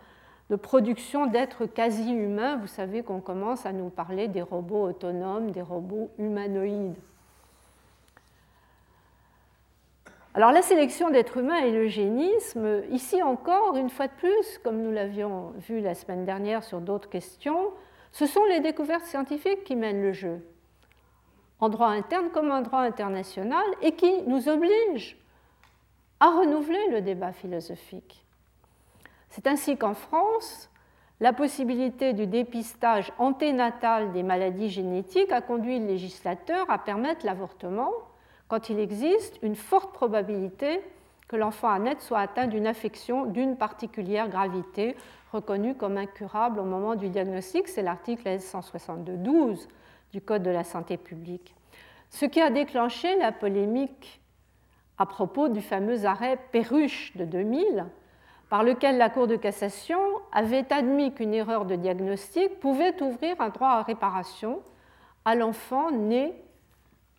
de 0.51 0.57
production 0.57 1.27
d'êtres 1.27 1.67
quasi 1.67 2.13
humains. 2.13 2.57
Vous 2.57 2.67
savez 2.67 3.03
qu'on 3.03 3.21
commence 3.21 3.67
à 3.67 3.73
nous 3.73 3.89
parler 3.89 4.29
des 4.29 4.43
robots 4.43 4.85
autonomes, 4.85 5.51
des 5.51 5.63
robots 5.63 6.11
humanoïdes. 6.19 6.97
Alors 10.35 10.53
la 10.53 10.61
sélection 10.61 11.09
d'êtres 11.11 11.39
humains 11.39 11.61
et 11.61 11.73
l'eugénisme, 11.73 12.83
ici 12.91 13.23
encore, 13.23 13.75
une 13.77 13.89
fois 13.89 14.07
de 14.07 14.13
plus, 14.13 14.59
comme 14.63 14.83
nous 14.83 14.93
l'avions 14.93 15.55
vu 15.67 15.81
la 15.81 15.95
semaine 15.95 16.27
dernière 16.27 16.63
sur 16.63 16.83
d'autres 16.83 17.09
questions, 17.09 17.71
ce 18.13 18.27
sont 18.27 18.45
les 18.45 18.61
découvertes 18.61 19.07
scientifiques 19.07 19.65
qui 19.65 19.77
mènent 19.77 20.03
le 20.03 20.13
jeu, 20.13 20.47
en 21.59 21.71
droit 21.71 21.89
interne 21.89 22.29
comme 22.35 22.51
en 22.51 22.61
droit 22.61 22.81
international, 22.81 23.65
et 23.81 23.93
qui 23.93 24.23
nous 24.27 24.51
obligent 24.51 25.17
à 26.21 26.31
renouveler 26.31 26.91
le 26.91 27.01
débat 27.01 27.33
philosophique. 27.33 28.25
C'est 29.29 29.47
ainsi 29.47 29.77
qu'en 29.77 29.95
France, 29.95 30.71
la 31.21 31.33
possibilité 31.33 32.13
du 32.13 32.27
dépistage 32.27 33.13
anténatal 33.19 34.13
des 34.13 34.23
maladies 34.23 34.69
génétiques 34.69 35.33
a 35.33 35.41
conduit 35.41 35.79
le 35.79 35.87
législateur 35.87 36.69
à 36.71 36.79
permettre 36.79 37.25
l'avortement 37.25 37.91
quand 38.49 38.69
il 38.69 38.79
existe 38.79 39.39
une 39.43 39.57
forte 39.57 39.93
probabilité 39.93 40.81
que 41.29 41.37
l'enfant 41.37 41.69
à 41.69 41.79
naître 41.79 42.03
soit 42.03 42.21
atteint 42.21 42.47
d'une 42.47 42.67
affection 42.67 43.27
d'une 43.27 43.57
particulière 43.57 44.29
gravité 44.29 44.95
reconnue 45.33 45.75
comme 45.75 45.97
incurable 45.97 46.61
au 46.61 46.65
moment 46.65 46.95
du 46.95 47.09
diagnostic. 47.09 47.67
C'est 47.67 47.83
l'article 47.83 48.29
L162.12 48.29 49.67
du 50.13 50.21
Code 50.21 50.43
de 50.43 50.51
la 50.51 50.65
santé 50.65 50.97
publique. 50.97 51.55
Ce 52.11 52.27
qui 52.27 52.41
a 52.41 52.51
déclenché 52.51 53.17
la 53.17 53.33
polémique 53.33 54.21
à 54.99 55.07
propos 55.07 55.49
du 55.49 55.61
fameux 55.61 56.05
arrêt 56.05 56.39
Perruche 56.53 57.17
de 57.17 57.25
2000, 57.25 57.87
par 58.49 58.63
lequel 58.63 58.97
la 58.99 59.11
Cour 59.11 59.27
de 59.27 59.37
cassation 59.37 59.99
avait 60.33 60.73
admis 60.73 61.13
qu'une 61.13 61.35
erreur 61.35 61.65
de 61.65 61.77
diagnostic 61.77 62.61
pouvait 62.61 63.03
ouvrir 63.03 63.41
un 63.41 63.49
droit 63.49 63.71
à 63.71 63.83
réparation 63.83 64.63
à 65.25 65.35
l'enfant 65.35 65.91
né 65.91 66.35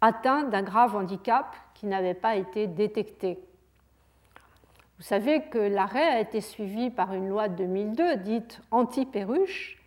atteint 0.01 0.43
d'un 0.43 0.63
grave 0.63 0.95
handicap 0.95 1.55
qui 1.73 1.85
n'avait 1.85 2.13
pas 2.13 2.35
été 2.35 2.67
détecté. 2.67 3.39
Vous 4.97 5.03
savez 5.03 5.43
que 5.43 5.59
l'arrêt 5.59 6.07
a 6.07 6.19
été 6.21 6.41
suivi 6.41 6.89
par 6.89 7.13
une 7.13 7.29
loi 7.29 7.49
de 7.49 7.55
2002 7.55 8.17
dite 8.17 8.61
anti-perruche 8.71 9.77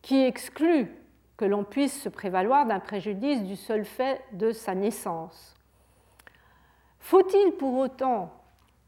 qui 0.00 0.24
exclut 0.24 0.90
que 1.36 1.44
l'on 1.44 1.64
puisse 1.64 2.00
se 2.00 2.08
prévaloir 2.08 2.66
d'un 2.66 2.80
préjudice 2.80 3.42
du 3.42 3.56
seul 3.56 3.84
fait 3.84 4.22
de 4.32 4.52
sa 4.52 4.74
naissance. 4.74 5.54
Faut-il 7.00 7.52
pour 7.52 7.74
autant 7.78 8.30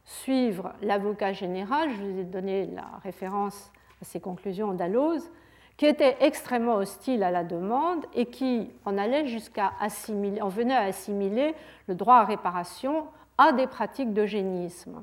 suivre 0.04 0.72
l'avocat 0.82 1.32
général 1.32 1.90
Je 1.90 2.02
vous 2.02 2.18
ai 2.18 2.24
donné 2.24 2.66
la 2.66 2.84
référence 3.02 3.72
à 4.00 4.04
ses 4.04 4.20
conclusions 4.20 4.72
d'Alloz, 4.72 5.30
qui 5.76 5.86
était 5.86 6.16
extrêmement 6.20 6.76
hostile 6.76 7.22
à 7.22 7.30
la 7.30 7.44
demande 7.44 8.04
et 8.14 8.26
qui 8.26 8.70
en 8.84 8.98
allait 8.98 9.26
jusqu'à 9.26 9.72
en 9.80 10.48
venait 10.48 10.76
à 10.76 10.82
assimiler 10.82 11.54
le 11.88 11.94
droit 11.94 12.16
à 12.16 12.24
réparation 12.24 13.06
à 13.38 13.52
des 13.52 13.66
pratiques 13.66 14.12
d'eugénisme. 14.12 15.02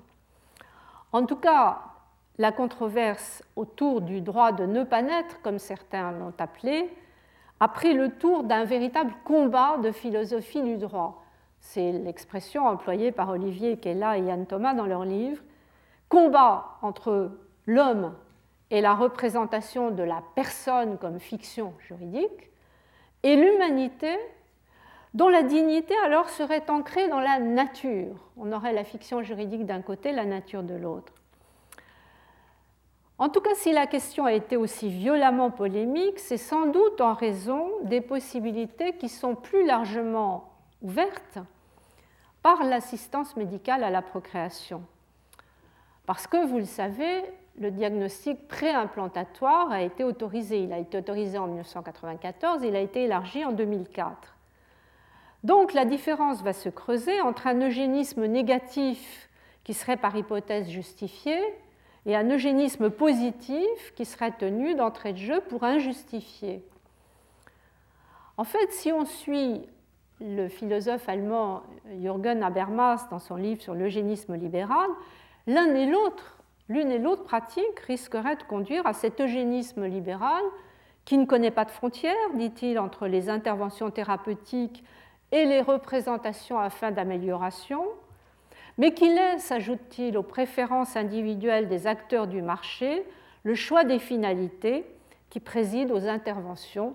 En 1.12 1.26
tout 1.26 1.36
cas, 1.36 1.80
la 2.38 2.52
controverse 2.52 3.44
autour 3.56 4.02
du 4.02 4.22
droit 4.22 4.52
de 4.52 4.66
ne 4.66 4.84
pas 4.84 5.02
naître, 5.02 5.42
comme 5.42 5.60
certains 5.60 6.12
l'ont 6.12 6.34
appelé, 6.38 6.90
a 7.60 7.68
pris 7.68 7.94
le 7.94 8.10
tour 8.10 8.44
d'un 8.44 8.64
véritable 8.64 9.14
combat 9.26 9.78
de 9.78 9.92
philosophie 9.92 10.62
du 10.62 10.78
droit. 10.78 11.26
C'est 11.60 11.92
l'expression 11.92 12.66
employée 12.66 13.12
par 13.12 13.30
Olivier 13.30 13.78
Kella 13.78 14.18
et 14.18 14.22
Yann 14.22 14.46
Thomas 14.46 14.74
dans 14.74 14.86
leur 14.86 15.06
livre. 15.06 15.42
Combat 16.08 16.78
entre 16.82 17.32
l'homme 17.66 18.16
et 18.72 18.82
la 18.82 18.94
représentation 18.94 19.92
de 19.92 20.04
la 20.04 20.24
personne 20.36 20.98
comme 20.98 21.20
fiction 21.20 21.74
juridique, 21.80 22.50
et 23.24 23.36
l'humanité 23.36 24.18
dont 25.14 25.30
la 25.30 25.44
dignité 25.44 25.96
alors 26.06 26.30
serait 26.30 26.70
ancrée 26.70 27.08
dans 27.08 27.20
la 27.20 27.40
nature. 27.40 28.16
On 28.38 28.52
aurait 28.52 28.74
la 28.74 28.84
fiction 28.84 29.24
juridique 29.24 29.66
d'un 29.66 29.82
côté, 29.82 30.12
la 30.12 30.26
nature 30.26 30.64
de 30.64 30.76
l'autre. 30.76 31.14
En 33.18 33.28
tout 33.28 33.42
cas, 33.42 33.56
si 33.56 33.74
la 33.74 33.86
question 33.86 34.26
a 34.26 34.34
été 34.34 34.56
aussi 34.56 34.88
violemment 34.88 35.52
polémique, 35.52 36.20
c'est 36.20 36.38
sans 36.38 36.68
doute 36.68 37.02
en 37.02 37.14
raison 37.14 37.70
des 37.84 38.02
possibilités 38.02 38.94
qui 38.94 39.10
sont 39.10 39.36
plus 39.36 39.66
largement 39.66 40.49
ouverte 40.82 41.40
par 42.42 42.64
l'assistance 42.64 43.36
médicale 43.36 43.84
à 43.84 43.90
la 43.90 44.02
procréation. 44.02 44.84
Parce 46.06 46.26
que, 46.26 46.46
vous 46.46 46.58
le 46.58 46.66
savez, 46.66 47.24
le 47.60 47.72
diagnostic 47.72 48.48
préimplantatoire 48.48 49.72
a 49.72 49.82
été 49.82 50.04
autorisé. 50.04 50.64
Il 50.64 50.74
a 50.74 50.80
été 50.80 50.98
autorisé 50.98 51.38
en 51.38 51.48
1994, 51.48 52.64
il 52.64 52.76
a 52.76 52.80
été 52.80 53.04
élargi 53.04 53.44
en 53.44 53.52
2004. 53.52 54.36
Donc 55.44 55.74
la 55.74 55.86
différence 55.86 56.42
va 56.42 56.54
se 56.54 56.70
creuser 56.70 57.22
entre 57.22 57.48
un 57.48 57.60
eugénisme 57.62 58.26
négatif 58.26 59.30
qui 59.64 59.74
serait 59.74 59.98
par 59.98 60.16
hypothèse 60.16 60.70
justifié 60.70 61.38
et 62.06 62.16
un 62.16 62.30
eugénisme 62.30 62.90
positif 62.90 63.94
qui 63.96 64.06
serait 64.06 64.32
tenu 64.32 64.76
d'entrée 64.76 65.14
de 65.14 65.18
jeu 65.18 65.42
pour 65.42 65.64
injustifié. 65.64 66.64
En 68.38 68.46
fait, 68.46 68.72
si 68.72 68.92
on 68.92 69.06
suit 69.06 69.62
le 70.22 70.48
philosophe 70.48 71.08
allemand 71.08 71.64
Jürgen 72.02 72.44
Habermas 72.44 73.08
dans 73.10 73.20
son 73.20 73.36
livre 73.36 73.62
sur 73.62 73.74
l'eugénisme 73.74 74.36
libéral, 74.36 74.90
l'une 75.48 76.92
et 76.92 77.00
l'autre 77.00 77.24
pratique 77.24 77.80
risqueraient 77.88 78.36
de 78.36 78.44
conduire 78.44 78.86
à 78.86 78.94
cet 78.94 79.22
eugénisme 79.22 79.86
libéral 79.86 80.44
qui 81.06 81.18
ne 81.18 81.26
connaît 81.26 81.52
pas 81.52 81.66
de 81.66 81.72
frontières, 81.72 82.14
dit-il, 82.36 82.78
entre 82.78 83.08
les 83.08 83.30
interventions 83.30 83.90
thérapeutiques 83.90 84.84
et 85.32 85.46
les 85.46 85.62
représentations 85.62 86.60
à 86.60 86.70
fin 86.70 86.92
d'amélioration, 86.92 87.84
mais 88.78 88.94
qui 88.94 89.10
laisse, 89.10 89.52
ajoute-t-il, 89.52 90.18
aux 90.18 90.24
préférences 90.24 90.96
individuelles 90.96 91.68
des 91.68 91.88
acteurs 91.88 92.28
du 92.28 92.42
marché 92.42 93.04
le 93.44 93.56
choix 93.56 93.84
des 93.84 94.00
finalités 94.00 94.86
qui 95.30 95.40
président 95.40 95.96
aux 95.96 96.08
interventions 96.08 96.94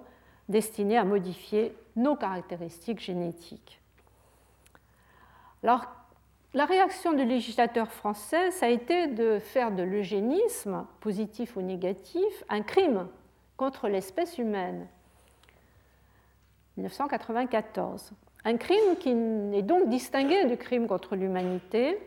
destinées 0.49 0.99
à 0.99 1.05
modifier 1.05 1.73
nos 1.97 2.17
caractéristiques 2.17 3.01
génétiques. 3.01 3.81
Alors, 5.63 5.87
la 6.53 6.67
réaction 6.67 7.13
du 7.13 7.25
législateur 7.25 7.91
français, 7.91 8.51
ça 8.53 8.67
a 8.67 8.69
été 8.69 9.09
de 9.09 9.39
faire 9.39 9.73
de 9.73 9.83
l'eugénisme, 9.83 10.87
positif 11.01 11.57
ou 11.57 11.63
négatif, 11.63 12.45
un 12.49 12.63
crime 12.63 13.09
contre 13.57 13.89
l'espèce 13.89 14.39
humaine. 14.39 14.87
1994. 16.77 18.13
Un 18.45 18.57
crime 18.57 18.97
qui 19.01 19.11
est 19.11 19.63
donc 19.63 19.89
distingué 19.89 20.45
du 20.45 20.57
crime 20.57 20.87
contre 20.87 21.17
l'humanité, 21.17 21.99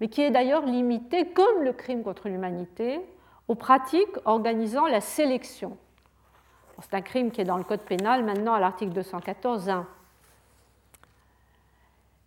mais 0.00 0.08
qui 0.08 0.22
est 0.22 0.30
d'ailleurs 0.30 0.64
limité, 0.64 1.26
comme 1.26 1.62
le 1.62 1.72
crime 1.72 2.02
contre 2.02 2.28
l'humanité, 2.28 3.00
aux 3.48 3.54
pratiques 3.54 4.16
organisant 4.24 4.86
la 4.86 5.00
sélection. 5.00 5.76
C'est 6.82 6.94
un 6.94 7.02
crime 7.02 7.30
qui 7.30 7.40
est 7.40 7.44
dans 7.44 7.58
le 7.58 7.64
Code 7.64 7.82
pénal 7.82 8.24
maintenant 8.24 8.54
à 8.54 8.60
l'article 8.60 8.98
214.1. 8.98 9.84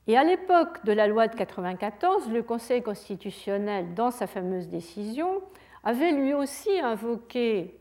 Et 0.08 0.18
à 0.18 0.24
l'époque 0.24 0.84
de 0.86 0.92
la 0.92 1.08
loi 1.08 1.28
de 1.28 1.34
1994, 1.34 2.30
le 2.30 2.44
Conseil 2.44 2.84
constitutionnel, 2.84 3.94
dans 3.94 4.12
sa 4.12 4.28
fameuse 4.28 4.68
décision, 4.68 5.42
avait 5.84 6.12
lui 6.12 6.34
aussi 6.34 6.78
invoqué, 6.80 7.80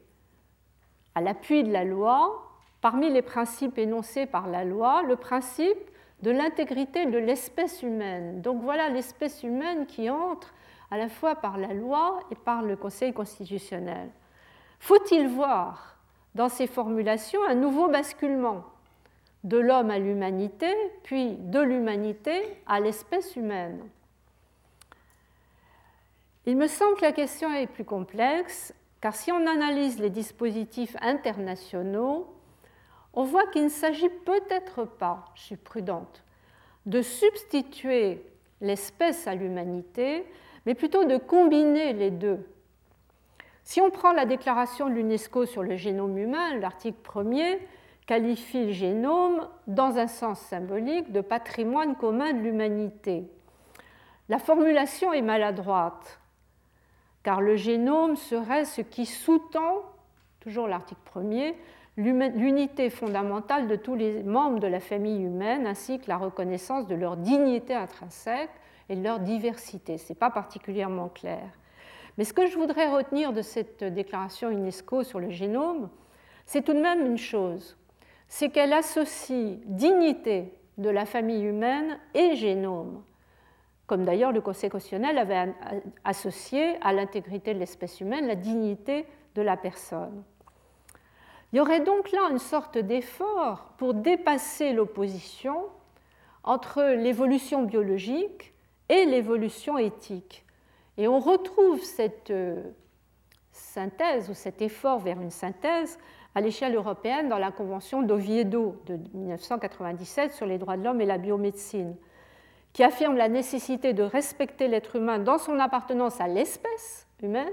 à 1.15 1.21
l'appui 1.21 1.65
de 1.65 1.73
la 1.73 1.85
loi, 1.85 2.49
parmi 2.81 3.11
les 3.11 3.23
principes 3.23 3.79
énoncés 3.79 4.27
par 4.27 4.49
la 4.49 4.65
loi, 4.65 5.03
le 5.03 5.17
principe 5.17 5.91
de 6.23 6.31
l'intégrité 6.31 7.07
de 7.07 7.19
l'espèce 7.19 7.83
humaine. 7.83 8.41
Donc 8.41 8.63
voilà 8.63 8.89
l'espèce 8.89 9.43
humaine 9.43 9.87
qui 9.87 10.09
entre 10.09 10.55
à 10.91 10.97
la 10.97 11.09
fois 11.09 11.35
par 11.35 11.59
la 11.59 11.75
loi 11.75 12.21
et 12.31 12.37
par 12.37 12.63
le 12.63 12.77
Conseil 12.77 13.13
constitutionnel. 13.13 14.11
Faut-il 14.79 15.29
voir 15.29 15.92
dans 16.35 16.49
ces 16.49 16.67
formulations 16.67 17.41
un 17.49 17.55
nouveau 17.55 17.89
basculement 17.89 18.65
de 19.45 19.59
l'homme 19.59 19.91
à 19.91 19.99
l'humanité, 19.99 20.73
puis 21.03 21.35
de 21.37 21.61
l'humanité 21.61 22.33
à 22.67 22.81
l'espèce 22.81 23.35
humaine. 23.37 23.81
Il 26.47 26.57
me 26.57 26.67
semble 26.67 26.97
que 26.97 27.03
la 27.03 27.13
question 27.13 27.53
est 27.53 27.67
plus 27.67 27.85
complexe, 27.85 28.75
car 29.01 29.15
si 29.15 29.33
on 29.33 29.47
analyse 29.47 29.99
les 29.99 30.11
dispositifs 30.11 30.97
internationaux, 31.01 32.33
on 33.15 33.25
voit 33.25 33.47
qu'il 33.49 33.65
ne 33.65 33.69
s'agit 33.69 34.09
peut-être 34.09 34.85
pas, 34.85 35.27
je 35.35 35.43
suis 35.43 35.57
prudente, 35.57 36.23
de 36.87 37.03
substituer 37.03 38.25
l'espèce 38.61 39.27
à 39.27 39.35
l'humanité, 39.35 40.25
mais 40.67 40.75
plutôt 40.75 41.05
de 41.05 41.17
combiner 41.17 41.93
les 41.93 42.11
deux. 42.11 42.47
Si 43.65 43.81
on 43.81 43.91
prend 43.91 44.13
la 44.13 44.27
déclaration 44.27 44.89
de 44.89 44.95
l'UNESCO 44.95 45.47
sur 45.47 45.63
le 45.63 45.77
génome 45.77 46.19
humain, 46.19 46.57
l'article 46.59 46.99
1er, 47.05 47.59
qualifie 48.07 48.67
le 48.67 48.73
génome, 48.73 49.49
dans 49.67 49.99
un 49.99 50.09
sens 50.09 50.41
symbolique, 50.41 51.13
de 51.13 51.21
patrimoine 51.21 51.95
commun 51.95 52.33
de 52.33 52.41
l'humanité. 52.41 53.25
La 54.29 54.39
formulation 54.39 55.13
est 55.13 55.23
maladroite, 55.23 56.21
car 57.23 57.41
le 57.41 57.57
génome 57.57 58.17
serait 58.17 58.65
ce 58.65 58.81
qui 58.81 59.07
sous-tend, 59.07 59.83
toujours 60.41 60.67
l'article 60.67 61.01
premier, 61.05 61.55
l'unité 61.97 62.91
fondamentale 62.91 63.69
de 63.69 63.77
tous 63.77 63.95
les 63.95 64.23
membres 64.23 64.59
de 64.59 64.67
la 64.67 64.81
famille 64.81 65.23
humaine, 65.23 65.67
ainsi 65.67 66.01
que 66.01 66.09
la 66.09 66.17
reconnaissance 66.17 66.87
de 66.87 66.95
leur 66.95 67.17
dignité 67.17 67.75
intrinsèque 67.75 68.51
et 68.89 68.97
de 68.97 69.03
leur 69.03 69.21
diversité. 69.21 69.99
Ce 69.99 70.13
n'est 70.13 70.19
pas 70.19 70.31
particulièrement 70.31 71.09
clair. 71.09 71.45
Mais 72.19 72.25
ce 72.25 72.33
que 72.33 72.47
je 72.47 72.57
voudrais 72.57 72.91
retenir 72.91 73.33
de 73.33 73.43
cette 73.43 73.85
déclaration 73.85 74.51
UNESCO 74.51 75.03
sur 75.03 75.21
le 75.21 75.31
génome, 75.31 75.89
c'est 76.47 76.63
tout 76.63 76.75
de 76.75 76.81
même 76.81 77.07
une 77.07 77.19
chose 77.19 77.77
c'est 78.33 78.49
qu'elle 78.49 78.73
associe 78.73 79.59
dignité 79.67 80.55
de 80.79 80.89
la 80.89 81.05
famille 81.05 81.45
humaine 81.45 81.99
et 82.15 82.35
génome, 82.35 83.03
comme 83.87 84.07
d'ailleurs 84.07 84.33
le 84.33 84.41
Conseil 84.41 84.71
constitutionnel 84.71 85.19
avait 85.19 85.53
associé 86.03 86.79
à 86.81 86.95
l'intégrité 86.95 87.53
de 87.53 87.59
l'espèce 87.59 88.01
humaine 88.01 88.27
la 88.27 88.35
dignité 88.35 89.05
de 89.35 89.43
la 89.43 89.59
personne. 89.59 90.25
Il 91.53 91.59
y 91.59 91.61
aurait 91.61 91.81
donc 91.81 92.11
là 92.11 92.31
une 92.31 92.39
sorte 92.39 92.79
d'effort 92.79 93.75
pour 93.77 93.93
dépasser 93.93 94.73
l'opposition 94.73 95.67
entre 96.43 96.83
l'évolution 96.83 97.65
biologique 97.65 98.55
et 98.89 99.05
l'évolution 99.05 99.77
éthique. 99.77 100.47
Et 100.99 101.09
on 101.09 101.19
retrouve 101.19 101.83
cette 101.83 102.31
euh, 102.31 102.63
synthèse 103.53 104.29
ou 104.31 104.35
cet 104.35 104.61
effort 104.63 104.99
vers 104.99 105.21
une 105.21 105.31
synthèse 105.31 105.99
à 106.35 106.41
l'échelle 106.41 106.75
européenne 106.75 107.29
dans 107.29 107.39
la 107.39 107.51
Convention 107.51 108.03
d'Oviedo 108.03 108.81
de 108.87 108.99
1997 109.15 110.33
sur 110.33 110.47
les 110.47 110.59
droits 110.59 110.77
de 110.77 110.85
l'homme 110.85 111.01
et 111.01 111.07
la 111.07 111.19
biomédecine, 111.19 111.97
qui 112.73 112.83
affirme 112.83 113.17
la 113.17 113.29
nécessité 113.29 113.93
de 113.93 114.03
respecter 114.03 114.69
l'être 114.69 114.97
humain 114.97 115.19
dans 115.19 115.39
son 115.39 115.59
appartenance 115.59 116.21
à 116.21 116.29
l'espèce 116.29 117.07
humaine, 117.23 117.53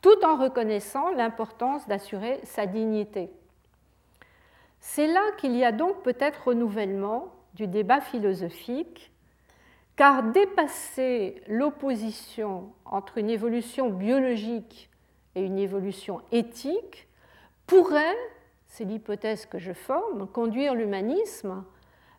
tout 0.00 0.24
en 0.24 0.36
reconnaissant 0.36 1.10
l'importance 1.10 1.86
d'assurer 1.86 2.40
sa 2.44 2.66
dignité. 2.66 3.30
C'est 4.80 5.06
là 5.06 5.22
qu'il 5.38 5.56
y 5.56 5.64
a 5.64 5.72
donc 5.72 6.02
peut-être 6.02 6.48
renouvellement 6.48 7.28
du 7.54 7.66
débat 7.66 8.00
philosophique, 8.00 9.13
car 9.96 10.24
dépasser 10.24 11.42
l'opposition 11.46 12.72
entre 12.84 13.18
une 13.18 13.30
évolution 13.30 13.90
biologique 13.90 14.90
et 15.34 15.44
une 15.44 15.58
évolution 15.58 16.20
éthique 16.32 17.08
pourrait, 17.66 18.16
c'est 18.66 18.84
l'hypothèse 18.84 19.46
que 19.46 19.58
je 19.58 19.72
forme, 19.72 20.26
conduire 20.26 20.74
l'humanisme 20.74 21.64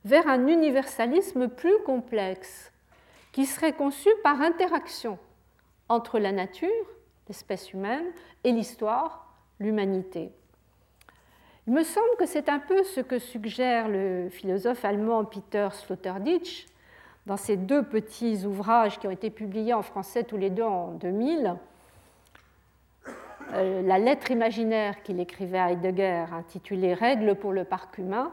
vers 0.06 0.28
un 0.28 0.48
universalisme 0.48 1.50
plus 1.50 1.78
complexe, 1.86 2.72
qui 3.32 3.46
serait 3.46 3.74
conçu 3.74 4.10
par 4.24 4.42
interaction 4.42 5.18
entre 5.90 6.20
la 6.20 6.32
nature, 6.32 6.70
l'espèce 7.28 7.74
humaine, 7.74 8.06
et 8.44 8.52
l'histoire, 8.52 9.36
l'humanité. 9.60 10.32
Il 11.68 11.74
me 11.74 11.84
semble 11.84 12.16
que 12.20 12.26
c'est 12.26 12.48
un 12.48 12.60
peu 12.60 12.84
ce 12.84 13.02
que 13.02 13.18
suggère 13.20 13.90
le 13.90 14.30
philosophe 14.30 14.86
allemand 14.86 15.26
Peter 15.26 15.68
Sloterdijk 15.72 16.68
dans 17.26 17.38
ses 17.38 17.58
deux 17.58 17.84
petits 17.84 18.46
ouvrages 18.46 19.00
qui 19.00 19.08
ont 19.08 19.12
été 19.12 19.30
publiés 19.30 19.74
en 19.74 19.82
français 19.82 20.24
tous 20.24 20.38
les 20.38 20.50
deux 20.50 20.64
en 20.64 20.92
2000, 20.92 21.56
euh, 23.54 23.82
la 23.82 24.00
lettre 24.00 24.32
imaginaire 24.32 25.02
qu'il 25.04 25.20
écrivait 25.20 25.60
à 25.60 25.72
Heidegger, 25.72 26.26
intitulée 26.34 26.94
Règles 26.94 27.36
pour 27.36 27.52
le 27.52 27.64
parc 27.64 27.98
humain, 27.98 28.32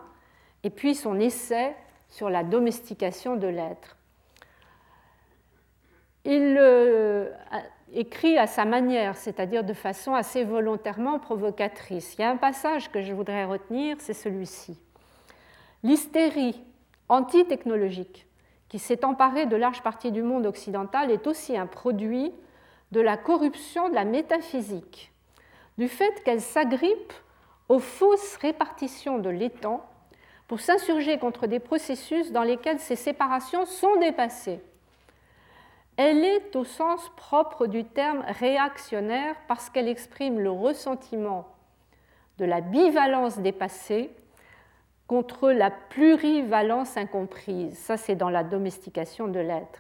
et 0.65 0.71
puis 0.71 0.95
son 0.95 1.19
essai 1.19 1.75
sur 2.09 2.31
la 2.31 2.45
domestication 2.45 3.37
de 3.37 3.47
l'être. 3.47 3.97
Il 6.25 6.57
euh, 6.59 7.31
écrit 7.93 8.39
à 8.39 8.47
sa 8.47 8.65
manière, 8.65 9.17
c'est-à-dire 9.17 9.65
de 9.65 9.73
façon 9.73 10.15
assez 10.15 10.45
volontairement 10.45 11.19
provocatrice. 11.19 12.15
Il 12.17 12.21
y 12.21 12.25
a 12.25 12.31
un 12.31 12.37
passage 12.37 12.91
que 12.91 13.03
je 13.03 13.13
voudrais 13.13 13.45
retenir, 13.45 13.97
c'est 13.99 14.13
celui-ci. 14.13 14.79
L'hystérie 15.83 16.63
anti-technologique 17.09 18.27
qui 18.73 18.79
s'est 18.79 19.05
emparée 19.05 19.45
de 19.45 19.55
larges 19.55 19.83
parties 19.83 20.13
du 20.13 20.23
monde 20.23 20.47
occidental 20.47 21.11
est 21.11 21.27
aussi 21.27 21.59
un 21.59 21.67
produit 21.67 22.33
de 22.91 23.03
la 23.03 23.19
corruption 23.19 23.91
de 23.91 23.95
la 23.95 24.07
métaphysique, 24.07 25.13
du 25.77 25.89
fait 25.89 26.25
qu'elle 26.25 26.41
s'agrippe 26.41 27.13
aux 27.69 27.81
fausses 27.81 28.37
répartitions 28.37 29.19
de 29.19 29.29
l'étang 29.29 29.85
pour 30.49 30.61
s'insurger 30.61 31.19
contre 31.19 31.47
des 31.47 31.61
processus 31.61 32.33
dans 32.33 32.45
lesquels 32.45 32.81
ces 32.81 32.97
séparations 32.97 33.67
sont 33.67 33.97
dépassées. 33.97 34.63
Elle 35.99 36.25
est 36.25 36.57
au 36.57 36.65
sens 36.65 37.13
propre 37.15 37.67
du 37.67 37.85
terme 37.85 38.25
réactionnaire 38.27 39.37
parce 39.49 39.69
qu'elle 39.69 39.89
exprime 39.89 40.41
le 40.41 40.51
ressentiment 40.51 41.47
de 42.39 42.47
la 42.47 42.63
bivalence 42.63 43.39
dépassée 43.39 44.11
contre 45.13 45.51
la 45.51 45.71
plurivalence 45.71 46.97
incomprise. 46.97 47.77
Ça, 47.77 47.99
c'est 47.99 48.17
dans 48.17 48.31
la 48.31 48.43
domestication 48.43 49.29
de 49.29 49.41
l'être. 49.41 49.79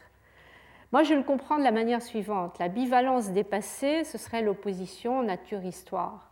Moi, 0.92 1.04
je 1.04 1.14
le 1.14 1.22
comprends 1.22 1.56
de 1.56 1.62
la 1.62 1.70
manière 1.70 2.02
suivante. 2.02 2.58
La 2.58 2.68
bivalence 2.68 3.30
dépassée, 3.30 4.04
ce 4.04 4.18
serait 4.18 4.42
l'opposition 4.42 5.22
nature-histoire. 5.22 6.28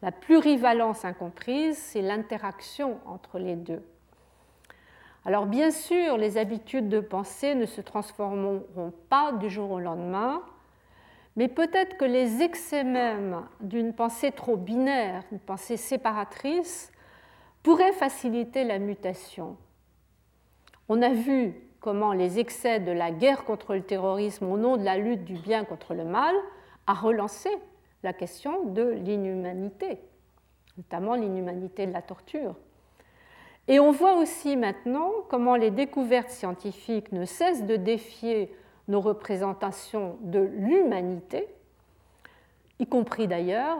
La 0.00 0.10
plurivalence 0.10 1.04
incomprise, 1.04 1.76
c'est 1.76 2.00
l'interaction 2.00 2.98
entre 3.04 3.38
les 3.38 3.56
deux. 3.56 3.82
Alors 5.26 5.44
bien 5.44 5.70
sûr, 5.70 6.16
les 6.16 6.38
habitudes 6.38 6.88
de 6.88 7.00
pensée 7.00 7.54
ne 7.54 7.66
se 7.66 7.82
transformeront 7.82 8.94
pas 9.10 9.32
du 9.32 9.50
jour 9.50 9.70
au 9.70 9.80
lendemain, 9.80 10.40
mais 11.36 11.48
peut-être 11.48 11.98
que 11.98 12.06
les 12.06 12.40
excès 12.40 12.84
même 12.84 13.42
d'une 13.60 13.92
pensée 13.92 14.32
trop 14.32 14.56
binaire, 14.56 15.24
une 15.30 15.40
pensée 15.40 15.76
séparatrice, 15.76 16.90
pourraient 17.64 17.92
faciliter 17.92 18.62
la 18.62 18.78
mutation. 18.78 19.56
On 20.88 21.02
a 21.02 21.08
vu 21.08 21.54
comment 21.80 22.12
les 22.12 22.38
excès 22.38 22.78
de 22.78 22.92
la 22.92 23.10
guerre 23.10 23.44
contre 23.44 23.74
le 23.74 23.82
terrorisme 23.82 24.46
au 24.46 24.58
nom 24.58 24.76
de 24.76 24.84
la 24.84 24.98
lutte 24.98 25.24
du 25.24 25.34
bien 25.34 25.64
contre 25.64 25.94
le 25.94 26.04
mal 26.04 26.36
a 26.86 26.92
relancé 26.92 27.48
la 28.02 28.12
question 28.12 28.66
de 28.66 28.82
l'inhumanité, 28.82 29.98
notamment 30.76 31.14
l'inhumanité 31.14 31.86
de 31.86 31.92
la 31.92 32.02
torture. 32.02 32.54
Et 33.66 33.80
on 33.80 33.92
voit 33.92 34.18
aussi 34.18 34.58
maintenant 34.58 35.10
comment 35.30 35.56
les 35.56 35.70
découvertes 35.70 36.30
scientifiques 36.30 37.12
ne 37.12 37.24
cessent 37.24 37.64
de 37.64 37.76
défier 37.76 38.54
nos 38.88 39.00
représentations 39.00 40.18
de 40.20 40.40
l'humanité, 40.40 41.48
y 42.78 42.86
compris 42.86 43.26
d'ailleurs 43.26 43.78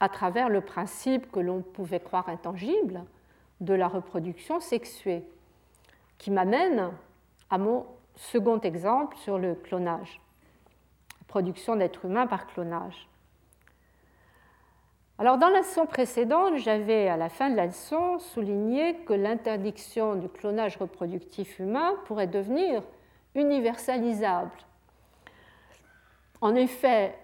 à 0.00 0.08
travers 0.08 0.48
le 0.48 0.60
principe 0.60 1.30
que 1.30 1.40
l'on 1.40 1.62
pouvait 1.62 2.00
croire 2.00 2.28
intangible 2.28 3.04
de 3.60 3.74
la 3.74 3.88
reproduction 3.88 4.60
sexuée, 4.60 5.24
qui 6.18 6.30
m'amène 6.30 6.90
à 7.50 7.58
mon 7.58 7.86
second 8.14 8.60
exemple 8.60 9.16
sur 9.16 9.38
le 9.38 9.54
clonage, 9.54 10.20
production 11.26 11.76
d'êtres 11.76 12.04
humains 12.04 12.26
par 12.26 12.46
clonage. 12.46 13.08
Alors 15.18 15.38
dans 15.38 15.48
la 15.48 15.60
leçon 15.60 15.86
précédente, 15.86 16.56
j'avais 16.56 17.08
à 17.08 17.16
la 17.16 17.30
fin 17.30 17.48
de 17.48 17.56
la 17.56 17.66
leçon 17.66 18.18
souligné 18.18 18.96
que 19.06 19.14
l'interdiction 19.14 20.14
du 20.14 20.28
clonage 20.28 20.76
reproductif 20.76 21.58
humain 21.58 21.94
pourrait 22.04 22.26
devenir 22.26 22.82
universalisable. 23.34 24.50
En 26.42 26.54
effet, 26.54 27.14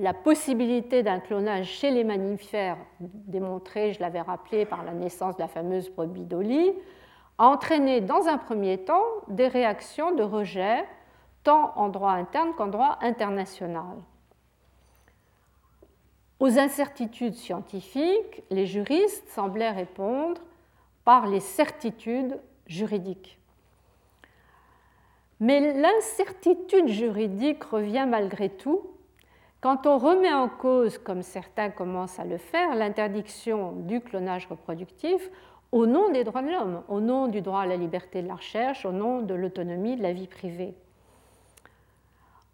la 0.00 0.14
possibilité 0.14 1.02
d'un 1.02 1.20
clonage 1.20 1.66
chez 1.66 1.90
les 1.90 2.04
mammifères, 2.04 2.78
démontrée, 3.00 3.92
je 3.92 4.00
l'avais 4.00 4.22
rappelé, 4.22 4.64
par 4.64 4.82
la 4.82 4.92
naissance 4.92 5.36
de 5.36 5.42
la 5.42 5.48
fameuse 5.48 5.90
brebis 5.90 6.24
Dolly, 6.24 6.72
a 7.36 7.46
entraîné 7.46 8.00
dans 8.00 8.26
un 8.26 8.38
premier 8.38 8.78
temps 8.78 9.04
des 9.28 9.46
réactions 9.46 10.14
de 10.14 10.22
rejet, 10.22 10.84
tant 11.42 11.72
en 11.76 11.90
droit 11.90 12.12
interne 12.12 12.54
qu'en 12.56 12.68
droit 12.68 12.98
international. 13.02 13.98
Aux 16.38 16.58
incertitudes 16.58 17.34
scientifiques, 17.34 18.42
les 18.50 18.64
juristes 18.64 19.28
semblaient 19.28 19.70
répondre 19.70 20.40
par 21.04 21.26
les 21.26 21.40
certitudes 21.40 22.40
juridiques. 22.66 23.38
Mais 25.40 25.74
l'incertitude 25.74 26.88
juridique 26.88 27.64
revient 27.64 28.06
malgré 28.08 28.48
tout 28.48 28.82
quand 29.60 29.86
on 29.86 29.98
remet 29.98 30.32
en 30.32 30.48
cause, 30.48 30.96
comme 30.96 31.22
certains 31.22 31.70
commencent 31.70 32.18
à 32.18 32.24
le 32.24 32.38
faire, 32.38 32.74
l'interdiction 32.74 33.72
du 33.72 34.00
clonage 34.00 34.46
reproductif 34.46 35.30
au 35.70 35.86
nom 35.86 36.10
des 36.10 36.24
droits 36.24 36.42
de 36.42 36.50
l'homme, 36.50 36.82
au 36.88 37.00
nom 37.00 37.28
du 37.28 37.42
droit 37.42 37.60
à 37.60 37.66
la 37.66 37.76
liberté 37.76 38.22
de 38.22 38.28
la 38.28 38.36
recherche, 38.36 38.86
au 38.86 38.92
nom 38.92 39.20
de 39.20 39.34
l'autonomie 39.34 39.96
de 39.96 40.02
la 40.02 40.12
vie 40.12 40.26
privée. 40.26 40.74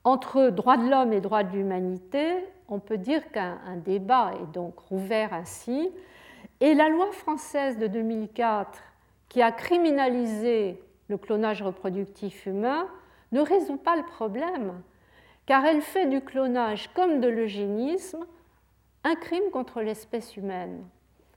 Entre 0.05 0.51
droits 0.51 0.77
de 0.77 0.89
l'homme 0.89 1.13
et 1.13 1.21
droits 1.21 1.45
de 1.45 1.57
l'humanité, 1.57 2.45
on 2.69 2.79
peut 2.79 2.99
dire 2.99 3.31
qu'un 3.31 3.77
débat 3.85 4.33
est 4.41 4.53
donc 4.53 4.79
rouvert 4.79 5.33
ainsi. 5.33 5.91
Et 6.61 6.75
la 6.75 6.89
loi 6.89 7.11
française 7.13 7.79
de 7.79 7.87
2004, 7.87 8.83
qui 9.29 9.43
a 9.43 9.53
criminalisé 9.53 10.83
le 11.09 11.19
clonage 11.19 11.63
reproductif 11.63 12.47
humain, 12.47 12.87
ne 13.33 13.41
résout 13.41 13.77
pas 13.77 13.97
le 13.97 14.05
problème, 14.05 14.75
car 15.47 15.65
elle 15.65 15.81
fait 15.81 16.07
du 16.07 16.21
clonage 16.21 16.89
comme 16.95 17.21
de 17.21 17.29
l'eugénisme 17.29 18.27
un 19.05 19.15
crime 19.15 19.51
contre 19.53 19.81
l'espèce 19.81 20.37
humaine. 20.37 20.85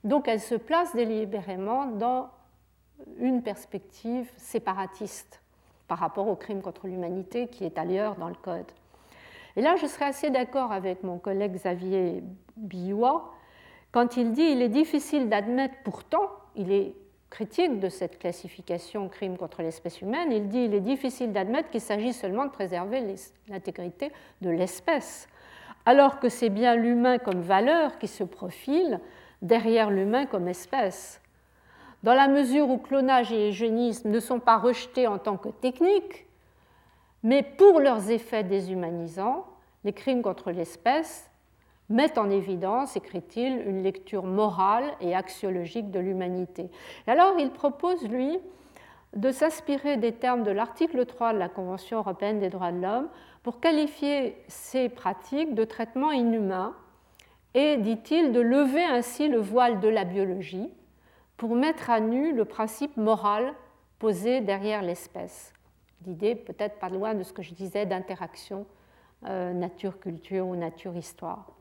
Donc 0.03 0.27
elle 0.27 0.39
se 0.39 0.55
place 0.55 0.95
délibérément 0.95 1.85
dans 1.85 2.29
une 3.19 3.43
perspective 3.43 4.29
séparatiste 4.37 5.41
par 5.87 5.99
rapport 5.99 6.27
au 6.27 6.35
crime 6.35 6.61
contre 6.61 6.87
l'humanité 6.87 7.47
qui 7.47 7.63
est 7.63 7.77
ailleurs 7.77 8.15
dans 8.15 8.29
le 8.29 8.35
Code. 8.35 8.71
Et 9.55 9.61
là, 9.61 9.75
je 9.75 9.87
serais 9.87 10.05
assez 10.05 10.29
d'accord 10.29 10.71
avec 10.71 11.03
mon 11.03 11.17
collègue 11.17 11.53
Xavier 11.53 12.23
Billois 12.55 13.33
quand 13.91 14.17
il 14.17 14.33
dit 14.33 14.43
il 14.43 14.61
est 14.61 14.69
difficile 14.69 15.29
d'admettre 15.29 15.75
pourtant, 15.83 16.29
il 16.55 16.71
est 16.71 16.93
critique 17.29 17.79
de 17.79 17.89
cette 17.89 18.19
classification 18.19 19.07
crime 19.07 19.37
contre 19.37 19.61
l'espèce 19.61 20.01
humaine, 20.01 20.31
il 20.31 20.47
dit 20.47 20.65
il 20.65 20.73
est 20.73 20.79
difficile 20.79 21.31
d'admettre 21.31 21.69
qu'il 21.69 21.81
s'agit 21.81 22.13
seulement 22.13 22.45
de 22.45 22.51
préserver 22.51 23.03
l'intégrité 23.47 24.11
de 24.41 24.49
l'espèce, 24.49 25.27
alors 25.85 26.19
que 26.19 26.29
c'est 26.29 26.49
bien 26.49 26.75
l'humain 26.75 27.17
comme 27.17 27.41
valeur 27.41 27.97
qui 27.99 28.07
se 28.07 28.23
profile 28.23 28.99
derrière 29.41 29.89
l'humain 29.89 30.25
comme 30.25 30.47
espèce. 30.47 31.21
Dans 32.03 32.13
la 32.13 32.27
mesure 32.27 32.69
où 32.69 32.77
clonage 32.77 33.31
et 33.31 33.49
eugénisme 33.49 34.09
ne 34.09 34.19
sont 34.19 34.39
pas 34.39 34.57
rejetés 34.57 35.07
en 35.07 35.17
tant 35.17 35.37
que 35.37 35.49
techniques, 35.49 36.25
mais 37.23 37.43
pour 37.43 37.79
leurs 37.79 38.09
effets 38.09 38.43
déshumanisants, 38.43 39.45
les 39.83 39.93
crimes 39.93 40.21
contre 40.21 40.51
l'espèce 40.51 41.28
mettent 41.89 42.17
en 42.17 42.29
évidence, 42.29 42.95
écrit-il, 42.95 43.67
une 43.67 43.83
lecture 43.83 44.23
morale 44.23 44.85
et 45.01 45.15
axiologique 45.15 45.91
de 45.91 45.99
l'humanité. 45.99 46.69
alors 47.07 47.39
il 47.39 47.51
propose, 47.51 48.07
lui, 48.07 48.37
de 49.15 49.31
s'inspirer 49.31 49.97
des 49.97 50.11
termes 50.11 50.43
de 50.43 50.51
l'article 50.51 51.05
3 51.05 51.33
de 51.33 51.39
la 51.39 51.49
Convention 51.49 51.97
européenne 51.97 52.39
des 52.39 52.49
droits 52.49 52.71
de 52.71 52.81
l'homme 52.81 53.09
pour 53.41 53.59
qualifier 53.59 54.37
ces 54.47 54.89
pratiques 54.89 55.55
de 55.55 55.63
traitement 55.63 56.11
inhumain 56.11 56.75
et, 57.55 57.77
dit-il, 57.77 58.31
de 58.31 58.39
lever 58.39 58.83
ainsi 58.83 59.27
le 59.27 59.39
voile 59.39 59.79
de 59.79 59.87
la 59.87 60.05
biologie 60.05 60.69
pour 61.37 61.55
mettre 61.55 61.89
à 61.89 61.99
nu 61.99 62.35
le 62.35 62.45
principe 62.45 62.97
moral 62.97 63.53
posé 63.97 64.41
derrière 64.41 64.83
l'espèce. 64.83 65.53
L'idée 66.05 66.35
peut-être 66.35 66.79
pas 66.79 66.89
loin 66.89 67.15
de 67.15 67.23
ce 67.23 67.33
que 67.33 67.41
je 67.41 67.53
disais 67.53 67.85
d'interaction 67.85 68.65
euh, 69.25 69.53
nature-culture 69.53 70.45
ou 70.45 70.55
nature-histoire. 70.55 71.58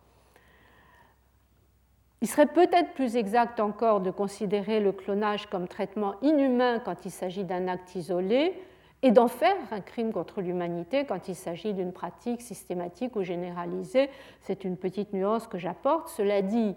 Il 2.21 2.29
serait 2.29 2.47
peut-être 2.47 2.95
plus 2.95 3.17
exact 3.17 3.61
encore 3.61 4.01
de 4.01 4.11
considérer 4.11 4.81
le 4.81 4.93
clonage 4.93 5.47
comme 5.47 5.69
traitement 5.69 6.15
inhumain 6.23 6.81
quand 6.81 7.05
il 7.05 7.11
s'agit 7.11 7.45
d'un 7.45 7.69
acte 7.69 7.95
isolé 7.95 8.61
et 9.03 9.13
d'en 9.13 9.29
faire 9.29 9.57
un 9.71 9.81
crime 9.81 10.13
contre 10.13 10.41
l'humanité 10.41 11.05
quand 11.05 11.29
il 11.29 11.37
s'agit 11.37 11.73
d'une 11.75 11.93
pratique 11.93 12.43
systématique 12.43 13.15
ou 13.15 13.23
généralisée. 13.23 14.11
C'est 14.41 14.65
une 14.65 14.77
petite 14.77 15.13
nuance 15.13 15.47
que 15.47 15.59
j'apporte. 15.59 16.09
Cela 16.09 16.43
dit, 16.43 16.75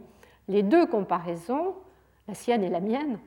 les 0.48 0.62
deux 0.62 0.86
comparaisons 0.86 1.74
la 2.28 2.34
sienne 2.34 2.64
et 2.64 2.70
la 2.70 2.80
mienne, 2.80 3.20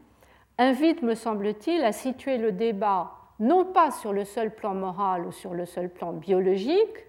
invite, 0.59 1.03
me 1.03 1.15
semble-t-il, 1.15 1.85
à 1.85 1.93
situer 1.93 2.39
le 2.39 2.53
débat 2.53 3.13
non 3.41 3.65
pas 3.65 3.91
sur 3.91 4.13
le 4.13 4.25
seul 4.25 4.55
plan 4.55 4.75
moral 4.75 5.27
ou 5.27 5.33
sur 5.33 5.55
le 5.55 5.67
seul 5.67 5.91
plan 5.91 6.13
biologique, 6.13 7.07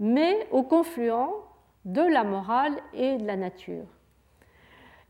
mais 0.00 0.48
au 0.50 0.62
confluent 0.62 1.44
de 1.84 2.02
la 2.02 2.24
morale 2.24 2.76
et 2.92 3.16
de 3.16 3.26
la 3.26 3.36
nature. 3.36 3.86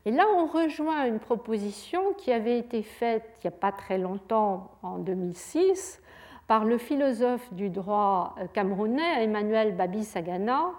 Et 0.09 0.11
là, 0.11 0.25
on 0.35 0.47
rejoint 0.47 1.05
une 1.05 1.19
proposition 1.19 2.13
qui 2.17 2.31
avait 2.31 2.57
été 2.57 2.81
faite 2.81 3.29
il 3.43 3.47
n'y 3.47 3.53
a 3.53 3.59
pas 3.59 3.71
très 3.71 3.99
longtemps, 3.99 4.71
en 4.81 4.97
2006, 4.97 6.01
par 6.47 6.65
le 6.65 6.79
philosophe 6.79 7.53
du 7.53 7.69
droit 7.69 8.33
camerounais 8.53 9.23
Emmanuel 9.23 9.75
Babi 9.75 10.03
Sagana 10.03 10.71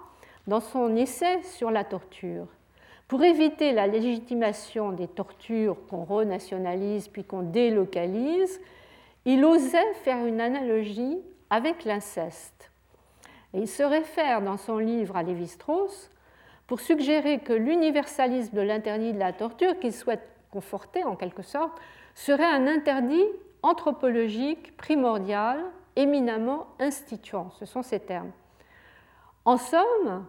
dans 0.47 0.59
son 0.59 0.97
essai 0.97 1.41
sur 1.43 1.71
la 1.71 1.85
torture. 1.85 2.45
Pour 3.07 3.23
éviter 3.23 3.71
la 3.71 3.87
légitimation 3.87 4.91
des 4.91 5.07
tortures 5.07 5.77
qu'on 5.89 6.03
renationalise 6.03 7.07
puis 7.07 7.23
qu'on 7.23 7.43
délocalise, 7.43 8.59
il 9.23 9.45
osait 9.45 9.93
faire 10.03 10.25
une 10.25 10.41
analogie 10.41 11.19
avec 11.49 11.85
l'inceste. 11.85 12.69
Et 13.53 13.59
il 13.59 13.69
se 13.69 13.83
réfère 13.83 14.41
dans 14.41 14.57
son 14.57 14.77
livre 14.77 15.15
à 15.15 15.23
Lévi-Strauss 15.23 16.11
pour 16.71 16.79
suggérer 16.79 17.39
que 17.39 17.51
l'universalisme 17.51 18.55
de 18.55 18.61
l'interdit 18.61 19.11
de 19.11 19.19
la 19.19 19.33
torture, 19.33 19.77
qu'il 19.77 19.91
souhaite 19.91 20.25
conforter 20.51 21.03
en 21.03 21.17
quelque 21.17 21.41
sorte, 21.41 21.77
serait 22.15 22.45
un 22.45 22.65
interdit 22.65 23.25
anthropologique 23.61 24.77
primordial, 24.77 25.59
éminemment 25.97 26.67
instituant. 26.79 27.51
Ce 27.59 27.65
sont 27.65 27.81
ces 27.81 27.99
termes. 27.99 28.31
En 29.43 29.57
somme, 29.57 30.25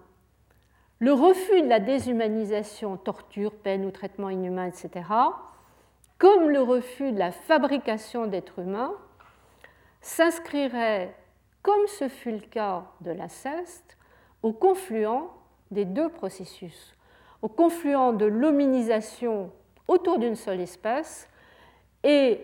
le 0.99 1.13
refus 1.13 1.63
de 1.63 1.69
la 1.69 1.79
déshumanisation, 1.79 2.97
torture, 2.97 3.55
peine 3.55 3.85
ou 3.85 3.93
traitement 3.93 4.29
inhumain, 4.29 4.67
etc., 4.67 4.91
comme 6.19 6.51
le 6.51 6.61
refus 6.61 7.13
de 7.13 7.21
la 7.21 7.31
fabrication 7.31 8.27
d'êtres 8.27 8.59
humains, 8.59 8.95
s'inscrirait, 10.01 11.15
comme 11.63 11.87
ce 11.87 12.09
fut 12.09 12.33
le 12.33 12.41
cas 12.41 12.83
de 13.01 13.13
l'inceste, 13.13 13.97
au 14.43 14.53
confluent 14.53 15.29
des 15.73 15.85
deux 15.85 16.09
processus, 16.09 16.95
au 17.43 17.49
confluent 17.49 18.13
de 18.13 18.27
l'hominisation 18.27 19.51
autour 19.89 20.19
d'une 20.19 20.37
seule 20.37 20.61
espèce 20.61 21.29
et 22.05 22.41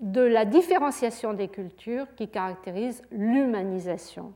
de 0.00 0.22
la 0.22 0.44
différenciation 0.44 1.34
des 1.34 1.48
cultures 1.48 2.06
qui 2.16 2.28
caractérise 2.28 3.02
l'humanisation. 3.10 4.32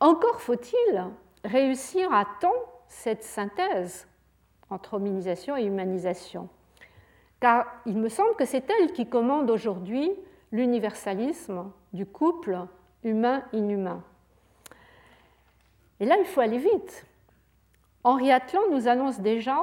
Encore 0.00 0.40
faut-il 0.40 1.04
réussir 1.44 2.12
à 2.12 2.24
temps 2.40 2.50
cette 2.88 3.22
synthèse 3.22 4.08
entre 4.70 4.94
hominisation 4.94 5.56
et 5.56 5.64
humanisation, 5.64 6.48
car 7.40 7.66
il 7.86 7.98
me 7.98 8.08
semble 8.08 8.34
que 8.36 8.44
c'est 8.44 8.68
elle 8.70 8.92
qui 8.92 9.06
commande 9.06 9.50
aujourd'hui 9.50 10.10
l'universalisme 10.50 11.70
du 11.92 12.06
couple 12.06 12.66
humain-inhumain. 13.04 14.02
Et 16.02 16.04
là, 16.04 16.16
il 16.18 16.24
faut 16.24 16.40
aller 16.40 16.58
vite. 16.58 17.06
Henri 18.02 18.32
Atlan 18.32 18.62
nous 18.72 18.88
annonce 18.88 19.20
déjà 19.20 19.62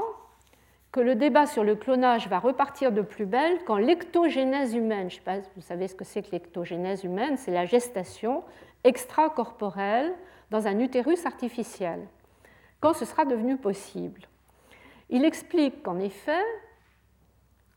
que 0.94 1.02
le 1.02 1.16
débat 1.16 1.46
sur 1.46 1.66
le 1.66 1.76
clonage 1.76 2.30
va 2.30 2.40
repartir 2.40 2.94
de 2.94 3.02
plus 3.02 3.26
belle 3.26 3.60
quand 3.66 3.76
l'ectogénèse 3.76 4.74
humaine, 4.74 5.10
je 5.10 5.16
sais 5.16 5.22
pas 5.22 5.42
si 5.42 5.50
vous 5.58 5.62
savez 5.62 5.90
ce 5.90 5.96
que 5.96 6.06
c'est 6.06 6.22
que 6.22 6.32
l'ectogénèse 6.32 7.04
humaine, 7.04 7.36
c'est 7.36 7.52
la 7.52 7.66
gestation 7.66 8.46
extracorporelle 8.86 10.16
dans 10.50 10.66
un 10.66 10.80
utérus 10.80 11.26
artificiel, 11.26 12.08
quand 12.80 12.94
ce 12.94 13.04
sera 13.04 13.26
devenu 13.26 13.58
possible. 13.58 14.22
Il 15.10 15.26
explique 15.26 15.84
qu'en 15.84 16.00
effet, 16.00 16.46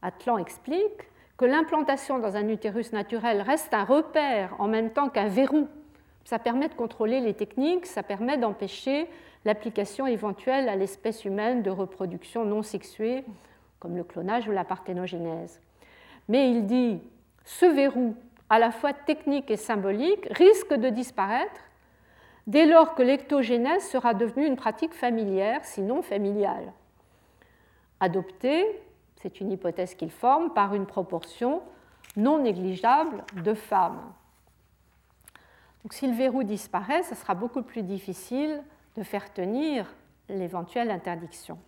Atlan 0.02 0.38
explique 0.38 1.10
que 1.36 1.46
l'implantation 1.46 2.20
dans 2.20 2.36
un 2.36 2.46
utérus 2.46 2.92
naturel 2.92 3.42
reste 3.42 3.74
un 3.74 3.82
repère 3.82 4.54
en 4.60 4.68
même 4.68 4.92
temps 4.92 5.08
qu'un 5.08 5.26
verrou. 5.26 5.66
Ça 6.24 6.38
permet 6.38 6.68
de 6.68 6.74
contrôler 6.74 7.20
les 7.20 7.34
techniques, 7.34 7.86
ça 7.86 8.02
permet 8.02 8.38
d'empêcher 8.38 9.08
l'application 9.44 10.06
éventuelle 10.06 10.68
à 10.68 10.76
l'espèce 10.76 11.24
humaine 11.24 11.62
de 11.62 11.70
reproduction 11.70 12.44
non 12.44 12.62
sexuée, 12.62 13.24
comme 13.80 13.96
le 13.96 14.04
clonage 14.04 14.46
ou 14.48 14.52
la 14.52 14.64
parthénogénèse. 14.64 15.60
Mais 16.28 16.50
il 16.50 16.66
dit, 16.66 17.00
ce 17.44 17.66
verrou, 17.66 18.14
à 18.48 18.58
la 18.58 18.70
fois 18.70 18.92
technique 18.92 19.50
et 19.50 19.56
symbolique, 19.56 20.26
risque 20.30 20.74
de 20.74 20.88
disparaître 20.90 21.60
dès 22.46 22.66
lors 22.66 22.94
que 22.94 23.02
l'ectogénèse 23.02 23.82
sera 23.88 24.14
devenue 24.14 24.46
une 24.46 24.56
pratique 24.56 24.94
familière, 24.94 25.64
sinon 25.64 26.02
familiale. 26.02 26.72
Adoptée, 28.00 28.64
c'est 29.16 29.40
une 29.40 29.52
hypothèse 29.52 29.94
qu'il 29.94 30.10
forme, 30.10 30.52
par 30.52 30.74
une 30.74 30.86
proportion 30.86 31.62
non 32.16 32.38
négligeable 32.38 33.24
de 33.42 33.54
femmes. 33.54 34.12
Donc 35.82 35.94
si 35.94 36.06
le 36.06 36.14
verrou 36.14 36.44
disparaît, 36.44 37.02
ce 37.02 37.14
sera 37.14 37.34
beaucoup 37.34 37.62
plus 37.62 37.82
difficile 37.82 38.62
de 38.96 39.02
faire 39.02 39.32
tenir 39.32 39.92
l'éventuelle 40.28 40.90
interdiction. 40.90 41.58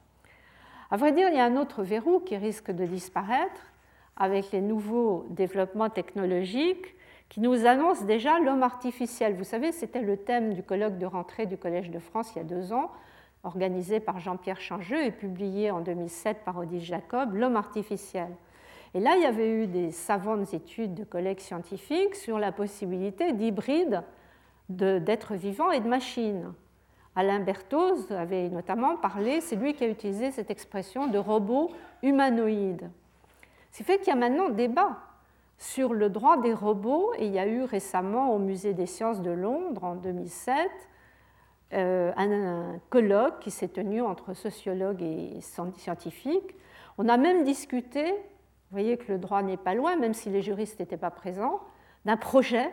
À 0.90 0.96
vrai 0.96 1.12
dire, 1.12 1.28
il 1.28 1.34
y 1.34 1.40
a 1.40 1.44
un 1.44 1.56
autre 1.56 1.82
verrou 1.82 2.20
qui 2.20 2.36
risque 2.36 2.70
de 2.70 2.84
disparaître 2.84 3.72
avec 4.16 4.52
les 4.52 4.60
nouveaux 4.60 5.26
développements 5.30 5.90
technologiques 5.90 6.94
qui 7.28 7.40
nous 7.40 7.66
annoncent 7.66 8.04
déjà 8.04 8.38
l'homme 8.38 8.62
artificiel. 8.62 9.34
Vous 9.34 9.44
savez, 9.44 9.72
c'était 9.72 10.02
le 10.02 10.16
thème 10.16 10.54
du 10.54 10.62
colloque 10.62 10.98
de 10.98 11.06
rentrée 11.06 11.46
du 11.46 11.56
Collège 11.56 11.90
de 11.90 11.98
France 11.98 12.30
il 12.34 12.38
y 12.38 12.40
a 12.42 12.44
deux 12.44 12.72
ans, 12.72 12.92
organisé 13.42 13.98
par 13.98 14.20
Jean-Pierre 14.20 14.60
Changeux 14.60 15.02
et 15.02 15.10
publié 15.10 15.70
en 15.70 15.80
2007 15.80 16.44
par 16.44 16.58
Odile 16.58 16.80
Jacob, 16.80 17.34
L'homme 17.34 17.56
artificiel. 17.56 18.28
Et 18.95 19.01
là, 19.01 19.16
il 19.16 19.22
y 19.22 19.26
avait 19.26 19.51
eu 19.51 19.66
des 19.66 19.90
savantes 19.90 20.55
études 20.55 20.95
de 20.95 21.05
collègues 21.05 21.40
scientifiques 21.40 22.14
sur 22.14 22.38
la 22.38 22.53
possibilité 22.53 23.32
d'hybride 23.32 24.03
d'êtres 24.68 25.34
vivants 25.34 25.72
et 25.72 25.80
de 25.80 25.88
machines. 25.88 26.53
Alain 27.16 27.40
Berthoz 27.40 28.11
avait 28.11 28.49
notamment 28.49 28.97
parlé, 28.97 29.40
c'est 29.40 29.57
lui 29.57 29.74
qui 29.74 29.84
a 29.84 29.88
utilisé 29.88 30.30
cette 30.30 30.51
expression 30.51 31.07
de 31.07 31.18
robot 31.18 31.70
humanoïde. 32.03 32.90
Ce 33.72 33.82
fait 33.82 33.99
qu'il 33.99 34.09
y 34.09 34.12
a 34.12 34.16
maintenant 34.16 34.49
débat 34.49 34.99
sur 35.59 35.95
le 35.95 36.09
droit 36.09 36.36
des 36.40 36.53
robots, 36.53 37.12
et 37.18 37.26
il 37.26 37.32
y 37.32 37.38
a 37.38 37.47
eu 37.47 37.62
récemment 37.62 38.34
au 38.34 38.38
Musée 38.38 38.74
des 38.74 38.86
sciences 38.86 39.22
de 39.22 39.30
Londres 39.30 39.84
en 39.84 39.95
2007 39.95 40.70
euh, 41.72 42.12
un, 42.16 42.78
colloque 42.90 43.40
qui 43.40 43.51
s'est 43.51 43.68
tenu 43.68 44.01
entre 44.01 44.34
sociologues 44.34 45.03
et 45.03 45.40
scientifiques. 45.40 46.55
On 46.99 47.09
a 47.09 47.16
même 47.16 47.42
discuté, 47.42 48.14
vous 48.75 48.81
voyez 48.81 48.97
que 48.97 49.12
le 49.12 49.18
droit 49.18 49.41
n'est 49.41 49.57
pas 49.57 49.72
loin, 49.72 49.95
même 49.95 50.14
si 50.14 50.31
les 50.31 50.43
juristes 50.43 50.81
n'étaient 50.81 50.97
pas 50.97 51.12
présents, 51.12 51.61
d'un 52.05 52.16
projet 52.16 52.68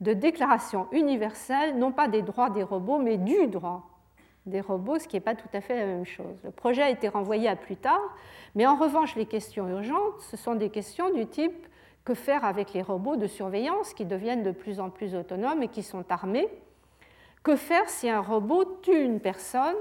de 0.00 0.12
déclaration 0.12 0.86
universelle, 0.92 1.76
non 1.76 1.90
pas 1.90 2.06
des 2.06 2.22
droits 2.22 2.50
des 2.50 2.62
robots, 2.62 2.98
mais 2.98 3.16
du 3.16 3.48
droit 3.48 3.82
des 4.46 4.60
robots, 4.60 5.00
ce 5.00 5.08
qui 5.08 5.16
n'est 5.16 5.20
pas 5.20 5.34
tout 5.34 5.48
à 5.52 5.60
fait 5.60 5.76
la 5.76 5.86
même 5.86 6.06
chose. 6.06 6.38
Le 6.44 6.52
projet 6.52 6.82
a 6.82 6.90
été 6.90 7.08
renvoyé 7.08 7.48
à 7.48 7.56
plus 7.56 7.74
tard, 7.74 8.00
mais 8.54 8.64
en 8.64 8.76
revanche, 8.76 9.16
les 9.16 9.26
questions 9.26 9.68
urgentes, 9.68 10.20
ce 10.20 10.36
sont 10.36 10.54
des 10.54 10.70
questions 10.70 11.12
du 11.12 11.26
type 11.26 11.66
que 12.04 12.14
faire 12.14 12.44
avec 12.44 12.72
les 12.72 12.82
robots 12.82 13.16
de 13.16 13.26
surveillance 13.26 13.92
qui 13.92 14.04
deviennent 14.04 14.44
de 14.44 14.52
plus 14.52 14.78
en 14.78 14.88
plus 14.88 15.16
autonomes 15.16 15.64
et 15.64 15.68
qui 15.68 15.82
sont 15.82 16.04
armés? 16.12 16.46
Que 17.42 17.56
faire 17.56 17.90
si 17.90 18.08
un 18.08 18.20
robot 18.20 18.78
tue 18.82 19.02
une 19.02 19.18
personne? 19.18 19.74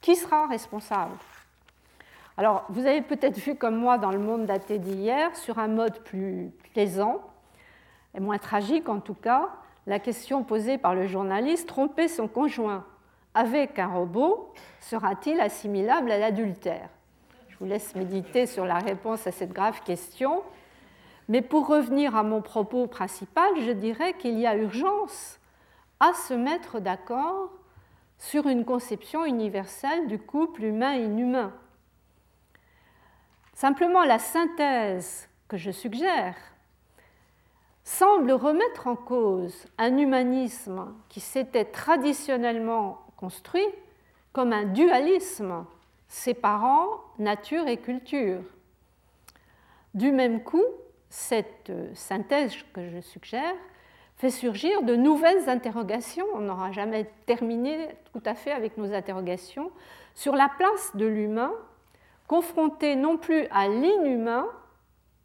Qui 0.00 0.16
sera 0.16 0.48
responsable? 0.48 1.14
Alors, 2.40 2.64
vous 2.70 2.86
avez 2.86 3.02
peut-être 3.02 3.36
vu 3.36 3.54
comme 3.54 3.76
moi 3.76 3.98
dans 3.98 4.10
le 4.10 4.18
monde 4.18 4.46
daté 4.46 4.78
d'hier, 4.78 5.36
sur 5.36 5.58
un 5.58 5.68
mode 5.68 5.98
plus 5.98 6.50
plaisant, 6.72 7.20
et 8.14 8.20
moins 8.20 8.38
tragique 8.38 8.88
en 8.88 8.98
tout 8.98 9.12
cas, 9.12 9.50
la 9.86 9.98
question 9.98 10.42
posée 10.42 10.78
par 10.78 10.94
le 10.94 11.06
journaliste 11.06 11.68
tromper 11.68 12.08
son 12.08 12.28
conjoint 12.28 12.86
avec 13.34 13.78
un 13.78 13.88
robot 13.88 14.54
sera-t-il 14.80 15.38
assimilable 15.38 16.10
à 16.10 16.16
l'adultère? 16.16 16.88
Je 17.50 17.58
vous 17.58 17.66
laisse 17.66 17.94
méditer 17.94 18.46
sur 18.46 18.64
la 18.64 18.78
réponse 18.78 19.26
à 19.26 19.32
cette 19.32 19.52
grave 19.52 19.82
question. 19.82 20.42
Mais 21.28 21.42
pour 21.42 21.66
revenir 21.66 22.16
à 22.16 22.22
mon 22.22 22.40
propos 22.40 22.86
principal, 22.86 23.50
je 23.60 23.70
dirais 23.70 24.14
qu'il 24.14 24.38
y 24.38 24.46
a 24.46 24.56
urgence 24.56 25.38
à 26.00 26.14
se 26.14 26.32
mettre 26.32 26.80
d'accord 26.80 27.50
sur 28.16 28.46
une 28.46 28.64
conception 28.64 29.26
universelle 29.26 30.06
du 30.06 30.18
couple 30.18 30.64
humain-inhumain. 30.64 31.52
Simplement, 33.60 34.04
la 34.04 34.18
synthèse 34.18 35.28
que 35.46 35.58
je 35.58 35.70
suggère 35.70 36.34
semble 37.84 38.32
remettre 38.32 38.86
en 38.86 38.96
cause 38.96 39.66
un 39.76 39.98
humanisme 39.98 40.94
qui 41.10 41.20
s'était 41.20 41.66
traditionnellement 41.66 43.02
construit 43.18 43.66
comme 44.32 44.54
un 44.54 44.64
dualisme 44.64 45.66
séparant 46.08 46.88
nature 47.18 47.68
et 47.68 47.76
culture. 47.76 48.40
Du 49.92 50.10
même 50.10 50.42
coup, 50.42 50.64
cette 51.10 51.70
synthèse 51.92 52.54
que 52.72 52.88
je 52.88 53.02
suggère 53.02 53.56
fait 54.16 54.30
surgir 54.30 54.80
de 54.84 54.96
nouvelles 54.96 55.50
interrogations, 55.50 56.24
on 56.32 56.40
n'aura 56.40 56.72
jamais 56.72 57.10
terminé 57.26 57.90
tout 58.14 58.22
à 58.24 58.34
fait 58.34 58.52
avec 58.52 58.78
nos 58.78 58.94
interrogations, 58.94 59.70
sur 60.14 60.34
la 60.34 60.48
place 60.48 60.96
de 60.96 61.04
l'humain 61.04 61.52
confronté 62.30 62.94
non 62.94 63.16
plus 63.16 63.48
à 63.50 63.66
l'inhumain, 63.66 64.46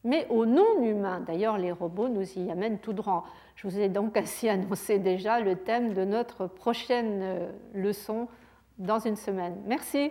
mais 0.03 0.25
au 0.31 0.47
non-humain. 0.47 1.19
D'ailleurs, 1.19 1.59
les 1.59 1.71
robots 1.71 2.09
nous 2.09 2.27
y 2.39 2.49
amènent 2.49 2.79
tout 2.79 2.93
droit. 2.93 3.27
Je 3.55 3.67
vous 3.67 3.77
ai 3.77 3.89
donc 3.89 4.17
ainsi 4.17 4.49
annoncé 4.49 4.97
déjà 4.97 5.39
le 5.39 5.55
thème 5.55 5.93
de 5.93 6.03
notre 6.03 6.47
prochaine 6.47 7.19
euh, 7.21 7.51
leçon 7.75 8.27
dans 8.79 8.97
une 8.97 9.17
semaine. 9.17 9.55
Merci. 9.67 10.09